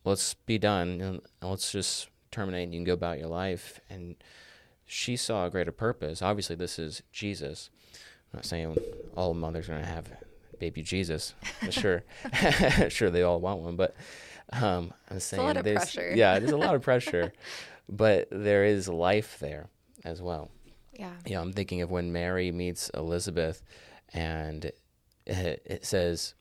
let's 0.10 0.34
be 0.34 0.58
done 0.58 1.02
and 1.02 1.22
let's 1.42 1.72
just 1.72 2.10
terminate 2.32 2.64
and 2.64 2.74
you 2.74 2.80
can 2.80 2.86
go 2.86 2.94
about 2.94 3.20
your 3.20 3.28
life. 3.28 3.80
And 3.90 4.16
she 4.86 5.16
saw 5.16 5.46
a 5.46 5.50
greater 5.50 5.72
purpose. 5.72 6.22
Obviously, 6.22 6.56
this 6.56 6.80
is 6.80 7.02
Jesus. 7.12 7.70
I'm 8.34 8.40
not 8.40 8.46
saying 8.46 8.78
all 9.16 9.34
mothers 9.34 9.70
are 9.70 9.74
going 9.74 9.84
to 9.84 9.90
have 9.90 10.12
baby 10.60 10.84
Jesus. 10.84 11.34
Sure, 11.70 12.04
sure 12.90 13.10
they 13.10 13.24
all 13.24 13.40
want 13.40 13.62
one, 13.62 13.76
but 13.76 13.96
um, 14.52 14.94
I'm 15.10 15.20
saying 15.20 15.44
lot 15.44 15.58
of 15.58 15.64
there's 15.64 15.78
pressure. 15.78 16.14
yeah, 16.16 16.40
there's 16.40 16.52
a 16.52 16.58
lot 16.58 16.76
of 16.76 16.82
pressure, 16.90 17.34
but 17.88 18.28
there 18.32 18.66
is 18.66 18.88
life 18.90 19.38
there 19.40 19.70
as 20.06 20.22
well 20.22 20.50
yeah 21.00 21.14
you 21.26 21.34
know, 21.34 21.42
I'm 21.42 21.54
thinking 21.54 21.82
of 21.82 21.90
when 21.90 22.12
Mary 22.12 22.52
meets 22.52 22.90
Elizabeth, 22.90 23.64
and 24.14 24.66
it, 25.26 25.62
it 25.66 25.86
says, 25.86 26.34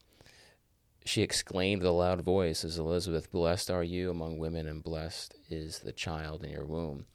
she 1.05 1.23
exclaimed 1.23 1.83
with 1.83 1.91
a 1.91 1.93
loud 1.93 2.21
voice, 2.23 2.65
as 2.65 2.79
Elizabeth, 2.79 3.31
blessed 3.31 3.71
are 3.71 3.85
you 3.85 4.11
among 4.11 4.39
women, 4.39 4.67
and 4.67 4.83
blessed 4.83 5.35
is 5.49 5.79
the 5.81 5.93
child 5.93 6.45
in 6.45 6.51
your 6.51 6.67
womb. 6.67 7.07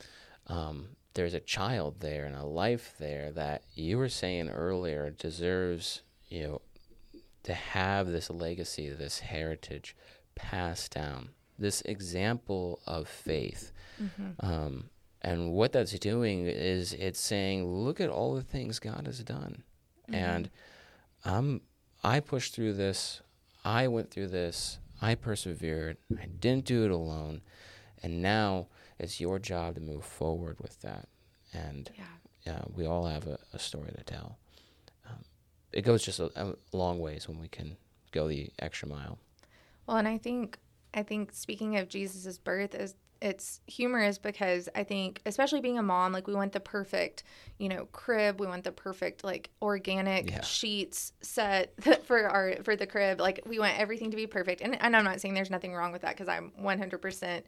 Um, 0.48 0.90
there's 1.14 1.34
a 1.36 1.40
child 1.40 2.00
there 2.00 2.26
and 2.26 2.36
a 2.36 2.44
life 2.44 2.96
there 3.00 3.32
that 3.34 3.64
you 3.76 3.98
were 3.98 4.10
saying 4.10 4.50
earlier 4.50 5.12
deserves, 5.12 6.02
you 6.28 6.44
know, 6.44 6.62
to 7.44 7.54
have 7.54 8.08
this 8.08 8.30
legacy, 8.30 8.90
this 8.90 9.20
heritage 9.20 9.96
passed 10.34 10.94
down, 10.94 11.30
this 11.60 11.82
example 11.82 12.80
of 12.88 13.08
faith. 13.08 13.72
Um, 14.40 14.90
and 15.22 15.52
what 15.52 15.72
that's 15.72 15.98
doing 16.00 16.48
is 16.48 16.94
it's 16.94 17.20
saying, 17.20 17.66
look 17.66 18.02
at 18.02 18.10
all 18.10 18.34
the 18.34 18.42
things 18.42 18.80
God 18.80 19.04
has 19.06 19.20
done. 19.20 19.64
And 20.12 20.50
I'm, 21.24 21.62
I 22.04 22.20
pushed 22.22 22.56
through 22.56 22.74
this. 22.74 23.22
I 23.64 23.88
went 23.88 24.12
through 24.12 24.28
this. 24.28 24.80
I 25.02 25.16
persevered. 25.16 25.98
I 26.20 26.26
didn't 26.26 26.66
do 26.66 26.86
it 26.86 26.92
alone. 26.92 27.42
And 28.02 28.22
now 28.22 28.68
it's 29.00 29.20
your 29.20 29.40
job 29.40 29.76
to 29.76 29.82
move 29.82 30.04
forward 30.04 30.58
with 30.60 30.82
that. 30.82 31.08
And 31.54 31.90
yeah 31.98 32.04
uh, 32.48 32.64
we 32.74 32.86
all 32.86 33.06
have 33.06 33.28
a, 33.28 33.40
a 33.54 33.60
story 33.60 33.92
to 33.96 34.04
tell. 34.04 34.38
Um, 35.10 35.24
it 35.72 35.84
goes 35.84 36.04
just 36.04 36.20
a, 36.20 36.32
a 36.36 36.56
long 36.72 37.00
ways 37.00 37.28
when 37.28 37.40
we 37.40 37.48
can 37.48 37.78
go 38.12 38.28
the 38.28 38.50
extra 38.60 38.88
mile. 38.88 39.18
Well, 39.88 39.98
and 39.98 40.08
I 40.08 40.18
think 40.18 40.58
I 40.94 41.04
think 41.04 41.32
speaking 41.34 41.78
of 41.78 41.90
Jesus's 41.90 42.38
birth 42.38 42.76
is 42.76 42.96
it's 43.24 43.62
humorous 43.68 44.18
because 44.18 44.68
I 44.76 44.84
think 44.84 45.22
especially 45.26 45.62
being 45.62 45.80
a 45.80 45.84
mom, 45.84 46.12
like 46.12 46.28
we 46.28 46.36
want 46.36 46.52
the 46.52 46.60
perfect, 46.60 47.24
you 47.58 47.70
know, 47.70 47.86
crib, 47.94 48.38
we 48.38 48.46
want 48.48 48.66
the 48.66 48.72
perfect 48.74 49.24
like 49.24 49.50
organic 49.62 50.30
Yeah. 50.30 50.42
sheets 50.42 51.14
set 51.22 51.74
for 52.06 52.28
our 52.28 52.58
for 52.64 52.76
the 52.76 52.86
crib. 52.86 53.22
Like 53.22 53.40
we 53.46 53.60
want 53.60 53.80
everything 53.80 54.12
to 54.12 54.18
be 54.18 54.28
perfect. 54.28 54.60
And 54.60 54.80
and 54.82 54.96
I'm 54.96 55.06
not 55.06 55.22
saying 55.22 55.36
there's 55.36 55.50
nothing 55.50 55.74
wrong 55.74 55.94
with 55.94 56.02
that 56.02 56.18
because 56.18 56.28
I'm 56.28 56.52
100% 56.62 57.44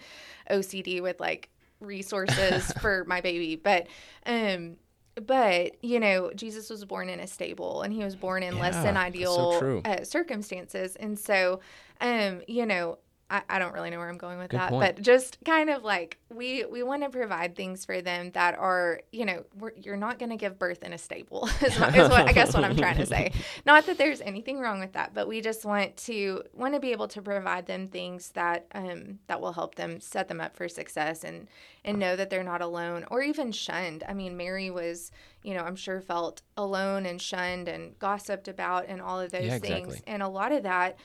OCD 0.49 1.01
with 1.01 1.19
like 1.19 1.49
resources 1.81 2.71
for 2.81 3.03
my 3.05 3.19
baby, 3.19 3.57
but 3.57 3.87
um 4.25 4.77
but 5.25 5.81
you 5.81 5.97
know 5.97 6.29
jesus 6.35 6.69
was 6.69 6.83
born 6.83 7.07
in 7.07 7.21
a 7.21 7.27
stable 7.27 7.83
and 7.83 7.93
he 7.93 8.03
was 8.03 8.17
born 8.17 8.43
in 8.43 8.59
less 8.59 8.75
than 8.83 8.95
that's 8.95 9.15
so 9.15 9.47
ideal 9.47 9.81
uh, 9.85 10.03
circumstances 10.03 10.97
and 10.97 11.17
so 11.17 11.61
um 12.01 12.41
you 12.49 12.65
know 12.65 12.97
I, 13.27 13.41
I 13.49 13.57
don't 13.59 13.73
really 13.73 13.89
know 13.89 13.97
where 13.97 14.07
I'm 14.09 14.19
going 14.19 14.37
with 14.37 14.51
Good 14.51 14.59
that, 14.59 14.69
point. 14.69 14.97
but 14.97 15.03
just 15.03 15.39
kind 15.43 15.71
of 15.71 15.83
like 15.83 16.19
we 16.29 16.63
we 16.65 16.83
want 16.83 17.01
to 17.01 17.09
provide 17.09 17.55
things 17.55 17.83
for 17.83 17.99
them 17.99 18.29
that 18.33 18.55
are 18.55 19.01
you 19.11 19.25
know 19.25 19.43
we're, 19.57 19.71
you're 19.81 19.97
not 19.97 20.19
going 20.19 20.29
to 20.29 20.35
give 20.35 20.59
birth 20.59 20.83
in 20.83 20.93
a 20.93 20.97
stable 20.99 21.49
is, 21.63 21.79
what, 21.79 21.95
is 21.95 22.09
what 22.09 22.27
I 22.29 22.33
guess 22.33 22.53
what 22.53 22.63
I'm 22.63 22.75
trying 22.75 22.97
to 22.97 23.05
say. 23.07 23.31
Not 23.65 23.87
that 23.87 23.97
there's 23.97 24.21
anything 24.21 24.59
wrong 24.59 24.79
with 24.79 24.93
that, 24.93 25.15
but 25.15 25.27
we 25.27 25.41
just 25.41 25.65
want 25.65 25.97
to 25.97 26.43
want 26.53 26.75
to 26.75 26.79
be 26.79 26.91
able 26.91 27.07
to 27.07 27.21
provide 27.21 27.65
them 27.65 27.87
things 27.87 28.29
that 28.33 28.67
um 28.75 29.17
that 29.25 29.41
will 29.41 29.53
help 29.53 29.73
them 29.73 29.99
set 29.99 30.27
them 30.27 30.39
up 30.39 30.55
for 30.55 30.69
success 30.69 31.23
and 31.23 31.47
and 31.83 31.97
know 31.97 32.15
that 32.15 32.29
they're 32.29 32.43
not 32.43 32.61
alone 32.61 33.05
or 33.09 33.23
even 33.23 33.51
shunned. 33.51 34.03
I 34.07 34.13
mean, 34.13 34.37
Mary 34.37 34.69
was 34.69 35.11
you 35.41 35.55
know 35.55 35.61
I'm 35.63 35.75
sure 35.75 35.99
felt 35.99 36.43
alone 36.57 37.07
and 37.07 37.19
shunned 37.19 37.67
and 37.69 37.97
gossiped 37.97 38.47
about 38.47 38.85
and 38.87 39.01
all 39.01 39.19
of 39.19 39.31
those 39.31 39.45
Yeah, 39.45 39.57
things, 39.57 39.87
exactly. 39.87 40.13
and 40.13 40.21
a 40.21 40.27
lot 40.27 40.51
of 40.51 40.61
that. 40.61 40.97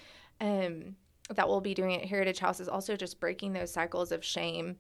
Um, 0.43 0.97
that 1.35 1.49
we'll 1.49 1.61
be 1.61 1.75
doing 1.75 1.95
at 1.97 2.05
Heritage 2.07 2.39
House 2.39 2.61
is 2.61 2.69
also 2.69 2.97
just 2.97 3.21
breaking 3.21 3.53
those 3.53 3.73
cycles 3.73 4.13
of 4.13 4.25
shame 4.25 4.77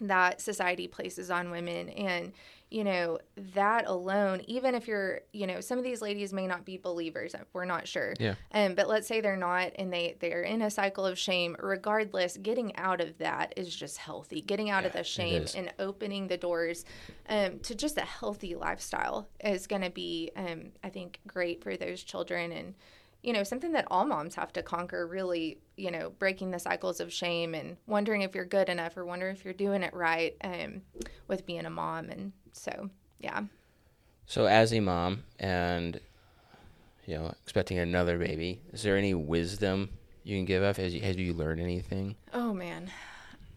that 0.00 0.40
society 0.40 0.88
places 0.88 1.30
on 1.30 1.50
women. 1.50 1.88
And 1.90 2.32
you 2.70 2.82
know 2.82 3.18
that 3.54 3.86
alone 3.86 4.40
even 4.48 4.74
if 4.74 4.88
you're 4.88 5.20
you 5.32 5.46
know 5.46 5.60
some 5.60 5.78
of 5.78 5.84
these 5.84 6.02
ladies 6.02 6.32
may 6.32 6.46
not 6.46 6.64
be 6.64 6.76
believers 6.76 7.32
we're 7.52 7.64
not 7.64 7.86
sure. 7.86 8.14
Yeah. 8.18 8.34
um 8.50 8.74
but 8.74 8.88
let's 8.88 9.06
say 9.06 9.20
they're 9.20 9.36
not 9.36 9.70
and 9.76 9.92
they 9.92 10.16
they're 10.18 10.42
in 10.42 10.60
a 10.60 10.70
cycle 10.70 11.06
of 11.06 11.16
shame 11.16 11.54
regardless 11.60 12.36
getting 12.38 12.74
out 12.74 13.00
of 13.00 13.18
that 13.18 13.52
is 13.56 13.72
just 13.74 13.98
healthy. 13.98 14.40
Getting 14.40 14.70
out 14.70 14.84
of 14.84 14.92
Yeah, 14.92 15.02
the 15.02 15.04
shame 15.04 15.44
and 15.54 15.72
opening 15.78 16.26
the 16.26 16.36
doors 16.38 16.84
um 17.28 17.60
to 17.60 17.76
just 17.76 17.96
a 17.96 18.00
healthy 18.00 18.56
lifestyle 18.56 19.28
is 19.44 19.68
going 19.68 19.82
to 19.82 19.90
be 19.90 20.32
um 20.34 20.72
i 20.82 20.88
think 20.88 21.20
great 21.28 21.62
for 21.62 21.76
those 21.76 22.02
children. 22.02 22.50
And 22.50 22.74
you 23.24 23.32
know, 23.32 23.42
something 23.42 23.72
that 23.72 23.86
all 23.90 24.04
moms 24.04 24.34
have 24.34 24.52
to 24.52 24.62
conquer 24.62 25.06
really, 25.06 25.58
you 25.76 25.90
know, 25.90 26.10
breaking 26.18 26.50
the 26.50 26.58
cycles 26.58 27.00
of 27.00 27.10
shame 27.10 27.54
and 27.54 27.78
wondering 27.86 28.20
if 28.20 28.34
you're 28.34 28.44
good 28.44 28.68
enough 28.68 28.98
or 28.98 29.06
wonder 29.06 29.30
if 29.30 29.44
you're 29.44 29.54
doing 29.54 29.82
it 29.82 29.94
right 29.94 30.36
um, 30.44 30.82
with 31.26 31.46
being 31.46 31.64
a 31.64 31.70
mom. 31.70 32.10
And 32.10 32.32
so, 32.52 32.90
yeah. 33.18 33.44
So, 34.26 34.44
as 34.44 34.74
a 34.74 34.80
mom 34.80 35.24
and 35.38 35.98
you 37.06 37.16
know 37.16 37.34
expecting 37.42 37.78
another 37.78 38.18
baby, 38.18 38.60
is 38.72 38.82
there 38.82 38.98
any 38.98 39.14
wisdom 39.14 39.88
you 40.22 40.36
can 40.36 40.44
give 40.44 40.62
us? 40.62 40.76
Has 40.76 40.94
you, 40.94 41.00
have 41.00 41.18
you 41.18 41.32
learned 41.32 41.60
anything? 41.60 42.16
Oh, 42.34 42.52
man. 42.52 42.90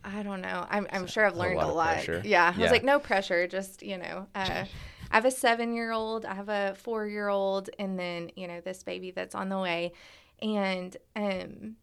I 0.04 0.24
don't 0.24 0.40
know. 0.40 0.66
I'm, 0.70 0.88
I'm 0.94 1.08
sure 1.08 1.26
I've 1.26 1.36
a 1.36 1.38
learned 1.38 1.58
lot 1.58 1.70
a 1.70 1.74
lot. 1.74 1.94
pressure. 1.96 2.22
Yeah. 2.24 2.54
I 2.56 2.62
was 2.62 2.72
like, 2.72 2.86
no 2.86 3.00
pressure. 3.00 3.48
Just, 3.48 3.84
you 3.84 3.98
know, 3.98 4.28
uh, 4.34 4.64
I 5.12 5.16
have 5.16 5.26
a 5.26 5.32
seven 5.32 5.74
year 5.74 5.92
old, 5.92 6.26
I 6.26 6.34
have 6.34 6.50
a 6.50 6.76
four 6.76 7.08
year 7.08 7.30
old, 7.30 7.70
and 7.80 7.98
then, 7.98 8.32
you 8.36 8.48
know, 8.48 8.62
this 8.62 8.84
baby 8.84 9.12
that's 9.12 9.36
on 9.36 9.50
the 9.50 9.60
way. 9.60 9.94
And 10.42 10.96
um, 11.16 11.76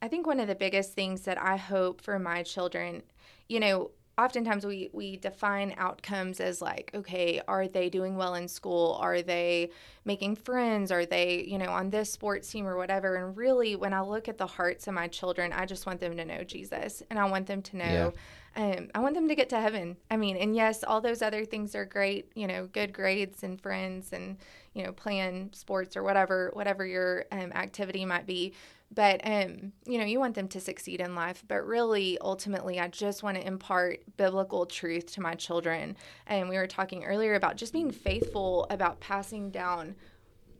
I 0.00 0.08
think 0.08 0.26
one 0.26 0.40
of 0.40 0.48
the 0.48 0.54
biggest 0.54 0.94
things 0.94 1.22
that 1.22 1.40
I 1.40 1.56
hope 1.56 2.00
for 2.00 2.18
my 2.18 2.42
children, 2.42 3.02
you 3.48 3.60
know, 3.60 3.90
oftentimes 4.18 4.66
we 4.66 4.90
we 4.92 5.16
define 5.16 5.74
outcomes 5.78 6.40
as 6.40 6.60
like 6.60 6.90
okay 6.94 7.40
are 7.48 7.66
they 7.66 7.88
doing 7.88 8.16
well 8.16 8.34
in 8.34 8.46
school? 8.48 8.98
Are 9.00 9.22
they 9.22 9.70
making 10.04 10.36
friends? 10.36 10.92
Are 10.92 11.06
they 11.06 11.42
you 11.44 11.56
know 11.58 11.70
on 11.70 11.90
this 11.90 12.12
sports 12.12 12.50
team 12.50 12.66
or 12.66 12.76
whatever? 12.76 13.16
And 13.16 13.36
really 13.36 13.76
when 13.76 13.94
i 13.94 14.00
look 14.00 14.28
at 14.28 14.36
the 14.36 14.46
hearts 14.46 14.86
of 14.86 14.94
my 14.94 15.08
children 15.08 15.52
i 15.52 15.64
just 15.64 15.86
want 15.86 16.00
them 16.00 16.16
to 16.16 16.24
know 16.24 16.44
jesus 16.44 17.02
and 17.08 17.18
i 17.18 17.24
want 17.24 17.46
them 17.46 17.62
to 17.62 17.76
know 17.76 18.12
um, 18.56 18.90
i 18.94 19.00
want 19.00 19.14
them 19.14 19.28
to 19.28 19.34
get 19.34 19.48
to 19.50 19.60
heaven. 19.60 19.96
I 20.10 20.16
mean 20.16 20.36
and 20.36 20.54
yes 20.54 20.82
all 20.84 21.00
those 21.00 21.22
other 21.22 21.44
things 21.44 21.74
are 21.74 21.84
great 21.84 22.32
you 22.34 22.46
know 22.46 22.66
good 22.66 22.92
grades 22.92 23.42
and 23.42 23.60
friends 23.60 24.12
and 24.12 24.38
you 24.74 24.84
know 24.84 24.92
playing 24.92 25.50
sports 25.52 25.96
or 25.96 26.02
whatever 26.02 26.50
whatever 26.52 26.86
your 26.86 27.26
um, 27.32 27.52
activity 27.52 28.04
might 28.04 28.26
be. 28.26 28.54
But 28.92 29.20
um, 29.22 29.72
you 29.86 29.98
know 29.98 30.04
you 30.04 30.18
want 30.18 30.34
them 30.34 30.48
to 30.48 30.60
succeed 30.60 31.00
in 31.00 31.14
life. 31.14 31.44
But 31.46 31.64
really 31.64 32.18
ultimately 32.20 32.80
i 32.80 32.88
just 32.88 33.22
want 33.22 33.36
to 33.36 33.46
impart 33.46 34.00
biblical 34.16 34.66
truth 34.66 35.06
to 35.14 35.20
my 35.20 35.34
children. 35.34 35.96
And 36.26 36.48
we 36.48 36.56
were 36.56 36.66
talking 36.66 37.04
earlier 37.04 37.34
about 37.34 37.56
just 37.56 37.72
being 37.72 37.90
faithful 37.90 38.66
about 38.70 39.00
passing 39.00 39.50
down. 39.50 39.94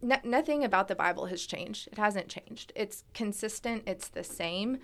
No, 0.03 0.17
nothing 0.25 0.65
about 0.65 0.89
the 0.89 0.95
bible 0.95 1.27
has 1.27 1.45
changed. 1.45 1.89
It 1.93 1.99
hasn't 1.99 2.29
changed. 2.29 2.73
It's 2.75 3.05
consistent. 3.15 3.83
It's 3.87 4.09
the 4.09 4.25
same 4.25 4.79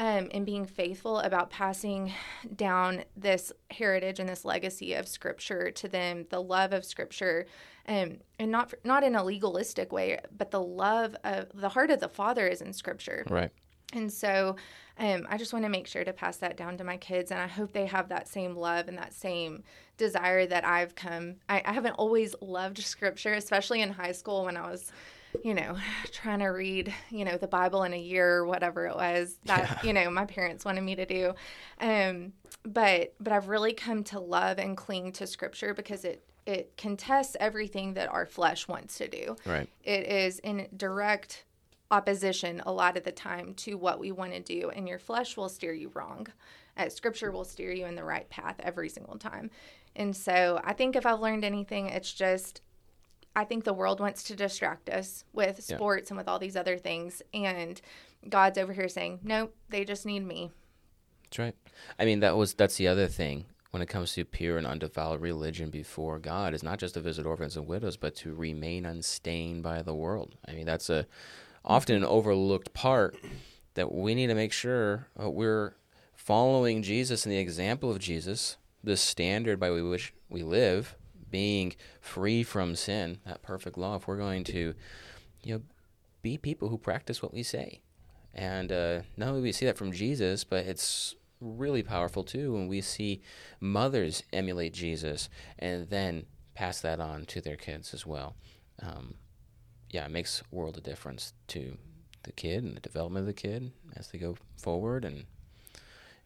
um, 0.00 0.28
and 0.32 0.44
being 0.46 0.64
faithful 0.64 1.18
about 1.20 1.50
passing 1.50 2.12
down 2.56 3.04
this 3.16 3.52
heritage 3.70 4.18
and 4.18 4.28
this 4.28 4.44
legacy 4.44 4.94
of 4.94 5.06
scripture 5.06 5.70
to 5.70 5.86
them 5.86 6.26
the 6.30 6.42
love 6.42 6.72
of 6.72 6.84
scripture 6.84 7.46
um, 7.86 8.16
and 8.38 8.50
not 8.50 8.74
not 8.82 9.04
in 9.04 9.14
a 9.14 9.22
legalistic 9.22 9.92
way 9.92 10.18
but 10.36 10.50
the 10.50 10.60
love 10.60 11.14
of 11.22 11.46
the 11.54 11.68
heart 11.68 11.90
of 11.90 12.00
the 12.00 12.08
father 12.08 12.48
is 12.48 12.62
in 12.62 12.72
scripture 12.72 13.24
Right. 13.28 13.50
and 13.92 14.10
so 14.12 14.56
um, 14.98 15.26
I 15.30 15.38
just 15.38 15.54
want 15.54 15.64
to 15.64 15.70
make 15.70 15.86
sure 15.86 16.04
to 16.04 16.12
pass 16.12 16.36
that 16.38 16.58
down 16.58 16.76
to 16.76 16.84
my 16.84 16.98
kids. 16.98 17.30
And 17.30 17.40
I 17.40 17.46
hope 17.46 17.72
they 17.72 17.86
have 17.86 18.10
that 18.10 18.28
same 18.28 18.54
love 18.54 18.86
and 18.86 18.98
that 18.98 19.14
same 19.14 19.62
desire 19.96 20.44
that 20.44 20.62
I've 20.62 20.94
come. 20.94 21.36
I, 21.48 21.62
I 21.64 21.72
haven't 21.72 21.94
always 21.94 22.34
loved 22.42 22.76
scripture, 22.78 23.32
especially 23.32 23.80
in 23.80 23.88
high 23.88 24.12
school 24.12 24.44
when 24.44 24.58
I 24.58 24.70
was, 24.70 24.92
you 25.44 25.54
know, 25.54 25.76
trying 26.12 26.40
to 26.40 26.48
read, 26.48 26.92
you 27.10 27.24
know, 27.24 27.36
the 27.36 27.48
Bible 27.48 27.82
in 27.84 27.92
a 27.92 27.98
year 27.98 28.36
or 28.36 28.46
whatever 28.46 28.86
it 28.86 28.96
was 28.96 29.38
that, 29.44 29.84
you 29.84 29.92
know, 29.92 30.10
my 30.10 30.24
parents 30.26 30.64
wanted 30.64 30.82
me 30.82 30.94
to 30.96 31.06
do. 31.06 31.34
Um, 31.80 32.32
but, 32.64 33.14
but 33.20 33.32
I've 33.32 33.48
really 33.48 33.72
come 33.72 34.04
to 34.04 34.20
love 34.20 34.58
and 34.58 34.76
cling 34.76 35.12
to 35.12 35.26
scripture 35.26 35.72
because 35.74 36.04
it, 36.04 36.22
it 36.46 36.72
contests 36.76 37.36
everything 37.40 37.94
that 37.94 38.08
our 38.10 38.26
flesh 38.26 38.66
wants 38.68 38.98
to 38.98 39.08
do 39.08 39.36
Right. 39.46 39.68
it 39.84 40.06
is 40.06 40.38
in 40.40 40.66
direct 40.76 41.44
opposition 41.90 42.62
a 42.66 42.72
lot 42.72 42.96
of 42.96 43.04
the 43.04 43.12
time 43.12 43.52
to 43.54 43.74
what 43.74 43.98
we 43.98 44.12
want 44.12 44.32
to 44.32 44.40
do 44.40 44.70
and 44.70 44.88
your 44.88 44.98
flesh 44.98 45.36
will 45.36 45.48
steer 45.48 45.72
you 45.72 45.90
wrong 45.94 46.26
uh, 46.76 46.88
scripture 46.88 47.30
will 47.30 47.44
steer 47.44 47.72
you 47.72 47.84
in 47.86 47.94
the 47.94 48.04
right 48.04 48.28
path 48.30 48.56
every 48.60 48.88
single 48.88 49.18
time 49.18 49.50
and 49.96 50.14
so 50.16 50.60
i 50.64 50.72
think 50.72 50.96
if 50.96 51.04
i've 51.04 51.20
learned 51.20 51.44
anything 51.44 51.86
it's 51.88 52.12
just 52.12 52.62
i 53.36 53.44
think 53.44 53.64
the 53.64 53.72
world 53.72 54.00
wants 54.00 54.22
to 54.24 54.34
distract 54.36 54.88
us 54.88 55.24
with 55.32 55.64
Yeah. 55.68 55.76
sports 55.76 56.10
and 56.10 56.18
with 56.18 56.28
all 56.28 56.38
these 56.38 56.56
other 56.56 56.76
things 56.78 57.22
and 57.32 57.80
god's 58.28 58.58
over 58.58 58.72
here 58.72 58.88
saying 58.88 59.20
nope 59.22 59.54
they 59.68 59.84
just 59.84 60.04
need 60.06 60.24
me 60.26 60.50
That's 61.24 61.38
right. 61.38 61.54
I 61.98 62.04
mean, 62.04 62.20
that 62.20 62.36
was 62.36 62.54
that's 62.54 62.76
the 62.76 62.88
other 62.88 63.06
thing 63.06 63.44
when 63.70 63.82
it 63.82 63.88
comes 63.88 64.12
to 64.14 64.24
pure 64.24 64.58
and 64.58 64.66
undefiled 64.66 65.20
religion 65.20 65.70
before 65.70 66.18
God 66.18 66.54
is 66.54 66.62
not 66.64 66.80
just 66.80 66.94
to 66.94 67.00
visit 67.00 67.24
orphans 67.24 67.56
and 67.56 67.68
widows, 67.68 67.96
but 67.96 68.16
to 68.16 68.34
remain 68.34 68.84
unstained 68.84 69.62
by 69.62 69.80
the 69.82 69.94
world. 69.94 70.34
I 70.48 70.52
mean, 70.54 70.66
that's 70.66 70.90
a 70.90 71.06
often 71.64 71.94
an 71.94 72.04
overlooked 72.04 72.72
part 72.74 73.14
that 73.74 73.92
we 73.92 74.16
need 74.16 74.26
to 74.26 74.34
make 74.34 74.52
sure 74.52 75.06
uh, 75.22 75.30
we're 75.30 75.76
following 76.16 76.82
Jesus 76.82 77.24
and 77.24 77.32
the 77.32 77.38
example 77.38 77.92
of 77.92 78.00
Jesus, 78.00 78.56
the 78.82 78.96
standard 78.96 79.60
by 79.60 79.70
which 79.70 80.12
we 80.28 80.42
live, 80.42 80.96
being 81.30 81.74
free 82.00 82.42
from 82.42 82.74
sin, 82.74 83.18
that 83.26 83.42
perfect 83.42 83.78
law. 83.78 83.96
If 83.96 84.06
we're 84.06 84.16
going 84.16 84.44
to, 84.44 84.74
you 85.42 85.54
know, 85.54 85.62
be 86.22 86.36
people 86.36 86.68
who 86.68 86.78
practice 86.78 87.22
what 87.22 87.32
we 87.32 87.42
say. 87.42 87.80
And 88.34 88.70
uh, 88.70 89.00
not 89.16 89.30
only 89.30 89.40
we 89.40 89.52
see 89.52 89.66
that 89.66 89.78
from 89.78 89.92
Jesus, 89.92 90.44
but 90.44 90.66
it's 90.66 91.14
really 91.40 91.82
powerful 91.82 92.22
too 92.22 92.52
when 92.52 92.68
we 92.68 92.80
see 92.80 93.22
mothers 93.60 94.22
emulate 94.32 94.74
Jesus 94.74 95.28
and 95.58 95.88
then 95.88 96.26
pass 96.54 96.80
that 96.80 97.00
on 97.00 97.24
to 97.26 97.40
their 97.40 97.56
kids 97.56 97.94
as 97.94 98.06
well. 98.06 98.36
Um, 98.82 99.14
yeah, 99.90 100.04
it 100.04 100.10
makes 100.10 100.42
world 100.50 100.76
of 100.76 100.82
difference 100.82 101.32
to 101.48 101.76
the 102.22 102.32
kid 102.32 102.62
and 102.62 102.76
the 102.76 102.80
development 102.80 103.22
of 103.22 103.26
the 103.26 103.32
kid 103.32 103.72
as 103.96 104.08
they 104.08 104.18
go 104.18 104.36
forward. 104.56 105.04
And 105.04 105.24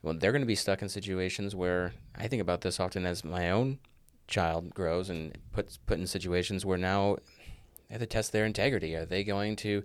well, 0.03 0.15
they're 0.15 0.33
going 0.33 0.43
to 0.43 0.47
be 0.47 0.55
stuck 0.55 0.83
in 0.83 0.89
situations 0.89 1.55
where 1.55 1.95
I 2.15 2.29
think 2.29 2.43
about 2.43 2.61
this 2.61 2.81
often 2.81 3.07
as 3.07 3.25
my 3.25 3.51
own 3.51 3.79
child 4.27 4.75
grows 4.75 5.11
and 5.11 5.37
puts 5.53 5.77
put 5.77 5.99
in 5.99 6.07
situations 6.07 6.65
where 6.65 6.79
now 6.79 7.17
they 7.89 7.95
have 7.95 8.01
to 8.01 8.07
test 8.07 8.33
their 8.33 8.47
integrity. 8.47 8.95
Are 8.95 9.05
they 9.05 9.25
going 9.25 9.57
to 9.57 9.83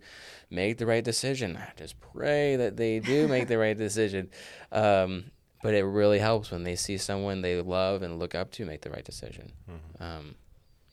make 0.49 0.77
the 0.77 0.85
right 0.85 1.03
decision? 1.03 1.57
I 1.57 1.69
just 1.77 1.99
pray 1.99 2.55
that 2.55 2.77
they 2.77 2.99
do 2.99 3.27
make 3.27 3.47
the 3.47 3.57
right 3.57 3.77
decision. 3.77 4.29
Um, 4.71 5.31
but 5.61 5.73
it 5.73 5.83
really 5.83 6.19
helps 6.19 6.51
when 6.51 6.63
they 6.63 6.75
see 6.77 6.97
someone 6.97 7.41
they 7.41 7.61
love 7.61 8.01
and 8.01 8.17
look 8.17 8.33
up 8.33 8.51
to 8.51 8.65
make 8.65 8.81
the 8.81 8.89
right 8.89 9.03
decision. 9.03 9.51
Um, 9.99 10.35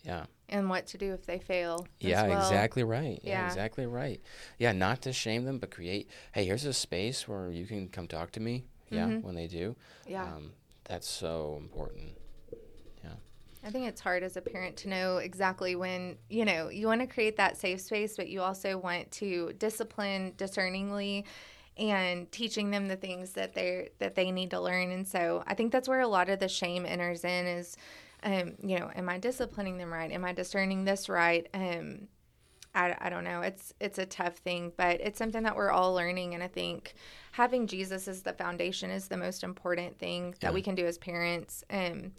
yeah. 0.03 0.25
and 0.49 0.69
what 0.69 0.87
to 0.89 0.99
do 0.99 1.13
if 1.15 1.25
they 1.27 1.39
fail 1.39 1.87
as 2.03 2.09
Yeah, 2.09 2.27
well. 2.27 2.39
exactly 2.39 2.83
right. 2.85 3.21
Yeah, 3.23 3.41
Yeah. 3.43 3.47
exactly 3.47 3.87
right. 3.87 4.21
Yeah, 4.59 4.73
not 4.73 5.03
to 5.03 5.13
shame 5.13 5.45
them, 5.45 5.59
but 5.59 5.71
create. 5.71 6.09
Hey, 6.33 6.45
here's 6.45 6.65
a 6.65 6.73
space 6.73 7.27
where 7.29 7.51
you 7.51 7.67
can 7.67 7.89
come 7.89 8.07
talk 8.09 8.33
to 8.33 8.41
me. 8.41 8.65
Yeah, 8.91 9.19
when 9.19 9.35
they 9.35 9.47
do. 9.49 9.75
Yeah. 10.07 10.23
Um, 10.25 10.53
that's 10.85 11.09
so 11.09 11.57
important. 11.61 12.17
I 13.67 13.71
think 13.71 13.89
it's 13.89 14.01
hard 14.01 14.23
as 14.23 14.37
a 14.37 14.41
parent 14.41 14.77
to 14.79 14.89
know 14.89 15.17
exactly 15.17 15.75
when, 15.75 16.19
you 16.31 16.45
know, 16.45 16.69
you 16.69 16.87
want 16.87 17.01
to 17.01 17.07
create 17.09 17.37
that 17.39 17.57
safe 17.57 17.81
space, 17.81 18.17
but 18.17 18.29
you 18.29 18.41
also 18.41 18.79
want 18.79 19.11
to 19.13 19.53
discipline 19.59 20.35
discerningly 20.37 21.25
and 21.77 22.31
teaching 22.31 22.71
them 22.71 22.87
the 22.87 22.95
things 22.97 23.33
that 23.33 23.55
they 23.55 23.91
that 23.99 24.15
they 24.15 24.31
need 24.31 24.51
to 24.51 24.61
learn. 24.61 24.93
And 24.93 25.07
so 25.07 25.43
I 25.49 25.55
think 25.55 25.73
that's 25.73 25.89
where 25.89 26.01
a 26.01 26.07
lot 26.07 26.29
of 26.29 26.39
the 26.39 26.49
shame 26.49 26.87
enters 26.87 27.25
in 27.25 27.47
is 27.47 27.77
um, 28.23 28.55
you 28.63 28.79
know, 28.79 28.91
am 28.95 29.09
I 29.09 29.19
disciplining 29.19 29.79
them 29.79 29.93
right? 29.93 30.11
Am 30.13 30.25
I 30.25 30.33
discerning 30.33 30.85
this 30.85 31.09
right? 31.09 31.49
Um 31.53 32.07
I, 32.73 32.95
I 33.01 33.09
don't 33.11 33.25
know. 33.25 33.41
It's 33.41 33.75
it's 33.81 33.99
a 33.99 34.07
tough 34.07 34.37
thing, 34.37 34.73
but 34.77 35.01
it's 35.01 35.19
something 35.19 35.43
that 35.43 35.57
we're 35.57 35.71
all 35.71 35.93
learning. 35.93 36.35
And 36.35 36.43
I 36.43 36.49
think 36.49 36.95
having 37.33 37.67
Jesus 37.67 38.07
as 38.07 38.23
the 38.23 38.33
foundation 38.33 38.91
is 38.91 39.09
the 39.09 39.17
most 39.17 39.43
important 39.43 39.99
thing 39.99 40.37
that 40.41 40.51
Yeah. 40.51 40.55
we 40.55 40.63
can 40.63 40.77
do 40.77 40.87
as 40.87 40.99
parents. 40.99 41.65
Um, 41.69 42.13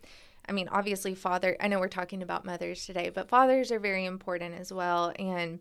I 0.50 0.54
mean, 0.54 0.70
obviously, 0.70 1.16
father. 1.16 1.58
I 1.60 1.68
know 1.68 1.80
we're 1.80 1.88
talking 1.88 2.24
about 2.24 2.46
mothers 2.46 2.86
today, 2.86 3.10
but 3.10 3.30
fathers 3.30 3.72
are 3.72 3.80
very 3.80 4.06
important 4.06 4.56
as 4.56 4.72
well. 4.72 5.14
And 5.20 5.60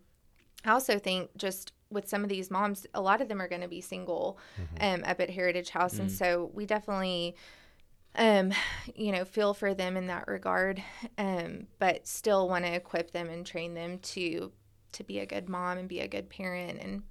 I 0.64 0.70
also 0.70 0.98
think 0.98 1.30
just 1.36 1.72
with 1.90 2.08
some 2.08 2.22
of 2.22 2.28
these 2.28 2.50
moms, 2.50 2.86
a 2.94 3.00
lot 3.00 3.20
of 3.20 3.28
them 3.28 3.40
are 3.40 3.48
going 3.48 3.62
to 3.62 3.68
be 3.68 3.80
single 3.80 4.38
um, 4.80 5.02
up 5.04 5.20
at 5.20 5.30
Heritage 5.30 5.70
House, 5.70 5.98
and 5.98 6.10
so 6.10 6.50
we 6.54 6.66
definitely 6.66 7.36
um, 8.16 8.52
you 8.94 9.12
know, 9.12 9.24
feel 9.24 9.54
for 9.54 9.74
them 9.74 9.96
in 9.96 10.06
that 10.06 10.26
regard, 10.26 10.82
um, 11.18 11.66
but 11.78 12.06
still 12.06 12.48
want 12.48 12.64
to 12.64 12.74
equip 12.74 13.10
them 13.10 13.28
and 13.28 13.46
train 13.46 13.74
them 13.74 13.98
to 14.00 14.52
to 14.92 15.04
be 15.04 15.18
a 15.18 15.26
good 15.26 15.48
mom 15.48 15.76
and 15.76 15.88
be 15.88 16.00
a 16.00 16.08
good 16.08 16.30
parent 16.30 16.80
and 16.80 17.02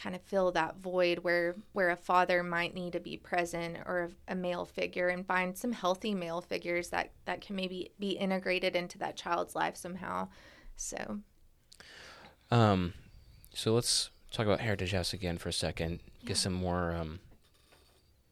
kind 0.00 0.14
of 0.14 0.22
fill 0.22 0.50
that 0.52 0.76
void 0.78 1.18
where 1.18 1.56
where 1.72 1.90
a 1.90 1.96
father 1.96 2.42
might 2.42 2.74
need 2.74 2.92
to 2.92 3.00
be 3.00 3.16
present 3.16 3.76
or 3.86 4.10
a, 4.28 4.32
a 4.32 4.34
male 4.34 4.64
figure 4.64 5.08
and 5.08 5.26
find 5.26 5.56
some 5.56 5.72
healthy 5.72 6.14
male 6.14 6.40
figures 6.40 6.88
that 6.88 7.10
that 7.26 7.40
can 7.40 7.56
maybe 7.56 7.90
be 7.98 8.10
integrated 8.10 8.74
into 8.74 8.98
that 8.98 9.16
child's 9.16 9.54
life 9.54 9.76
somehow. 9.76 10.28
So 10.76 11.20
Um, 12.50 12.94
so 13.54 13.74
let's 13.74 14.10
talk 14.32 14.46
about 14.46 14.60
Heritage 14.60 14.92
House 14.92 15.12
again 15.12 15.38
for 15.38 15.48
a 15.48 15.52
second. 15.52 16.00
Get 16.24 16.36
some 16.36 16.52
more 16.52 16.92
um, 16.92 17.20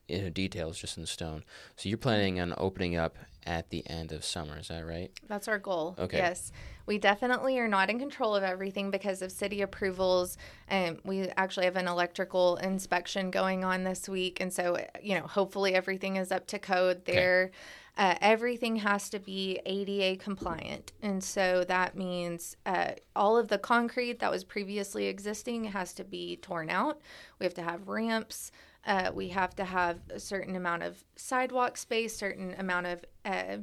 you 0.08 0.22
know, 0.22 0.30
details 0.30 0.78
just 0.78 0.96
in 0.96 1.06
stone. 1.06 1.44
So 1.76 1.88
you're 1.88 1.98
planning 1.98 2.40
on 2.40 2.54
opening 2.56 2.96
up 2.96 3.16
at 3.46 3.70
the 3.70 3.88
end 3.88 4.12
of 4.12 4.24
summer, 4.24 4.58
is 4.58 4.68
that 4.68 4.84
right? 4.84 5.10
That's 5.26 5.48
our 5.48 5.58
goal. 5.58 5.94
Okay. 5.98 6.18
Yes. 6.18 6.52
We 6.86 6.98
definitely 6.98 7.58
are 7.58 7.68
not 7.68 7.90
in 7.90 7.98
control 7.98 8.34
of 8.34 8.42
everything 8.42 8.90
because 8.90 9.22
of 9.22 9.30
city 9.30 9.62
approvals. 9.62 10.36
Um, 10.70 10.98
we 11.04 11.28
actually 11.36 11.66
have 11.66 11.76
an 11.76 11.88
electrical 11.88 12.56
inspection 12.56 13.30
going 13.30 13.64
on 13.64 13.84
this 13.84 14.08
week. 14.08 14.40
And 14.40 14.52
so, 14.52 14.78
you 15.02 15.14
know, 15.18 15.26
hopefully 15.26 15.74
everything 15.74 16.16
is 16.16 16.32
up 16.32 16.46
to 16.48 16.58
code 16.58 17.04
there. 17.04 17.50
Uh, 17.96 18.14
everything 18.20 18.76
has 18.76 19.10
to 19.10 19.18
be 19.18 19.58
ADA 19.66 20.22
compliant. 20.22 20.92
And 21.02 21.22
so 21.22 21.64
that 21.66 21.96
means 21.96 22.56
uh, 22.64 22.92
all 23.16 23.36
of 23.36 23.48
the 23.48 23.58
concrete 23.58 24.20
that 24.20 24.30
was 24.30 24.44
previously 24.44 25.06
existing 25.06 25.64
has 25.64 25.92
to 25.94 26.04
be 26.04 26.36
torn 26.36 26.70
out. 26.70 27.00
We 27.38 27.44
have 27.44 27.54
to 27.54 27.62
have 27.62 27.88
ramps. 27.88 28.52
Uh, 28.86 29.10
we 29.14 29.28
have 29.28 29.54
to 29.56 29.64
have 29.64 29.98
a 30.10 30.20
certain 30.20 30.56
amount 30.56 30.82
of 30.82 31.04
sidewalk 31.16 31.76
space, 31.76 32.16
certain 32.16 32.54
amount 32.58 32.86
of 32.86 33.04
uh, 33.24 33.56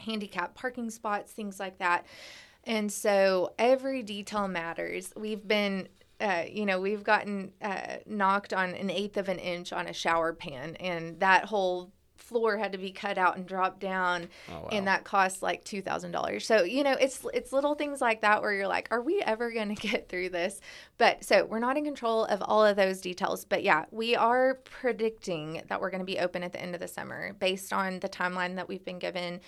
handicap 0.00 0.54
parking 0.54 0.90
spots, 0.90 1.32
things 1.32 1.58
like 1.58 1.78
that. 1.78 2.06
And 2.64 2.92
so 2.92 3.54
every 3.58 4.02
detail 4.02 4.48
matters. 4.48 5.12
We've 5.16 5.46
been, 5.46 5.88
uh, 6.20 6.44
you 6.50 6.66
know, 6.66 6.78
we've 6.80 7.04
gotten 7.04 7.52
uh, 7.62 7.96
knocked 8.06 8.52
on 8.52 8.74
an 8.74 8.90
eighth 8.90 9.16
of 9.16 9.28
an 9.28 9.38
inch 9.38 9.72
on 9.72 9.86
a 9.86 9.92
shower 9.92 10.32
pan, 10.32 10.76
and 10.76 11.18
that 11.20 11.46
whole 11.46 11.92
floor 12.30 12.56
had 12.56 12.72
to 12.72 12.78
be 12.78 12.90
cut 12.92 13.18
out 13.18 13.36
and 13.36 13.44
dropped 13.46 13.80
down 13.80 14.28
Oh, 14.48 14.52
wow. 14.62 14.68
and 14.72 14.86
that 14.86 15.04
cost 15.04 15.42
like 15.42 15.62
two 15.64 15.82
thousand 15.82 16.12
dollars. 16.12 16.46
So 16.46 16.62
you 16.62 16.82
know, 16.82 16.92
it's 16.92 17.26
it's 17.34 17.52
little 17.52 17.74
things 17.74 18.00
like 18.00 18.22
that 18.22 18.40
where 18.40 18.54
you're 18.54 18.66
like, 18.66 18.88
are 18.90 19.02
we 19.02 19.20
ever 19.20 19.50
going 19.52 19.74
to 19.74 19.88
get 19.88 20.08
through 20.08 20.30
this? 20.30 20.60
But 20.96 21.22
so 21.24 21.44
we're 21.44 21.58
not 21.58 21.76
in 21.76 21.84
control 21.84 22.24
of 22.24 22.40
all 22.42 22.64
of 22.64 22.76
those 22.76 23.02
details. 23.02 23.44
But 23.44 23.62
yeah, 23.62 23.84
we 23.90 24.16
are 24.16 24.54
predicting 24.64 25.62
that 25.68 25.80
we're 25.80 25.90
going 25.90 25.98
to 26.00 26.06
be 26.06 26.18
open 26.18 26.42
at 26.42 26.52
the 26.52 26.62
end 26.62 26.74
of 26.74 26.80
the 26.80 26.88
summer 26.88 27.34
based 27.38 27.72
on 27.72 28.00
the 28.00 28.08
timeline 28.08 28.56
that 28.56 28.68
we've 28.68 28.84
been 28.84 28.98
given. 28.98 29.40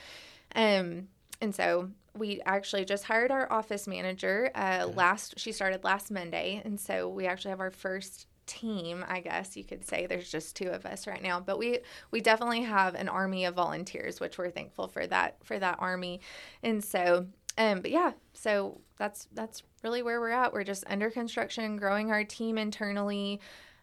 Um, 0.54 1.08
and 1.40 1.54
so 1.54 1.90
we 2.16 2.40
actually 2.44 2.84
just 2.84 3.04
hired 3.04 3.30
our 3.30 3.50
office 3.50 3.86
manager 3.88 4.50
uh, 4.54 4.86
last. 4.94 5.38
She 5.38 5.50
started 5.52 5.82
last 5.82 6.10
Monday, 6.10 6.60
and 6.64 6.78
so 6.78 7.08
we 7.08 7.26
actually 7.26 7.50
have 7.50 7.60
our 7.60 7.70
first 7.70 8.26
team 8.46 9.04
i 9.08 9.20
guess 9.20 9.56
you 9.56 9.64
could 9.64 9.86
say. 9.86 10.06
There's 10.06 10.30
just 10.30 10.56
two 10.56 10.68
of 10.68 10.84
us 10.84 11.06
right 11.06 11.22
now 11.22 11.40
but 11.40 11.58
we 11.58 11.78
we 12.10 12.20
definitely 12.20 12.62
have 12.62 12.94
an 12.94 13.08
army 13.08 13.44
of 13.44 13.54
volunteers 13.54 14.20
which 14.20 14.38
we're 14.38 14.50
thankful 14.50 14.88
for 14.88 15.06
that 15.06 15.36
for 15.44 15.58
that 15.58 15.76
army. 15.78 16.20
And 16.62 16.82
so 16.82 17.26
um 17.58 17.80
but 17.80 17.90
yeah 17.90 18.12
so 18.32 18.80
that's 18.98 19.28
that's 19.32 19.62
really 19.82 20.02
where 20.02 20.20
we're 20.20 20.30
at. 20.30 20.52
We're 20.52 20.64
just 20.64 20.84
under 20.86 21.10
construction 21.10 21.76
growing 21.76 22.10
our 22.10 22.24
team 22.24 22.58
internally 22.58 23.40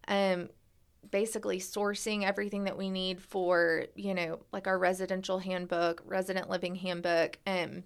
um 0.07 0.49
basically 1.11 1.59
sourcing 1.59 2.23
everything 2.23 2.65
that 2.65 2.77
we 2.77 2.89
need 2.89 3.21
for 3.21 3.85
you 3.95 4.13
know 4.13 4.39
like 4.51 4.67
our 4.67 4.77
residential 4.77 5.39
handbook 5.39 6.01
resident 6.05 6.49
living 6.49 6.75
handbook 6.75 7.37
um 7.47 7.83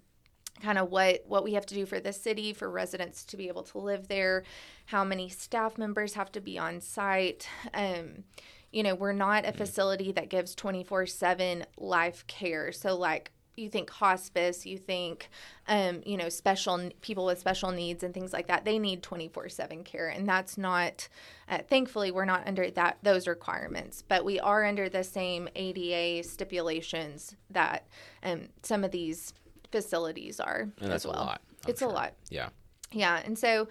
kind 0.62 0.78
of 0.78 0.90
what 0.90 1.24
what 1.28 1.44
we 1.44 1.54
have 1.54 1.66
to 1.66 1.76
do 1.76 1.86
for 1.86 2.00
the 2.00 2.14
city 2.14 2.54
for 2.54 2.70
residents 2.70 3.24
to 3.26 3.38
be 3.38 3.48
able 3.48 3.64
to 3.64 3.78
live 3.80 4.08
there 4.08 4.44
how 4.86 5.04
many 5.04 5.30
staff 5.30 5.78
members 5.78 6.14
have 6.14 6.32
to 6.32 6.42
be 6.42 6.58
on 6.58 6.82
site. 6.82 7.48
Um 7.74 8.24
you 8.72 8.84
know 8.84 8.96
we're 8.96 9.14
not 9.14 9.46
a 9.46 9.54
facility 9.54 10.12
that 10.12 10.30
gives 10.30 10.56
24/7 10.56 11.66
life 11.78 12.26
care. 12.28 12.72
So 12.72 12.96
like 12.96 13.32
you 13.56 13.70
think 13.70 13.92
hospice 13.92 14.66
you 14.66 14.80
think 14.80 15.30
um 15.68 16.02
you 16.08 16.18
know 16.18 16.28
special 16.28 16.90
people 17.02 17.26
with 17.26 17.40
special 17.40 17.70
needs 17.72 18.02
and 18.02 18.12
things 18.12 18.34
like 18.34 18.48
that 18.48 18.66
they 18.66 18.80
need 18.80 19.04
24/7 19.04 19.84
care. 19.84 20.08
And 20.10 20.28
that's 20.28 20.58
not 20.58 21.08
uh, 21.50 21.60
thankfully 21.60 22.10
we're 22.12 22.26
not 22.26 22.48
under 22.48 22.72
that 22.72 22.98
those 23.04 23.28
requirements. 23.28 24.04
But 24.08 24.26
we 24.26 24.40
are 24.40 24.66
under 24.66 24.90
the 24.90 25.04
same 25.04 25.48
ADA 25.56 26.28
stipulations 26.28 27.36
that 27.50 27.88
um 28.24 28.50
some 28.64 28.84
of 28.84 28.92
these 28.92 29.34
facilities 29.74 30.40
are 30.40 30.70
And 30.80 30.92
that's 30.92 31.04
as 31.04 31.12
well. 31.12 31.24
a 31.24 31.40
it's 31.68 31.80
sure. 31.80 31.90
a 31.90 31.92
lot. 31.92 32.14
Yeah. 32.30 32.50
Yeah, 32.92 33.20
and 33.26 33.38
so 33.38 33.68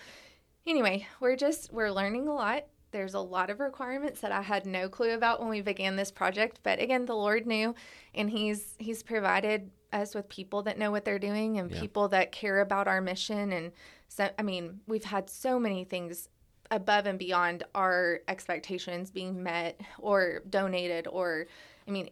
anyway, 0.67 1.07
we're 1.21 1.37
just 1.37 1.73
we're 1.73 1.91
learning 1.93 2.29
a 2.29 2.35
lot. 2.35 2.65
There's 2.91 3.15
a 3.15 3.21
lot 3.21 3.49
of 3.49 3.61
requirements 3.61 4.21
that 4.21 4.33
I 4.33 4.43
had 4.43 4.67
no 4.67 4.89
clue 4.89 5.13
about 5.15 5.41
when 5.41 5.49
we 5.49 5.63
began 5.63 5.97
this 5.97 6.11
project, 6.11 6.61
but 6.63 6.79
again, 6.83 7.07
the 7.07 7.15
Lord 7.15 7.47
knew 7.47 7.75
and 8.15 8.29
he's 8.29 8.75
he's 8.79 9.03
provided 9.03 9.71
us 9.93 10.15
with 10.15 10.29
people 10.29 10.63
that 10.65 10.77
know 10.79 10.91
what 10.91 11.05
they're 11.05 11.19
doing 11.19 11.59
and 11.59 11.71
Yeah. 11.71 11.81
people 11.81 12.09
that 12.09 12.33
care 12.33 12.61
about 12.61 12.89
our 12.89 13.01
mission 13.01 13.53
and 13.53 13.73
so 14.09 14.29
I 14.39 14.43
mean, 14.43 14.81
we've 14.89 15.05
had 15.05 15.31
so 15.31 15.59
many 15.61 15.85
things 15.85 16.29
above 16.71 17.07
and 17.07 17.19
beyond 17.19 17.65
our 17.75 18.21
expectations 18.29 19.11
being 19.11 19.43
met 19.43 19.81
or 19.99 20.43
donated 20.51 21.07
or 21.07 21.47
I 21.87 21.91
mean 21.91 22.11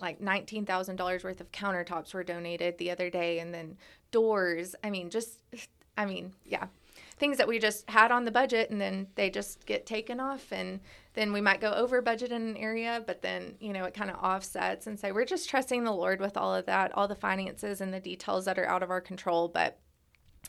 like 0.00 0.20
$19,000 0.20 1.24
worth 1.24 1.40
of 1.40 1.52
countertops 1.52 2.14
were 2.14 2.24
donated 2.24 2.78
the 2.78 2.90
other 2.90 3.10
day 3.10 3.38
and 3.38 3.52
then 3.52 3.76
doors. 4.10 4.74
I 4.82 4.90
mean, 4.90 5.10
just, 5.10 5.38
I 5.96 6.06
mean, 6.06 6.32
yeah. 6.44 6.66
Things 7.16 7.38
that 7.38 7.48
we 7.48 7.58
just 7.58 7.88
had 7.88 8.10
on 8.10 8.24
the 8.24 8.30
budget 8.30 8.70
and 8.70 8.80
then 8.80 9.06
they 9.14 9.30
just 9.30 9.66
get 9.66 9.86
taken 9.86 10.18
off 10.18 10.52
and 10.52 10.80
then 11.14 11.32
we 11.32 11.40
might 11.40 11.60
go 11.60 11.72
over 11.72 12.02
budget 12.02 12.32
in 12.32 12.42
an 12.42 12.56
area, 12.56 13.02
but 13.06 13.22
then, 13.22 13.54
you 13.60 13.72
know, 13.72 13.84
it 13.84 13.94
kind 13.94 14.10
of 14.10 14.16
offsets. 14.16 14.86
And 14.86 14.98
so 14.98 15.12
we're 15.12 15.24
just 15.24 15.48
trusting 15.48 15.84
the 15.84 15.92
Lord 15.92 16.20
with 16.20 16.36
all 16.36 16.54
of 16.54 16.66
that, 16.66 16.92
all 16.96 17.06
the 17.06 17.14
finances 17.14 17.80
and 17.80 17.94
the 17.94 18.00
details 18.00 18.44
that 18.46 18.58
are 18.58 18.66
out 18.66 18.82
of 18.82 18.90
our 18.90 19.00
control. 19.00 19.48
But 19.48 19.78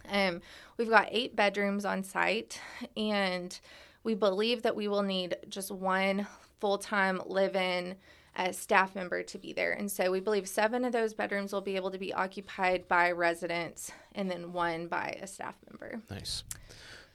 um, 0.10 0.42
we've 0.78 0.90
got 0.90 1.08
eight 1.12 1.36
bedrooms 1.36 1.86
on 1.86 2.04
site, 2.04 2.60
and 2.98 3.58
we 4.04 4.16
believe 4.16 4.62
that 4.64 4.76
we 4.76 4.88
will 4.88 5.04
need 5.04 5.36
just 5.50 5.72
one 5.72 6.28
full 6.60 6.78
time 6.78 7.22
live 7.26 7.56
in 7.56 7.96
uh, 8.36 8.52
staff 8.52 8.96
member 8.96 9.24
to 9.24 9.38
be 9.38 9.54
there. 9.54 9.72
And 9.74 9.92
so 9.92 10.12
we 10.12 10.20
believe 10.20 10.48
seven 10.48 10.84
of 10.86 10.92
those 10.92 11.14
bedrooms 11.14 11.54
will 11.54 11.62
be 11.62 11.76
able 11.76 11.92
to 11.92 11.98
be 11.98 12.14
occupied 12.14 12.88
by 12.88 13.12
residents, 13.12 13.92
and 14.14 14.30
then 14.30 14.54
one 14.54 14.88
by 14.88 15.18
a 15.22 15.28
staff 15.28 15.56
member. 15.70 16.02
Nice. 16.10 16.44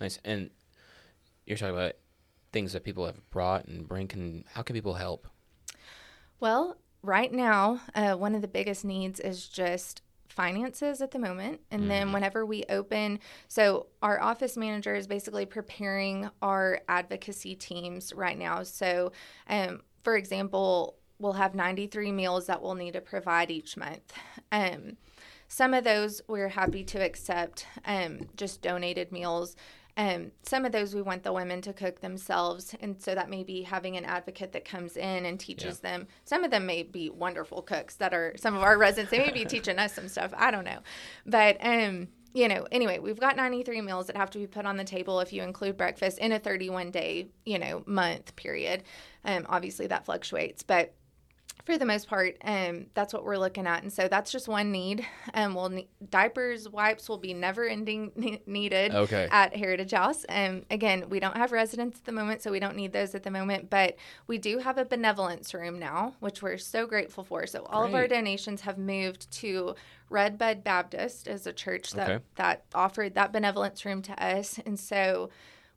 Nice. 0.00 0.18
And 0.24 0.50
you're 1.46 1.58
talking 1.58 1.74
about 1.74 1.92
things 2.52 2.72
that 2.72 2.84
people 2.84 3.06
have 3.06 3.28
brought 3.30 3.66
and 3.66 3.86
bring. 3.86 4.08
Can 4.08 4.44
how 4.54 4.62
can 4.62 4.74
people 4.74 4.94
help? 4.94 5.26
Well, 6.38 6.78
right 7.02 7.32
now, 7.32 7.80
uh, 7.94 8.14
one 8.14 8.34
of 8.34 8.42
the 8.42 8.48
biggest 8.48 8.84
needs 8.84 9.20
is 9.20 9.46
just 9.46 10.02
finances 10.28 11.02
at 11.02 11.10
the 11.10 11.18
moment. 11.18 11.60
And 11.70 11.90
then 11.90 12.12
whenever 12.12 12.46
we 12.46 12.64
open, 12.68 13.18
so 13.48 13.88
our 14.00 14.20
office 14.22 14.56
manager 14.56 14.94
is 14.94 15.06
basically 15.06 15.44
preparing 15.44 16.30
our 16.40 16.80
advocacy 16.88 17.56
teams 17.56 18.12
right 18.14 18.38
now. 18.38 18.62
So, 18.62 19.12
um, 19.48 19.82
for 20.04 20.16
example, 20.16 20.99
we'll 21.20 21.34
have 21.34 21.54
93 21.54 22.10
meals 22.12 22.46
that 22.46 22.62
we'll 22.62 22.74
need 22.74 22.94
to 22.94 23.00
provide 23.00 23.50
each 23.50 23.76
month. 23.76 24.12
Um, 24.50 24.96
some 25.48 25.74
of 25.74 25.84
those 25.84 26.22
we're 26.26 26.48
happy 26.48 26.84
to 26.84 26.98
accept 26.98 27.66
um, 27.84 28.20
just 28.36 28.62
donated 28.62 29.12
meals. 29.12 29.56
Um, 29.96 30.30
some 30.42 30.64
of 30.64 30.72
those 30.72 30.94
we 30.94 31.02
want 31.02 31.24
the 31.24 31.32
women 31.32 31.60
to 31.62 31.72
cook 31.72 32.00
themselves, 32.00 32.74
and 32.80 33.00
so 33.02 33.14
that 33.14 33.28
may 33.28 33.42
be 33.42 33.62
having 33.62 33.96
an 33.96 34.04
advocate 34.04 34.52
that 34.52 34.64
comes 34.64 34.96
in 34.96 35.26
and 35.26 35.38
teaches 35.38 35.80
them. 35.80 36.06
Some 36.24 36.44
of 36.44 36.50
them 36.50 36.64
may 36.64 36.84
be 36.84 37.10
wonderful 37.10 37.60
cooks 37.60 37.96
that 37.96 38.14
are 38.14 38.34
some 38.36 38.54
of 38.54 38.62
our 38.62 38.78
residents. 38.78 39.10
They 39.10 39.18
may 39.18 39.32
be 39.32 39.44
teaching 39.44 39.78
us 39.78 39.94
some 39.94 40.08
stuff. 40.08 40.32
I 40.36 40.50
don't 40.50 40.64
know, 40.64 40.78
but 41.26 41.58
um, 41.60 42.08
you 42.32 42.46
know, 42.46 42.66
anyway, 42.70 43.00
we've 43.00 43.18
got 43.18 43.36
93 43.36 43.80
meals 43.80 44.06
that 44.06 44.16
have 44.16 44.30
to 44.30 44.38
be 44.38 44.46
put 44.46 44.64
on 44.64 44.76
the 44.76 44.84
table 44.84 45.20
if 45.20 45.32
you 45.32 45.42
include 45.42 45.76
breakfast 45.76 46.18
in 46.18 46.32
a 46.32 46.38
31 46.38 46.92
day, 46.92 47.28
you 47.44 47.58
know, 47.58 47.82
month 47.86 48.36
period. 48.36 48.84
Um, 49.24 49.46
obviously 49.48 49.88
that 49.88 50.04
fluctuates, 50.04 50.62
but 50.62 50.94
for 51.64 51.76
the 51.78 51.84
most 51.84 52.08
part, 52.08 52.36
um, 52.44 52.86
that's 52.94 53.12
what 53.12 53.24
we're 53.24 53.36
looking 53.36 53.66
at, 53.66 53.82
and 53.82 53.92
so 53.92 54.08
that's 54.08 54.32
just 54.32 54.48
one 54.48 54.72
need. 54.72 55.06
Um, 55.34 55.54
well, 55.54 55.68
ne- 55.68 55.88
diapers, 56.10 56.68
wipes 56.68 57.08
will 57.08 57.18
be 57.18 57.34
never-ending 57.34 58.12
ne- 58.16 58.42
needed 58.46 58.94
Okay. 58.94 59.28
at 59.30 59.54
Heritage 59.54 59.92
House. 59.92 60.24
Um, 60.28 60.64
again, 60.70 61.08
we 61.08 61.20
don't 61.20 61.36
have 61.36 61.52
residents 61.52 61.98
at 61.98 62.04
the 62.04 62.12
moment, 62.12 62.42
so 62.42 62.50
we 62.50 62.60
don't 62.60 62.76
need 62.76 62.92
those 62.92 63.14
at 63.14 63.22
the 63.22 63.30
moment, 63.30 63.70
but 63.70 63.96
we 64.26 64.38
do 64.38 64.58
have 64.58 64.78
a 64.78 64.84
benevolence 64.84 65.52
room 65.54 65.78
now, 65.78 66.14
which 66.20 66.42
we're 66.42 66.58
so 66.58 66.86
grateful 66.86 67.24
for. 67.24 67.46
So 67.46 67.64
all 67.70 67.84
of 67.84 67.94
our 67.94 68.08
donations 68.08 68.62
have 68.62 68.78
moved 68.78 69.30
to 69.32 69.74
Redbud 70.08 70.64
Baptist 70.64 71.28
as 71.28 71.46
a 71.46 71.52
church 71.52 71.92
that 71.92 72.10
Okay. 72.10 72.24
that 72.36 72.64
offered 72.74 73.14
that 73.14 73.32
benevolence 73.32 73.84
room 73.84 74.02
to 74.02 74.24
us, 74.24 74.58
and 74.64 74.78
so. 74.78 75.30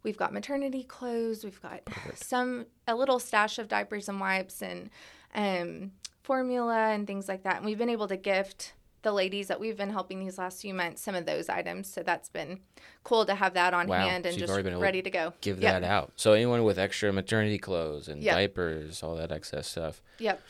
We've 0.06 0.18
got 0.18 0.34
maternity 0.34 0.84
clothes. 0.84 1.46
We've 1.46 1.62
got 1.62 1.80
some 2.14 2.66
a 2.90 2.94
little 2.94 3.20
stash 3.20 3.58
of 3.58 3.70
diapers 3.70 4.10
and 4.10 4.20
wipes 4.20 4.62
and 4.62 4.90
um, 5.36 5.92
formula 6.22 6.90
and 6.90 7.06
things 7.08 7.28
like 7.28 7.44
that. 7.44 7.58
And 7.58 7.66
we've 7.66 7.78
been 7.78 7.90
able 7.90 8.08
to 8.08 8.18
gift 8.18 8.74
the 9.02 9.12
ladies 9.12 9.48
that 9.50 9.60
we've 9.60 9.76
been 9.76 9.90
helping 9.90 10.20
these 10.20 10.38
last 10.38 10.62
few 10.62 10.74
months 10.74 11.02
some 11.02 11.14
of 11.16 11.26
those 11.26 11.50
items. 11.50 11.92
So 11.92 12.04
that's 12.04 12.30
been 12.30 12.60
cool 13.04 13.26
to 13.26 13.36
have 13.36 13.54
that 13.56 13.74
on 13.74 13.88
Wow. 13.88 14.08
hand 14.08 14.26
and 14.26 14.38
you've 14.38 14.48
just 14.48 14.64
ready 14.80 15.02
to 15.02 15.10
go. 15.10 15.34
Give 15.42 15.60
Yep. 15.62 15.82
that 15.82 15.84
out. 15.88 16.14
So 16.16 16.32
anyone 16.32 16.64
with 16.64 16.80
extra 16.80 17.12
maternity 17.12 17.58
clothes 17.58 18.08
and 18.08 18.24
Yep. 18.24 18.34
diapers, 18.36 19.04
all 19.04 19.16
that 19.16 19.32
excess 19.32 19.68
stuff, 19.68 20.02
Yep. 20.20 20.42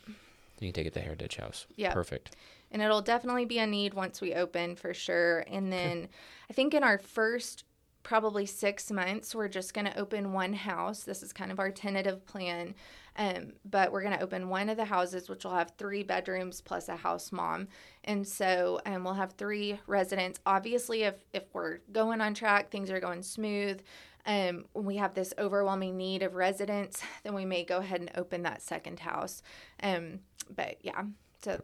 you 0.59 0.67
can 0.67 0.73
take 0.73 0.85
it 0.85 0.93
to 0.93 0.99
Heritage 1.01 1.37
House. 1.37 1.65
Yeah. 1.75 1.93
Perfect. 1.93 2.35
and 2.71 2.81
it'll 2.81 3.03
definitely 3.03 3.45
be 3.45 3.59
a 3.59 3.67
need 3.67 3.93
once 3.93 4.19
we 4.19 4.33
open 4.33 4.75
for 4.75 4.95
sure. 4.95 5.41
And 5.47 5.71
then 5.71 6.09
I 6.49 6.53
think 6.53 6.73
in 6.73 6.83
our 6.83 6.97
first 6.97 7.65
probably 8.01 8.47
six 8.47 8.89
months, 8.91 9.35
we're 9.35 9.47
just 9.47 9.75
going 9.75 9.85
to 9.85 9.95
open 9.95 10.33
one 10.33 10.53
house. 10.53 11.03
This 11.03 11.21
is 11.21 11.31
kind 11.31 11.51
of 11.51 11.59
our 11.59 11.69
tentative 11.69 12.25
plan. 12.25 12.73
Um, 13.15 13.53
but 13.63 13.91
we're 13.91 14.01
going 14.01 14.17
to 14.17 14.23
open 14.23 14.49
one 14.49 14.69
of 14.69 14.77
the 14.77 14.85
houses, 14.85 15.29
which 15.29 15.43
will 15.43 15.53
have 15.53 15.73
three 15.77 16.01
bedrooms 16.03 16.61
plus 16.61 16.89
a 16.89 16.95
house 16.95 17.31
mom. 17.31 17.67
And 18.03 18.27
so 18.27 18.79
um, 18.85 19.03
we'll 19.03 19.13
have 19.13 19.33
three 19.33 19.79
residents. 19.85 20.39
Obviously, 20.45 21.03
if, 21.03 21.15
if 21.33 21.43
we're 21.53 21.79
going 21.91 22.21
on 22.21 22.33
track, 22.33 22.71
things 22.71 22.89
are 22.89 22.99
going 22.99 23.21
smooth, 23.21 23.81
um, 24.25 24.65
when 24.73 24.85
we 24.85 24.95
have 24.97 25.13
this 25.13 25.33
overwhelming 25.37 25.97
need 25.97 26.23
of 26.23 26.33
residents, 26.35 27.03
then 27.23 27.33
we 27.35 27.45
may 27.45 27.63
go 27.63 27.77
ahead 27.77 27.99
and 27.99 28.09
open 28.15 28.43
that 28.43 28.61
second 28.61 28.99
house. 28.99 29.41
Um, 29.83 30.19
but 30.55 30.77
yeah, 30.81 31.03
so 31.43 31.61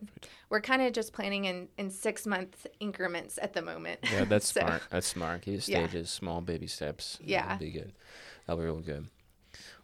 we're 0.50 0.60
kind 0.62 0.82
of 0.82 0.92
just 0.94 1.14
planning 1.14 1.46
in, 1.46 1.70
in 1.78 1.90
six 1.90 2.28
month 2.28 2.68
increments 2.82 3.40
at 3.42 3.54
the 3.54 3.62
moment. 3.62 4.02
Yeah, 4.12 4.26
that's 4.26 4.48
So, 4.54 4.60
smart. 4.60 4.82
That's 4.92 5.08
smart. 5.08 5.42
Keep 5.44 5.54
it 5.60 5.68
Yeah. 5.70 5.88
stages, 5.88 6.10
small 6.10 6.42
baby 6.42 6.68
steps. 6.68 7.18
Yeah. 7.24 7.44
That'll 7.44 7.60
be 7.60 7.72
good. 7.72 7.94
That'll 8.46 8.60
be 8.62 8.66
real 8.66 8.82
good. 8.82 9.08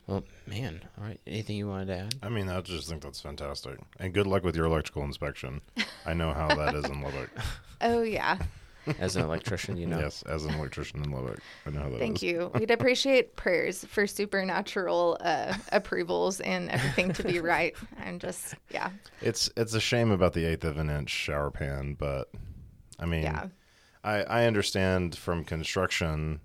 Well, 0.07 0.23
man. 0.45 0.81
All 0.97 1.03
right. 1.03 1.19
Anything 1.25 1.57
you 1.57 1.67
wanted 1.67 1.87
to 1.87 1.97
add? 1.97 2.15
I 2.21 2.29
mean, 2.29 2.47
I 2.49 2.61
just 2.61 2.87
think 2.89 3.01
that's 3.01 3.19
fantastic. 3.21 3.77
And 3.99 4.13
good 4.13 4.27
luck 4.27 4.43
with 4.43 4.55
your 4.55 4.65
electrical 4.65 5.03
inspection. 5.03 5.61
I 6.05 6.13
know 6.13 6.31
how 6.31 6.47
that 6.53 6.75
is 6.75 6.85
in 6.85 7.01
Lubbock. 7.01 7.29
Oh, 7.81 8.03
yeah. 8.03 8.37
As 8.99 9.15
an 9.17 9.23
electrician, 9.23 9.75
you 9.77 9.85
know. 9.85 9.99
Yes, 9.99 10.23
as 10.23 10.45
an 10.45 10.53
electrician 10.53 11.03
in 11.03 11.11
Lubbock, 11.11 11.39
I 11.65 11.71
know 11.71 11.79
how 11.81 11.89
that 11.89 11.95
is. 11.95 11.99
Thank 11.99 12.21
you. 12.21 12.51
We'd 12.57 12.71
appreciate 12.71 13.35
prayers 13.35 13.83
for 13.83 14.07
supernatural 14.07 15.17
uh, 15.19 15.53
approvals 15.73 16.39
and 16.39 16.69
everything 16.69 17.11
to 17.13 17.23
be 17.23 17.39
right. 17.41 17.75
I'm 17.99 18.17
just, 18.19 18.55
yeah. 18.71 18.91
It's 19.21 19.49
it's 19.57 19.73
a 19.73 19.81
shame 19.81 20.09
about 20.11 20.33
the 20.33 20.45
eighth 20.45 20.63
of 20.63 20.77
an 20.77 20.89
inch 20.89 21.09
shower 21.09 21.51
pan, 21.51 21.95
but 21.99 22.29
I 22.97 23.05
mean, 23.05 23.23
Yeah. 23.23 23.47
I 24.03 24.23
I 24.23 24.45
understand 24.45 25.17
from 25.17 25.43
construction 25.43 26.39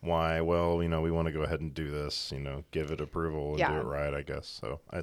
why. 0.00 0.40
Well, 0.40 0.82
you 0.82 0.88
know, 0.88 1.00
we 1.00 1.10
want 1.10 1.26
to 1.26 1.32
go 1.32 1.42
ahead 1.42 1.60
and 1.60 1.72
do 1.74 1.90
this. 1.90 2.30
You 2.32 2.40
know, 2.40 2.64
give 2.70 2.90
it 2.90 3.00
approval 3.00 3.50
and 3.50 3.58
Yeah. 3.58 3.72
do 3.72 3.78
it 3.80 3.84
right. 3.84 4.14
I 4.14 4.22
guess 4.22 4.46
so. 4.46 4.80
I, 4.92 5.02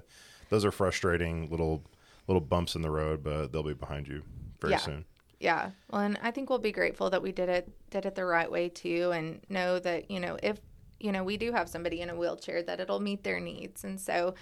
those 0.50 0.66
are 0.66 0.72
frustrating 0.72 1.50
little 1.50 1.84
little 2.28 2.42
bumps 2.42 2.76
in 2.76 2.82
the 2.82 2.90
road, 2.90 3.24
but 3.24 3.52
they'll 3.52 3.62
be 3.64 3.74
behind 3.74 4.08
you 4.08 4.24
very 4.60 4.72
Yeah. 4.74 4.78
soon. 4.80 5.06
Yeah. 5.40 5.72
Well, 5.92 6.02
and 6.02 6.18
I 6.24 6.32
think 6.32 6.50
we'll 6.50 6.60
be 6.60 6.72
grateful 6.72 7.10
that 7.12 7.22
we 7.22 7.32
did 7.32 7.50
it 7.50 7.70
did 7.92 8.06
it 8.06 8.16
the 8.16 8.26
right 8.26 8.50
way 8.50 8.70
too, 8.70 9.12
and 9.14 9.42
know 9.50 9.80
that 9.80 10.10
you 10.10 10.20
know 10.20 10.38
if 10.42 10.60
you 11.00 11.12
know 11.12 11.24
we 11.26 11.36
do 11.36 11.52
have 11.52 11.68
somebody 11.68 12.00
in 12.02 12.10
a 12.10 12.16
wheelchair 12.16 12.64
that 12.64 12.80
it'll 12.80 13.02
meet 13.02 13.22
their 13.24 13.40
needs, 13.42 13.84
and 13.84 14.00
so, 14.00 14.34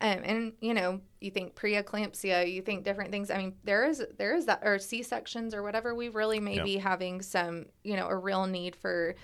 um, 0.00 0.20
and 0.24 0.52
you 0.60 0.72
know 0.72 1.00
you 1.20 1.30
think 1.32 1.56
preeclampsia, 1.56 2.50
you 2.50 2.62
think 2.62 2.84
different 2.84 3.10
things. 3.10 3.28
I 3.30 3.38
mean, 3.38 3.56
there 3.64 3.84
is 3.84 4.04
there 4.16 4.34
is 4.36 4.46
that 4.46 4.60
or 4.62 4.78
C 4.78 5.02
sections 5.02 5.52
or 5.52 5.62
whatever. 5.64 5.94
We 5.96 6.08
really 6.08 6.38
may 6.40 6.56
Yeah. 6.56 6.62
be 6.64 6.76
having 6.78 7.22
some 7.22 7.66
you 7.82 7.96
know 7.96 8.06
a 8.06 8.16
real 8.16 8.46
need 8.46 8.76
for. 8.76 9.14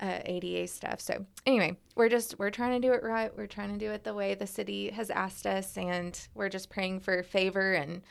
Uh, 0.00 0.18
ADA 0.24 0.66
stuff. 0.66 1.00
So 1.00 1.24
anyway, 1.46 1.76
we're 1.94 2.08
just 2.08 2.36
we're 2.38 2.50
trying 2.50 2.80
to 2.80 2.84
do 2.88 2.92
it 2.92 3.04
right. 3.04 3.30
We're 3.36 3.46
trying 3.46 3.72
to 3.72 3.78
do 3.78 3.92
it 3.92 4.02
the 4.02 4.14
way 4.14 4.34
the 4.34 4.46
city 4.48 4.90
has 4.90 5.10
asked 5.10 5.46
us, 5.46 5.76
and 5.78 6.18
we're 6.34 6.48
just 6.48 6.70
praying 6.70 7.00
for 7.00 7.22
favor 7.22 7.72
and 7.74 8.02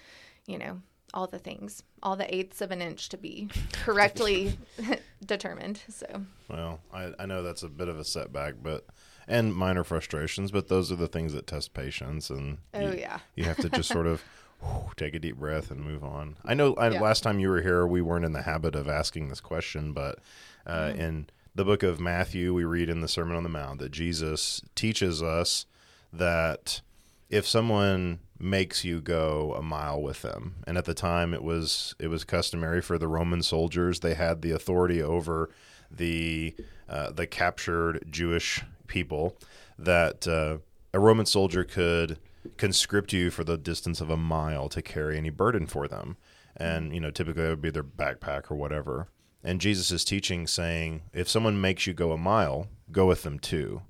you 0.48 0.58
know 0.58 0.80
all 1.14 1.28
the 1.28 1.40
things, 1.40 1.84
all 2.02 2.16
the 2.16 2.34
eighths 2.34 2.62
of 2.62 2.72
an 2.72 2.82
inch 2.82 3.10
to 3.10 3.18
be 3.18 3.50
correctly 3.74 4.58
determined. 5.26 5.82
So 5.90 6.06
Well, 6.50 6.80
I, 6.94 7.12
I 7.20 7.26
know 7.26 7.44
that's 7.44 7.64
a 7.64 7.68
bit 7.70 7.88
of 7.90 8.00
a 8.00 8.06
setback, 8.06 8.56
but 8.64 8.86
and 9.28 9.54
minor 9.54 9.84
frustrations, 9.84 10.52
but 10.52 10.68
those 10.70 10.92
are 10.92 10.96
the 10.96 11.08
things 11.08 11.34
that 11.34 11.48
test 11.48 11.74
patience, 11.74 12.30
and 12.30 12.60
Oh, 12.74 12.80
you, 12.80 13.00
yeah. 13.00 13.20
you 13.36 13.44
have 13.46 13.58
to 13.58 13.70
just 13.70 13.90
sort 13.90 14.08
of 14.08 14.24
take 14.96 15.14
a 15.14 15.20
deep 15.20 15.36
breath 15.38 15.72
and 15.72 15.82
move 15.84 16.04
on. 16.04 16.38
I 16.46 16.54
know 16.54 16.74
I, 16.76 16.90
Yeah. 16.92 17.02
last 17.02 17.24
time 17.24 17.40
you 17.40 17.50
were 17.50 17.62
here, 17.62 17.86
we 17.86 18.02
weren't 18.02 18.24
in 18.26 18.32
the 18.34 18.44
habit 18.44 18.76
of 18.76 18.88
asking 18.88 19.28
this 19.28 19.42
question, 19.42 19.92
but 19.94 20.20
uh, 20.66 20.88
Mm-hmm. 20.90 21.00
in 21.02 21.28
the 21.54 21.66
book 21.66 21.84
of 21.84 22.00
Matthew, 22.00 22.54
we 22.54 22.64
read 22.64 22.90
in 22.90 23.02
the 23.02 23.08
Sermon 23.08 23.36
on 23.36 23.44
the 23.44 23.50
Mount 23.50 23.80
that 23.80 23.92
Jesus 23.92 24.62
teaches 24.76 25.22
us 25.22 25.66
that 26.14 26.82
if 27.30 27.48
someone 27.48 28.20
makes 28.40 28.84
you 28.84 29.00
go 29.02 29.54
a 29.58 29.62
mile 29.62 30.02
with 30.02 30.24
them 30.24 30.56
and 30.66 30.78
at 30.78 30.86
the 30.86 30.96
time 30.96 31.32
it 31.32 31.44
was 31.44 31.94
it 32.00 32.08
was 32.08 32.24
customary 32.24 32.82
for 32.82 32.98
the 32.98 33.08
roman 33.08 33.44
soldiers 33.44 34.00
they 34.00 34.16
had 34.16 34.42
the 34.42 34.50
authority 34.50 35.00
over 35.00 35.52
the 35.92 36.56
uh, 36.90 37.12
the 37.12 37.28
captured 37.28 38.04
jewish 38.10 38.64
people 38.88 39.38
that 39.78 40.28
uh, 40.28 40.58
a 40.92 41.00
roman 41.00 41.28
soldier 41.28 41.64
could 41.64 42.18
conscript 42.58 43.14
you 43.14 43.30
for 43.30 43.44
the 43.44 43.58
distance 43.58 44.02
of 44.02 44.10
a 44.10 44.18
mile 44.18 44.70
to 44.70 44.82
carry 44.82 45.18
any 45.18 45.30
burden 45.30 45.66
for 45.68 45.88
them. 45.88 46.18
And 46.58 46.94
you 46.94 47.00
know 47.00 47.12
typically 47.12 47.44
it 47.44 47.50
would 47.50 47.62
be 47.62 47.72
their 47.72 47.84
backpack 47.84 48.52
or 48.52 48.56
whatever 48.56 49.08
and 49.44 49.62
jesus 49.62 49.92
is 49.92 50.04
teaching 50.04 50.48
saying 50.48 51.02
if 51.14 51.28
someone 51.30 51.60
makes 51.60 51.88
you 51.88 51.94
go 51.94 52.12
a 52.12 52.18
mile 52.18 52.68
go 52.92 53.06
with 53.06 53.24
them 53.24 53.40
too. 53.40 53.82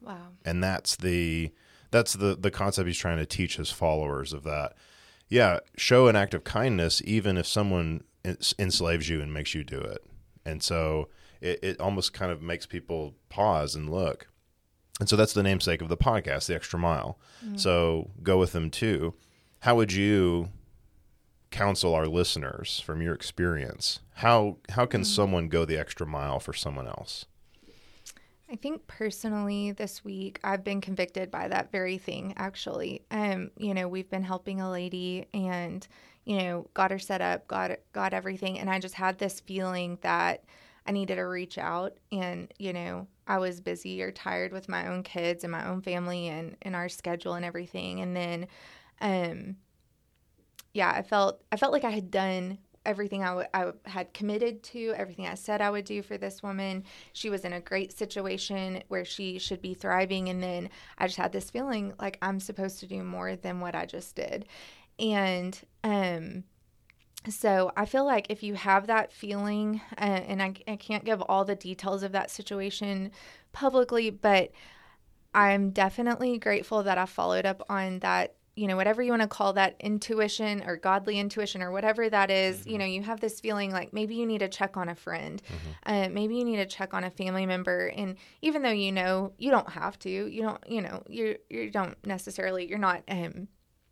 Wow, 0.00 0.28
and 0.44 0.62
that's 0.62 0.96
the 0.96 1.52
that's 1.90 2.14
the 2.14 2.36
the 2.36 2.50
concept 2.50 2.86
he's 2.86 2.98
trying 2.98 3.18
to 3.18 3.26
teach 3.26 3.56
his 3.56 3.70
followers 3.70 4.32
of 4.32 4.44
that. 4.44 4.74
Yeah 5.28 5.60
show 5.76 6.08
an 6.08 6.16
act 6.16 6.34
of 6.34 6.44
kindness 6.44 7.02
even 7.04 7.36
if 7.36 7.46
someone 7.46 8.02
enslaves 8.58 9.08
you 9.08 9.20
and 9.20 9.32
makes 9.32 9.54
you 9.54 9.64
do 9.64 9.78
it. 9.78 10.04
And 10.44 10.62
so 10.62 11.08
it, 11.40 11.58
it 11.62 11.80
almost 11.80 12.12
kind 12.12 12.32
of 12.32 12.42
makes 12.42 12.66
people 12.66 13.14
pause 13.28 13.74
and 13.74 13.90
look. 13.90 14.28
And 15.00 15.08
so 15.08 15.16
that's 15.16 15.32
the 15.32 15.42
namesake 15.42 15.80
of 15.80 15.88
the 15.88 15.96
podcast 15.96 16.46
the 16.46 16.54
extra 16.54 16.78
mile. 16.78 17.18
Mm. 17.44 17.60
So 17.60 18.10
go 18.22 18.38
with 18.38 18.52
them 18.52 18.70
too. 18.70 19.14
How 19.60 19.76
would 19.76 19.92
you 19.92 20.48
counsel 21.50 21.94
our 21.94 22.06
listeners 22.06 22.80
from 22.80 23.00
your 23.00 23.14
experience 23.14 24.00
how 24.18 24.56
how 24.70 24.84
can 24.84 25.04
someone 25.04 25.48
go 25.48 25.64
the 25.64 25.78
extra 25.78 26.04
mile 26.04 26.40
for 26.40 26.52
someone 26.52 26.88
else? 26.88 27.26
I 28.50 28.56
think 28.56 28.88
personally 28.88 29.70
this 29.70 30.04
week 30.04 30.40
I've 30.42 30.64
been 30.64 30.80
convicted 30.80 31.30
by 31.30 31.46
that 31.46 31.70
very 31.70 31.98
thing. 31.98 32.34
Actually, 32.36 33.02
um, 33.12 33.52
you 33.56 33.74
know, 33.74 33.86
we've 33.86 34.10
been 34.10 34.24
helping 34.24 34.60
a 34.60 34.70
lady 34.70 35.26
and 35.32 35.86
you 36.24 36.38
know 36.38 36.68
got 36.74 36.90
her 36.90 36.98
set 36.98 37.20
up, 37.20 37.46
got 37.46 37.70
got 37.92 38.12
everything, 38.12 38.58
and 38.58 38.68
I 38.68 38.80
just 38.80 38.94
had 38.94 39.18
this 39.18 39.38
feeling 39.38 39.98
that 40.00 40.42
I 40.84 40.90
needed 40.90 41.14
to 41.14 41.22
reach 41.22 41.56
out, 41.56 41.96
and 42.10 42.52
you 42.58 42.72
know 42.72 43.06
I 43.28 43.38
was 43.38 43.60
busy 43.60 44.02
or 44.02 44.10
tired 44.10 44.52
with 44.52 44.68
my 44.68 44.88
own 44.88 45.04
kids 45.04 45.44
and 45.44 45.52
my 45.52 45.64
own 45.64 45.80
family 45.80 46.26
and 46.26 46.56
and 46.62 46.74
our 46.74 46.88
schedule 46.88 47.34
and 47.34 47.44
everything, 47.44 48.00
and 48.00 48.16
then, 48.16 48.48
um, 49.00 49.56
yeah, 50.78 50.92
I 50.92 51.02
felt 51.02 51.42
I 51.50 51.56
felt 51.56 51.72
like 51.72 51.84
I 51.84 51.90
had 51.90 52.10
done 52.10 52.58
everything 52.86 53.22
I, 53.22 53.26
w- 53.26 53.48
I 53.52 53.72
had 53.84 54.14
committed 54.14 54.62
to, 54.62 54.94
everything 54.96 55.26
I 55.26 55.34
said 55.34 55.60
I 55.60 55.70
would 55.70 55.84
do 55.84 56.02
for 56.02 56.16
this 56.16 56.42
woman. 56.42 56.84
She 57.12 57.28
was 57.28 57.44
in 57.44 57.52
a 57.52 57.60
great 57.60 57.92
situation 57.92 58.82
where 58.88 59.04
she 59.04 59.38
should 59.38 59.60
be 59.60 59.74
thriving. 59.74 60.28
And 60.28 60.42
then 60.42 60.70
I 60.96 61.06
just 61.06 61.18
had 61.18 61.32
this 61.32 61.50
feeling 61.50 61.92
like 62.00 62.16
I'm 62.22 62.40
supposed 62.40 62.78
to 62.80 62.86
do 62.86 63.02
more 63.02 63.36
than 63.36 63.60
what 63.60 63.74
I 63.74 63.84
just 63.84 64.14
did. 64.14 64.46
And, 64.98 65.60
um, 65.84 66.44
so 67.28 67.72
I 67.76 67.84
feel 67.84 68.06
like 68.06 68.30
if 68.30 68.42
you 68.42 68.54
have 68.54 68.86
that 68.86 69.12
feeling, 69.12 69.82
uh, 69.98 70.20
and 70.30 70.40
I, 70.40 70.54
I 70.66 70.76
can't 70.76 71.04
give 71.04 71.20
all 71.22 71.44
the 71.44 71.56
details 71.56 72.02
of 72.04 72.12
that 72.12 72.30
situation 72.30 73.10
publicly, 73.52 74.08
but 74.10 74.52
I'm 75.34 75.70
definitely 75.70 76.38
grateful 76.38 76.84
that 76.84 76.96
I 76.96 77.06
followed 77.06 77.44
up 77.44 77.62
on 77.68 77.98
that, 77.98 78.36
you 78.58 78.66
know, 78.66 78.76
whatever 78.76 79.02
you 79.02 79.10
want 79.10 79.22
to 79.22 79.28
call 79.28 79.52
that 79.54 79.76
intuition 79.80 80.62
or 80.66 80.76
godly 80.76 81.18
intuition 81.18 81.62
or 81.62 81.70
whatever 81.70 82.08
that 82.10 82.30
is, 82.30 82.66
You 82.66 82.78
know, 82.78 82.84
you 82.84 83.02
have 83.02 83.20
this 83.20 83.40
feeling 83.40 83.70
like 83.70 83.92
maybe 83.92 84.16
you 84.16 84.26
need 84.26 84.38
to 84.38 84.48
check 84.48 84.76
on 84.76 84.88
a 84.88 84.94
friend, 84.94 85.40
uh, 85.86 86.08
maybe 86.10 86.36
you 86.36 86.44
need 86.44 86.56
to 86.56 86.66
check 86.66 86.92
on 86.94 87.04
a 87.04 87.10
family 87.10 87.46
member, 87.46 87.86
and 87.86 88.16
even 88.42 88.62
though 88.62 88.70
you 88.70 88.92
know 88.92 89.32
you 89.38 89.50
don't 89.50 89.70
have 89.70 89.98
to, 90.00 90.10
you 90.10 90.42
don't, 90.42 90.62
you 90.68 90.82
know, 90.82 91.02
you 91.08 91.36
you 91.48 91.70
don't 91.70 91.96
necessarily, 92.04 92.66
you're 92.68 92.78
not 92.78 93.02
um, 93.08 93.48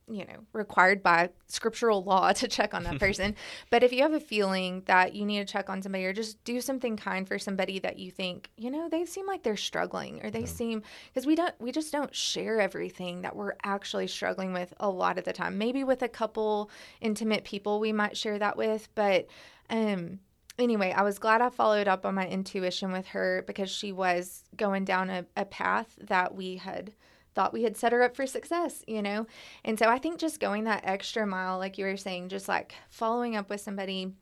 you 0.09 0.25
know, 0.25 0.45
required 0.53 1.03
by 1.03 1.31
scriptural 1.49 2.05
law 2.05 2.33
to 2.35 2.49
check 2.49 2.75
on 2.75 2.85
that 2.85 2.99
person. 3.01 3.35
but 3.71 3.83
if 3.83 3.93
you 3.93 4.03
have 4.03 4.13
a 4.13 4.21
feeling 4.21 4.83
that 4.87 5.15
you 5.15 5.25
need 5.25 5.39
to 5.39 5.53
check 5.53 5.69
on 5.69 5.83
somebody 5.83 6.05
or 6.05 6.13
just 6.13 6.43
do 6.45 6.61
something 6.61 6.97
kind 6.97 7.27
for 7.27 7.39
somebody 7.39 7.79
that 7.79 7.99
you 7.99 8.11
think, 8.11 8.51
you 8.57 8.71
know, 8.71 8.89
they 8.89 9.05
seem 9.05 9.27
like 9.27 9.43
they're 9.43 9.57
struggling 9.57 10.25
or 10.25 10.31
they 10.31 10.41
yeah. 10.41 10.47
seem 10.47 10.83
because 11.13 11.27
we 11.27 11.35
don't 11.35 11.55
we 11.61 11.73
just 11.73 11.93
don't 11.93 12.15
share 12.15 12.61
everything 12.61 13.23
that 13.23 13.35
we're 13.35 13.55
actually 13.65 14.07
struggling 14.07 14.53
with 14.53 14.73
a 14.79 14.89
lot 14.89 15.19
of 15.19 15.25
the 15.25 15.33
time. 15.33 15.59
Maybe 15.59 15.85
with 15.85 16.03
a 16.03 16.09
couple 16.09 16.71
intimate 17.01 17.45
people 17.45 17.81
we 17.81 17.93
might 17.93 18.17
share 18.17 18.39
that 18.39 18.57
with, 18.57 18.89
but 18.95 19.27
um 19.71 20.21
anyway, 20.59 20.93
I 20.93 21.03
was 21.03 21.19
glad 21.19 21.41
I 21.41 21.51
followed 21.51 21.89
up 21.89 22.07
on 22.07 22.15
my 22.15 22.27
intuition 22.27 22.93
with 22.93 23.09
her 23.09 23.45
because 23.47 23.71
she 23.71 23.93
was 23.93 24.45
going 24.57 24.85
down 24.85 25.11
a, 25.11 25.27
a 25.37 25.45
path 25.45 25.99
that 26.03 26.35
we 26.35 26.57
had 26.57 26.93
thought 27.37 27.53
we 27.53 27.63
had 27.63 27.77
set 27.77 27.93
her 27.93 28.03
up 28.03 28.17
for 28.17 28.27
success, 28.27 28.83
you 28.89 29.03
know? 29.03 29.27
And 29.63 29.79
so 29.79 29.89
I 29.89 29.99
think 29.99 30.19
just 30.19 30.41
going 30.41 30.65
that 30.65 30.81
extra 30.85 31.27
mile, 31.27 31.59
like 31.59 31.79
you 31.79 31.85
were 31.85 31.99
saying, 31.99 32.31
just 32.31 32.49
like 32.49 32.75
following 32.89 33.37
up 33.37 33.51
with 33.51 33.61
somebody, 33.61 34.15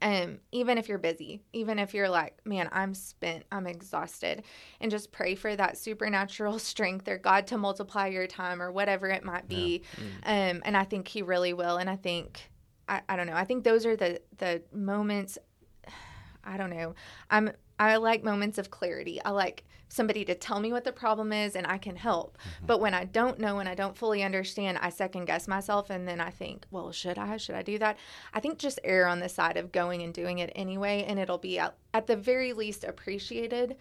um, 0.00 0.38
even 0.50 0.78
if 0.78 0.88
you're 0.88 0.98
busy, 0.98 1.42
even 1.52 1.78
if 1.78 1.92
you're 1.92 2.08
like, 2.08 2.38
man, 2.46 2.68
I'm 2.72 2.94
spent, 2.94 3.44
I'm 3.52 3.66
exhausted, 3.66 4.44
and 4.80 4.90
just 4.90 5.12
pray 5.12 5.34
for 5.34 5.54
that 5.56 5.76
supernatural 5.76 6.58
strength 6.72 7.06
or 7.06 7.18
God 7.18 7.46
to 7.48 7.58
multiply 7.58 8.06
your 8.08 8.26
time 8.26 8.62
or 8.62 8.72
whatever 8.72 9.08
it 9.08 9.24
might 9.24 9.46
be. 9.46 9.82
Yeah. 10.24 10.50
Mm. 10.50 10.56
Um, 10.56 10.62
and 10.64 10.76
I 10.76 10.84
think 10.84 11.06
He 11.06 11.22
really 11.22 11.52
will. 11.52 11.76
And 11.76 11.88
I 11.88 11.96
think, 11.96 12.50
I, 12.88 13.02
I 13.08 13.16
don't 13.16 13.26
know, 13.26 13.36
I 13.36 13.44
think 13.44 13.62
those 13.62 13.84
are 13.86 13.94
the 13.96 14.20
the 14.38 14.62
moments. 14.72 15.38
I 16.44 16.56
don't 16.56 16.70
know. 16.70 16.94
I'm 17.30 17.50
I 17.78 17.96
like 17.96 18.24
moments 18.24 18.58
of 18.58 18.70
clarity. 18.70 19.20
I 19.24 19.30
like 19.30 19.64
somebody 19.88 20.24
to 20.24 20.34
tell 20.34 20.60
me 20.60 20.70
what 20.72 20.84
the 20.84 20.92
problem 20.92 21.32
is 21.32 21.56
and 21.56 21.66
I 21.66 21.78
can 21.78 21.96
help. 21.96 22.36
Mm-hmm. 22.38 22.66
But 22.66 22.80
when 22.80 22.94
I 22.94 23.04
don't 23.04 23.38
know 23.38 23.58
and 23.58 23.68
I 23.68 23.74
don't 23.74 23.96
fully 23.96 24.22
understand, 24.22 24.78
I 24.80 24.90
second 24.90 25.24
guess 25.24 25.48
myself 25.48 25.90
and 25.90 26.06
then 26.06 26.20
I 26.20 26.30
think, 26.30 26.66
well, 26.70 26.92
should 26.92 27.18
I? 27.18 27.36
Should 27.38 27.54
I 27.54 27.62
do 27.62 27.78
that? 27.78 27.96
I 28.34 28.40
think 28.40 28.58
just 28.58 28.78
err 28.84 29.06
on 29.06 29.20
the 29.20 29.28
side 29.28 29.56
of 29.56 29.72
going 29.72 30.02
and 30.02 30.12
doing 30.12 30.38
it 30.38 30.52
anyway, 30.54 31.04
and 31.08 31.18
it'll 31.18 31.38
be 31.38 31.58
at, 31.58 31.74
at 31.94 32.06
the 32.06 32.16
very 32.16 32.52
least 32.52 32.84
appreciated. 32.84 33.76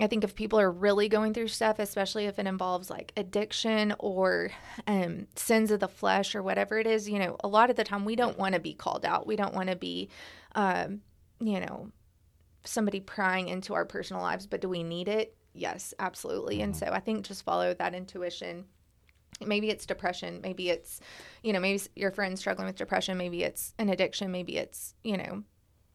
I 0.00 0.08
think 0.08 0.24
if 0.24 0.34
people 0.34 0.58
are 0.58 0.72
really 0.72 1.08
going 1.08 1.34
through 1.34 1.48
stuff, 1.48 1.78
especially 1.78 2.26
if 2.26 2.40
it 2.40 2.48
involves 2.48 2.90
like 2.90 3.12
addiction 3.16 3.94
or 4.00 4.50
um, 4.88 5.28
sins 5.36 5.70
of 5.70 5.78
the 5.78 5.88
flesh 5.88 6.34
or 6.34 6.42
whatever 6.42 6.78
it 6.78 6.86
is, 6.86 7.08
you 7.08 7.20
know, 7.20 7.36
a 7.44 7.48
lot 7.48 7.70
of 7.70 7.76
the 7.76 7.84
time 7.84 8.04
we 8.04 8.16
don't 8.16 8.38
want 8.38 8.54
to 8.54 8.60
be 8.60 8.74
called 8.74 9.04
out. 9.04 9.26
We 9.26 9.36
don't 9.36 9.54
want 9.54 9.68
to 9.68 9.76
be, 9.76 10.08
um, 10.56 11.02
you 11.38 11.60
know, 11.60 11.92
somebody 12.64 13.00
prying 13.00 13.48
into 13.48 13.74
our 13.74 13.84
personal 13.84 14.22
lives, 14.22 14.46
but 14.46 14.60
do 14.60 14.68
we 14.68 14.82
need 14.82 15.08
it? 15.08 15.36
Yes, 15.52 15.94
absolutely. 15.98 16.56
Mm-hmm. 16.56 16.64
And 16.64 16.76
so 16.76 16.86
I 16.92 17.00
think 17.00 17.26
just 17.26 17.44
follow 17.44 17.74
that 17.74 17.94
intuition. 17.94 18.64
Maybe 19.44 19.70
it's 19.70 19.86
depression. 19.86 20.40
Maybe 20.42 20.70
it's, 20.70 21.00
you 21.42 21.52
know, 21.52 21.60
maybe 21.60 21.82
your 21.96 22.10
friend's 22.10 22.40
struggling 22.40 22.66
with 22.66 22.76
depression. 22.76 23.18
Maybe 23.18 23.42
it's 23.42 23.74
an 23.78 23.88
addiction. 23.88 24.30
Maybe 24.30 24.56
it's, 24.56 24.94
you 25.02 25.16
know, 25.16 25.42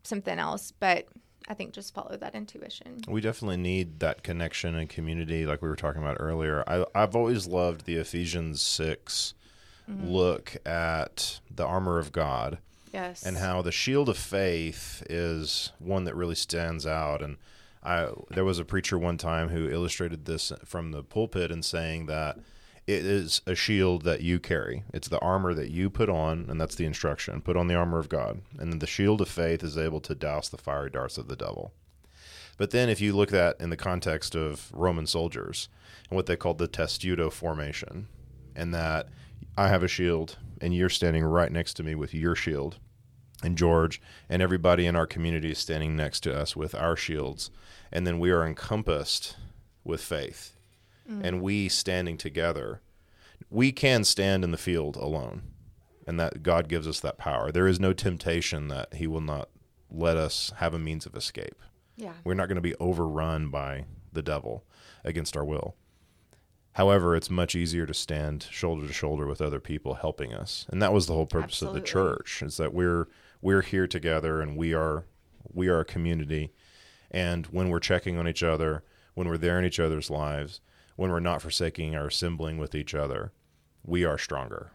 something 0.03 0.37
else. 0.37 0.71
But 0.71 1.07
I 1.47 1.53
think 1.53 1.73
just 1.73 1.93
follow 1.93 2.15
that 2.17 2.35
intuition. 2.35 3.01
We 3.07 3.21
definitely 3.21 3.57
need 3.57 3.99
that 4.01 4.23
connection 4.23 4.75
and 4.75 4.89
community, 4.89 5.45
like 5.45 5.61
we 5.61 5.69
were 5.69 5.75
talking 5.75 6.01
about 6.01 6.17
earlier. 6.19 6.63
I, 6.67 6.85
I've 6.93 7.15
always 7.15 7.47
loved 7.47 7.85
the 7.85 7.95
Ephesians 7.95 8.61
6 8.61 9.33
mm-hmm. 9.89 10.07
look 10.07 10.57
at 10.65 11.39
the 11.49 11.65
armor 11.65 11.97
of 11.97 12.11
God 12.11 12.59
Yes. 12.91 13.23
And 13.23 13.37
how 13.37 13.61
the 13.61 13.71
shield 13.71 14.09
of 14.09 14.17
faith 14.17 15.03
is 15.09 15.71
one 15.79 16.03
that 16.05 16.15
really 16.15 16.35
stands 16.35 16.85
out. 16.85 17.21
And 17.21 17.37
I 17.83 18.09
there 18.29 18.45
was 18.45 18.59
a 18.59 18.65
preacher 18.65 18.97
one 18.97 19.17
time 19.17 19.49
who 19.49 19.69
illustrated 19.69 20.25
this 20.25 20.51
from 20.65 20.91
the 20.91 21.03
pulpit 21.03 21.51
and 21.51 21.63
saying 21.63 22.07
that 22.07 22.39
it 22.87 23.05
is 23.05 23.41
a 23.45 23.53
shield 23.53 24.03
that 24.03 24.21
you 24.21 24.39
carry. 24.39 24.83
It's 24.93 25.07
the 25.07 25.19
armor 25.19 25.53
that 25.53 25.69
you 25.69 25.91
put 25.91 26.09
on, 26.09 26.47
and 26.49 26.59
that's 26.59 26.73
the 26.73 26.87
instruction. 26.87 27.41
Put 27.41 27.55
on 27.55 27.67
the 27.67 27.75
armor 27.75 27.99
of 27.99 28.09
God. 28.09 28.41
And 28.57 28.71
then 28.71 28.79
the 28.79 28.87
shield 28.87 29.21
of 29.21 29.29
faith 29.29 29.63
is 29.63 29.77
able 29.77 30.01
to 30.01 30.15
douse 30.15 30.49
the 30.49 30.57
fiery 30.57 30.89
darts 30.89 31.19
of 31.19 31.27
the 31.27 31.35
devil. 31.35 31.71
But 32.57 32.71
then 32.71 32.89
if 32.89 32.99
you 32.99 33.15
look 33.15 33.29
at 33.29 33.57
that 33.57 33.63
in 33.63 33.69
the 33.69 33.77
context 33.77 34.35
of 34.35 34.71
Roman 34.73 35.05
soldiers 35.05 35.69
and 36.09 36.15
what 36.15 36.25
they 36.25 36.35
called 36.35 36.57
the 36.57 36.67
testudo 36.67 37.29
formation, 37.29 38.07
and 38.55 38.73
that 38.73 39.07
I 39.57 39.67
have 39.67 39.83
a 39.83 39.87
shield 39.87 40.37
and 40.61 40.73
you're 40.73 40.89
standing 40.89 41.23
right 41.23 41.51
next 41.51 41.73
to 41.75 41.83
me 41.83 41.95
with 41.95 42.13
your 42.13 42.35
shield 42.35 42.77
and 43.43 43.57
George 43.57 44.01
and 44.27 44.41
everybody 44.41 44.85
in 44.85 44.95
our 44.95 45.07
community 45.07 45.51
is 45.51 45.57
standing 45.57 45.95
next 45.95 46.21
to 46.21 46.35
us 46.35 46.55
with 46.55 46.75
our 46.75 46.95
shields. 46.95 47.51
And 47.91 48.05
then 48.05 48.19
we 48.19 48.31
are 48.31 48.45
encompassed 48.45 49.37
with 49.83 50.01
faith 50.01 50.55
mm. 51.09 51.21
and 51.23 51.41
we 51.41 51.69
standing 51.69 52.17
together. 52.17 52.81
We 53.49 53.71
can 53.71 54.03
stand 54.03 54.43
in 54.43 54.51
the 54.51 54.57
field 54.57 54.95
alone 54.97 55.43
and 56.05 56.19
that 56.19 56.43
God 56.43 56.67
gives 56.67 56.87
us 56.87 56.99
that 56.99 57.17
power. 57.17 57.51
There 57.51 57.67
is 57.67 57.79
no 57.79 57.93
temptation 57.93 58.67
that 58.67 58.95
he 58.95 59.07
will 59.07 59.21
not 59.21 59.49
let 59.89 60.17
us 60.17 60.51
have 60.57 60.73
a 60.73 60.79
means 60.79 61.05
of 61.05 61.15
escape. 61.15 61.61
Yeah. 61.95 62.13
We're 62.23 62.33
not 62.33 62.47
going 62.47 62.55
to 62.55 62.61
be 62.61 62.75
overrun 62.75 63.49
by 63.49 63.85
the 64.11 64.21
devil 64.21 64.63
against 65.03 65.37
our 65.37 65.45
will 65.45 65.75
However, 66.73 67.15
it's 67.15 67.29
much 67.29 67.55
easier 67.55 67.85
to 67.85 67.93
stand 67.93 68.47
shoulder 68.51 68.87
to 68.87 68.93
shoulder 68.93 69.25
with 69.25 69.41
other 69.41 69.59
people 69.59 69.95
helping 69.95 70.33
us. 70.33 70.65
And 70.69 70.81
that 70.81 70.93
was 70.93 71.07
the 71.07 71.13
whole 71.13 71.25
purpose 71.25 71.55
Absolutely. 71.55 71.79
of 71.79 71.85
the 71.85 71.89
church 71.89 72.41
is 72.41 72.57
that 72.57 72.73
we're 72.73 73.07
we're 73.41 73.61
here 73.61 73.87
together 73.87 74.41
and 74.41 74.55
we 74.55 74.73
are 74.73 75.05
we 75.51 75.67
are 75.67 75.79
a 75.79 75.85
community. 75.85 76.53
And 77.11 77.47
when 77.47 77.69
we're 77.69 77.79
checking 77.79 78.17
on 78.17 78.27
each 78.27 78.43
other, 78.43 78.83
when 79.15 79.27
we're 79.27 79.37
there 79.37 79.57
in 79.57 79.65
each 79.65 79.79
other's 79.79 80.09
lives, 80.09 80.61
when 80.95 81.11
we're 81.11 81.19
not 81.19 81.41
forsaking 81.41 81.95
our 81.95 82.07
assembling 82.07 82.57
with 82.57 82.75
each 82.75 82.93
other, 82.93 83.31
we 83.83 84.05
are 84.05 84.17
stronger. 84.17 84.71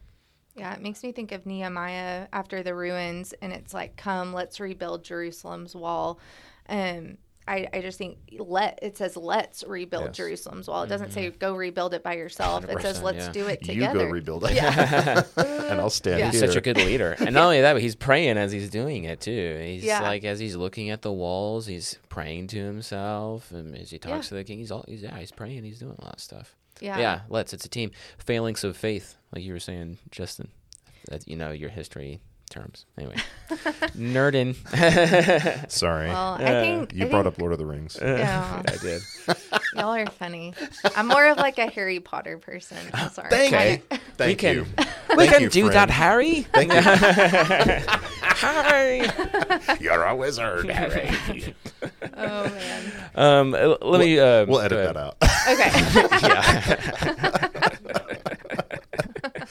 Yeah, 0.57 0.73
it 0.75 0.81
makes 0.81 1.03
me 1.03 1.13
think 1.13 1.33
of 1.33 1.47
Nehemiah 1.47 2.29
after 2.33 2.63
the 2.63 2.75
ruins, 2.75 3.35
and 3.43 3.53
it's 3.53 3.75
like, 3.75 3.97
come, 3.97 4.33
let's 4.33 4.61
rebuild 4.61 5.05
Jerusalem's 5.05 5.75
wall. 5.75 6.21
Um, 6.69 7.19
I, 7.47 7.69
I 7.73 7.81
just 7.83 7.99
think 7.99 8.19
let 8.39 8.79
it 8.81 8.97
says 8.97 9.17
let's 9.17 9.65
rebuild 9.65 10.07
yes. 10.07 10.17
Jerusalem's 10.17 10.67
wall. 10.67 10.85
It 10.85 10.89
doesn't 10.89 11.09
mm-hmm. 11.09 11.15
say 11.15 11.31
go 11.31 11.55
rebuild 11.55 11.93
it 11.93 12.03
by 12.03 12.15
yourself. 12.15 12.65
It 12.65 12.81
says 12.81 13.03
let's 13.03 13.27
yeah. 13.27 13.33
do 13.33 13.47
it 13.49 13.63
together. 13.63 14.01
You 14.01 14.07
go 14.07 14.11
rebuild 14.11 14.45
it. 14.45 14.55
Yeah. 14.55 15.23
and 15.37 15.81
I'll 15.81 15.91
stand 15.91 16.21
yeah. 16.21 16.31
He's 16.31 16.41
such 16.41 16.57
a 16.57 16.63
good 16.63 16.79
leader. 16.79 17.15
And 17.19 17.35
not 17.35 17.45
only 17.45 17.61
that, 17.61 17.75
but 17.75 17.83
he's 17.83 17.97
praying 17.97 18.39
as 18.39 18.51
he's 18.51 18.71
doing 18.71 19.05
it 19.05 19.21
too. 19.21 19.61
He's 19.63 19.85
yeah. 19.85 20.01
like 20.01 20.25
as 20.25 20.39
he's 20.39 20.57
looking 20.57 20.89
at 20.89 21.03
the 21.03 21.13
walls, 21.13 21.67
he's 21.67 21.99
praying 22.09 22.47
to 22.49 22.59
himself 22.59 23.51
and 23.53 23.77
as 23.77 23.91
he 23.91 23.99
talks 23.99 24.29
to 24.29 24.35
the 24.35 24.45
king, 24.45 24.59
he's 24.59 24.71
all 24.71 24.85
he's 24.89 25.03
yeah, 25.03 25.17
he's 25.19 25.33
praying, 25.33 25.65
he's 25.65 25.79
doing 25.79 25.97
a 25.99 26.05
lot 26.05 26.15
of 26.15 26.21
stuff. 26.21 26.57
Yeah. 26.81 26.99
Yeah, 26.99 27.21
let's. 27.29 27.53
It's 27.53 27.65
a 27.65 27.69
team. 27.69 27.91
Phalanx 28.19 28.65
of 28.65 28.77
faith, 28.77 29.17
like 29.33 29.45
you 29.45 29.53
were 29.53 29.61
saying, 29.61 29.99
Justin. 30.11 30.49
That 31.09 31.29
you 31.29 31.37
know, 31.37 31.51
your 31.51 31.69
history 31.69 32.21
terms. 32.51 32.87
Anyway, 32.99 33.17
nerdin. 33.97 34.55
Sorry. 35.71 36.09
Well, 36.09 36.35
I 36.35 36.45
think 36.45 36.93
you 36.95 37.07
I 37.07 37.09
brought 37.09 37.25
think, 37.25 37.35
up 37.35 37.41
Lord 37.41 37.53
of 37.53 37.59
the 37.59 37.67
Rings. 37.67 37.99
Yeah, 38.01 38.63
I 38.69 38.77
did. 38.77 39.03
Y'all 39.75 39.95
are 39.95 40.07
funny. 40.07 40.55
I'm 40.97 41.09
more 41.09 41.27
of 41.27 41.37
like 41.39 41.59
a 41.59 41.67
Harry 41.67 42.01
Potter 42.01 42.39
person. 42.39 42.79
I'm 42.95 43.11
sorry. 43.11 43.31
Thank 43.31 43.55
okay. 43.55 43.73
you. 43.73 43.99
Thank 44.17 44.29
we 44.29 44.35
can, 44.37 44.55
you. 44.55 44.67
We 45.11 45.17
Thank 45.17 45.33
can 45.33 45.43
you, 45.43 45.49
do 45.51 45.67
friend. 45.67 45.75
that, 45.77 45.91
Harry. 45.91 46.43
Thank 46.43 46.73
you. 46.73 46.81
Harry. 48.21 49.03
You're 49.81 50.05
a 50.05 50.15
wizard, 50.15 50.69
Harry. 50.69 51.55
Oh 52.17 52.49
man. 52.49 52.93
Um, 53.15 53.51
let 53.53 53.81
we'll, 53.83 53.99
me. 53.99 54.19
Uh, 54.19 54.47
we'll 54.47 54.61
edit 54.61 54.95
that 54.95 54.97
out. 54.97 55.17
Okay. 55.49 55.71
yeah. 56.29 57.99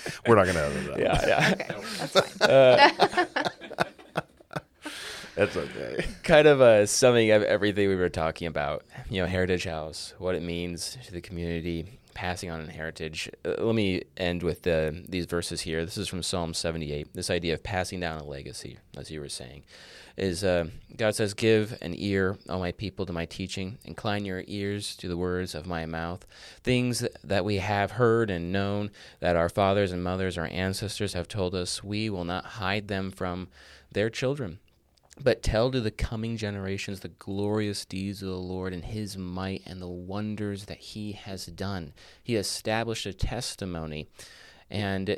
We're 0.27 0.35
not 0.35 0.45
going 0.45 0.55
to 0.55 0.63
edit 0.63 0.87
that. 0.87 0.99
Yeah, 0.99 1.27
yeah. 1.27 1.53
Okay, 1.53 1.67
that's 1.97 2.11
fine. 2.11 2.49
Uh, 2.49 2.89
that's 5.35 5.57
okay. 5.57 6.05
Kind 6.23 6.47
of 6.47 6.61
uh, 6.61 6.85
summing 6.85 7.31
up 7.31 7.41
everything 7.43 7.89
we 7.89 7.95
were 7.95 8.09
talking 8.09 8.47
about. 8.47 8.83
You 9.09 9.21
know, 9.21 9.27
Heritage 9.27 9.65
House, 9.65 10.13
what 10.17 10.35
it 10.35 10.43
means 10.43 10.97
to 11.05 11.11
the 11.11 11.21
community, 11.21 11.99
passing 12.13 12.49
on 12.49 12.59
an 12.59 12.69
heritage. 12.69 13.29
Uh, 13.45 13.55
let 13.59 13.75
me 13.75 14.03
end 14.17 14.43
with 14.43 14.63
the, 14.63 15.03
these 15.07 15.25
verses 15.25 15.61
here. 15.61 15.83
This 15.85 15.97
is 15.97 16.07
from 16.07 16.23
Psalm 16.23 16.53
78. 16.53 17.13
This 17.13 17.29
idea 17.29 17.53
of 17.53 17.63
passing 17.63 17.99
down 17.99 18.19
a 18.19 18.23
legacy, 18.23 18.77
as 18.97 19.11
you 19.11 19.19
were 19.19 19.29
saying 19.29 19.63
is 20.17 20.43
uh, 20.43 20.65
God 20.95 21.15
says, 21.15 21.33
Give 21.33 21.77
an 21.81 21.95
ear, 21.97 22.37
O 22.49 22.59
my 22.59 22.71
people, 22.71 23.05
to 23.05 23.13
my 23.13 23.25
teaching. 23.25 23.77
Incline 23.83 24.25
your 24.25 24.43
ears 24.47 24.95
to 24.97 25.07
the 25.07 25.17
words 25.17 25.55
of 25.55 25.65
my 25.65 25.85
mouth. 25.85 26.25
Things 26.63 27.05
that 27.23 27.45
we 27.45 27.57
have 27.57 27.91
heard 27.91 28.29
and 28.29 28.51
known, 28.51 28.91
that 29.19 29.35
our 29.35 29.49
fathers 29.49 29.91
and 29.91 30.03
mothers, 30.03 30.37
our 30.37 30.47
ancestors 30.47 31.13
have 31.13 31.27
told 31.27 31.55
us, 31.55 31.83
we 31.83 32.09
will 32.09 32.25
not 32.25 32.45
hide 32.45 32.87
them 32.87 33.11
from 33.11 33.47
their 33.91 34.09
children. 34.09 34.59
But 35.21 35.43
tell 35.43 35.69
to 35.71 35.79
the 35.79 35.91
coming 35.91 36.37
generations 36.37 36.99
the 36.99 37.09
glorious 37.09 37.85
deeds 37.85 38.23
of 38.23 38.29
the 38.29 38.35
Lord 38.35 38.73
and 38.73 38.83
his 38.83 39.17
might 39.17 39.61
and 39.65 39.81
the 39.81 39.87
wonders 39.87 40.65
that 40.65 40.79
he 40.79 41.11
has 41.11 41.45
done. 41.45 41.93
He 42.23 42.35
established 42.35 43.05
a 43.05 43.13
testimony 43.13 44.07
and 44.71 45.17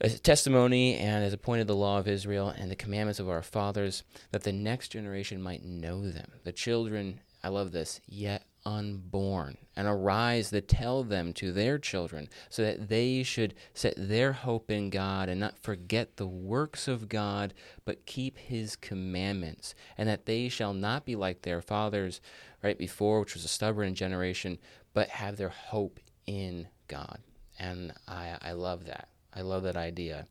a 0.00 0.08
testimony 0.08 0.96
and 0.96 1.22
has 1.22 1.32
appointed 1.32 1.68
the 1.68 1.76
law 1.76 1.98
of 1.98 2.08
Israel 2.08 2.48
and 2.48 2.70
the 2.70 2.76
commandments 2.76 3.20
of 3.20 3.28
our 3.28 3.42
fathers, 3.42 4.02
that 4.32 4.42
the 4.42 4.52
next 4.52 4.88
generation 4.88 5.40
might 5.40 5.64
know 5.64 6.10
them. 6.10 6.32
The 6.42 6.52
children, 6.52 7.20
I 7.44 7.48
love 7.48 7.70
this, 7.70 8.00
yet 8.08 8.42
unborn 8.64 9.56
and 9.76 9.88
arise 9.88 10.50
to 10.50 10.60
tell 10.60 11.02
them 11.02 11.32
to 11.32 11.52
their 11.52 11.78
children 11.78 12.28
so 12.48 12.62
that 12.62 12.88
they 12.88 13.22
should 13.22 13.54
set 13.74 13.94
their 13.96 14.32
hope 14.32 14.70
in 14.70 14.90
God 14.90 15.28
and 15.28 15.40
not 15.40 15.58
forget 15.58 16.16
the 16.16 16.26
works 16.26 16.88
of 16.88 17.08
God 17.08 17.54
but 17.84 18.06
keep 18.06 18.38
his 18.38 18.76
commandments 18.76 19.74
and 19.98 20.08
that 20.08 20.26
they 20.26 20.48
shall 20.48 20.74
not 20.74 21.04
be 21.04 21.16
like 21.16 21.42
their 21.42 21.62
fathers 21.62 22.20
right 22.62 22.78
before 22.78 23.20
which 23.20 23.34
was 23.34 23.44
a 23.44 23.48
stubborn 23.48 23.94
generation 23.94 24.58
but 24.94 25.08
have 25.08 25.36
their 25.36 25.48
hope 25.48 25.98
in 26.26 26.68
God. 26.88 27.18
And 27.58 27.92
I, 28.06 28.36
I 28.42 28.52
love 28.52 28.86
that. 28.86 29.08
I 29.34 29.42
love 29.42 29.62
that 29.62 29.76
idea 29.76 30.26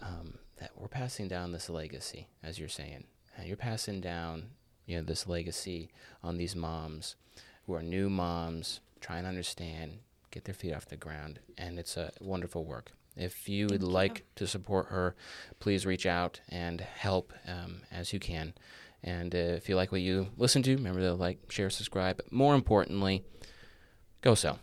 um, 0.00 0.34
that 0.58 0.70
we're 0.76 0.88
passing 0.88 1.28
down 1.28 1.52
this 1.52 1.68
legacy 1.68 2.28
as 2.42 2.58
you're 2.58 2.68
saying. 2.68 3.04
And 3.36 3.46
you're 3.46 3.56
passing 3.56 4.00
down 4.00 4.50
you 4.86 4.96
know 4.96 5.02
this 5.02 5.26
legacy 5.28 5.90
on 6.24 6.38
these 6.38 6.56
moms 6.56 7.14
who 7.68 7.74
are 7.74 7.82
new 7.82 8.08
moms, 8.08 8.80
trying 8.98 9.24
to 9.24 9.28
understand, 9.28 9.98
get 10.30 10.44
their 10.44 10.54
feet 10.54 10.72
off 10.72 10.86
the 10.86 10.96
ground, 10.96 11.38
and 11.58 11.78
it's 11.78 11.98
a 11.98 12.10
wonderful 12.18 12.64
work. 12.64 12.92
If 13.14 13.46
you 13.46 13.66
would 13.66 13.82
Thank 13.82 13.92
like 13.92 14.18
you. 14.18 14.24
to 14.36 14.46
support 14.46 14.86
her, 14.86 15.14
please 15.60 15.84
reach 15.84 16.06
out 16.06 16.40
and 16.48 16.80
help 16.80 17.34
um, 17.46 17.82
as 17.92 18.12
you 18.12 18.18
can. 18.18 18.54
And 19.04 19.34
uh, 19.34 19.38
if 19.58 19.68
you 19.68 19.76
like 19.76 19.92
what 19.92 20.00
you 20.00 20.28
listen 20.38 20.62
to, 20.62 20.76
remember 20.76 21.00
to 21.00 21.12
like, 21.12 21.38
share, 21.50 21.68
subscribe. 21.68 22.16
But 22.16 22.32
more 22.32 22.54
importantly, 22.54 23.22
go 24.22 24.34
sell. 24.34 24.60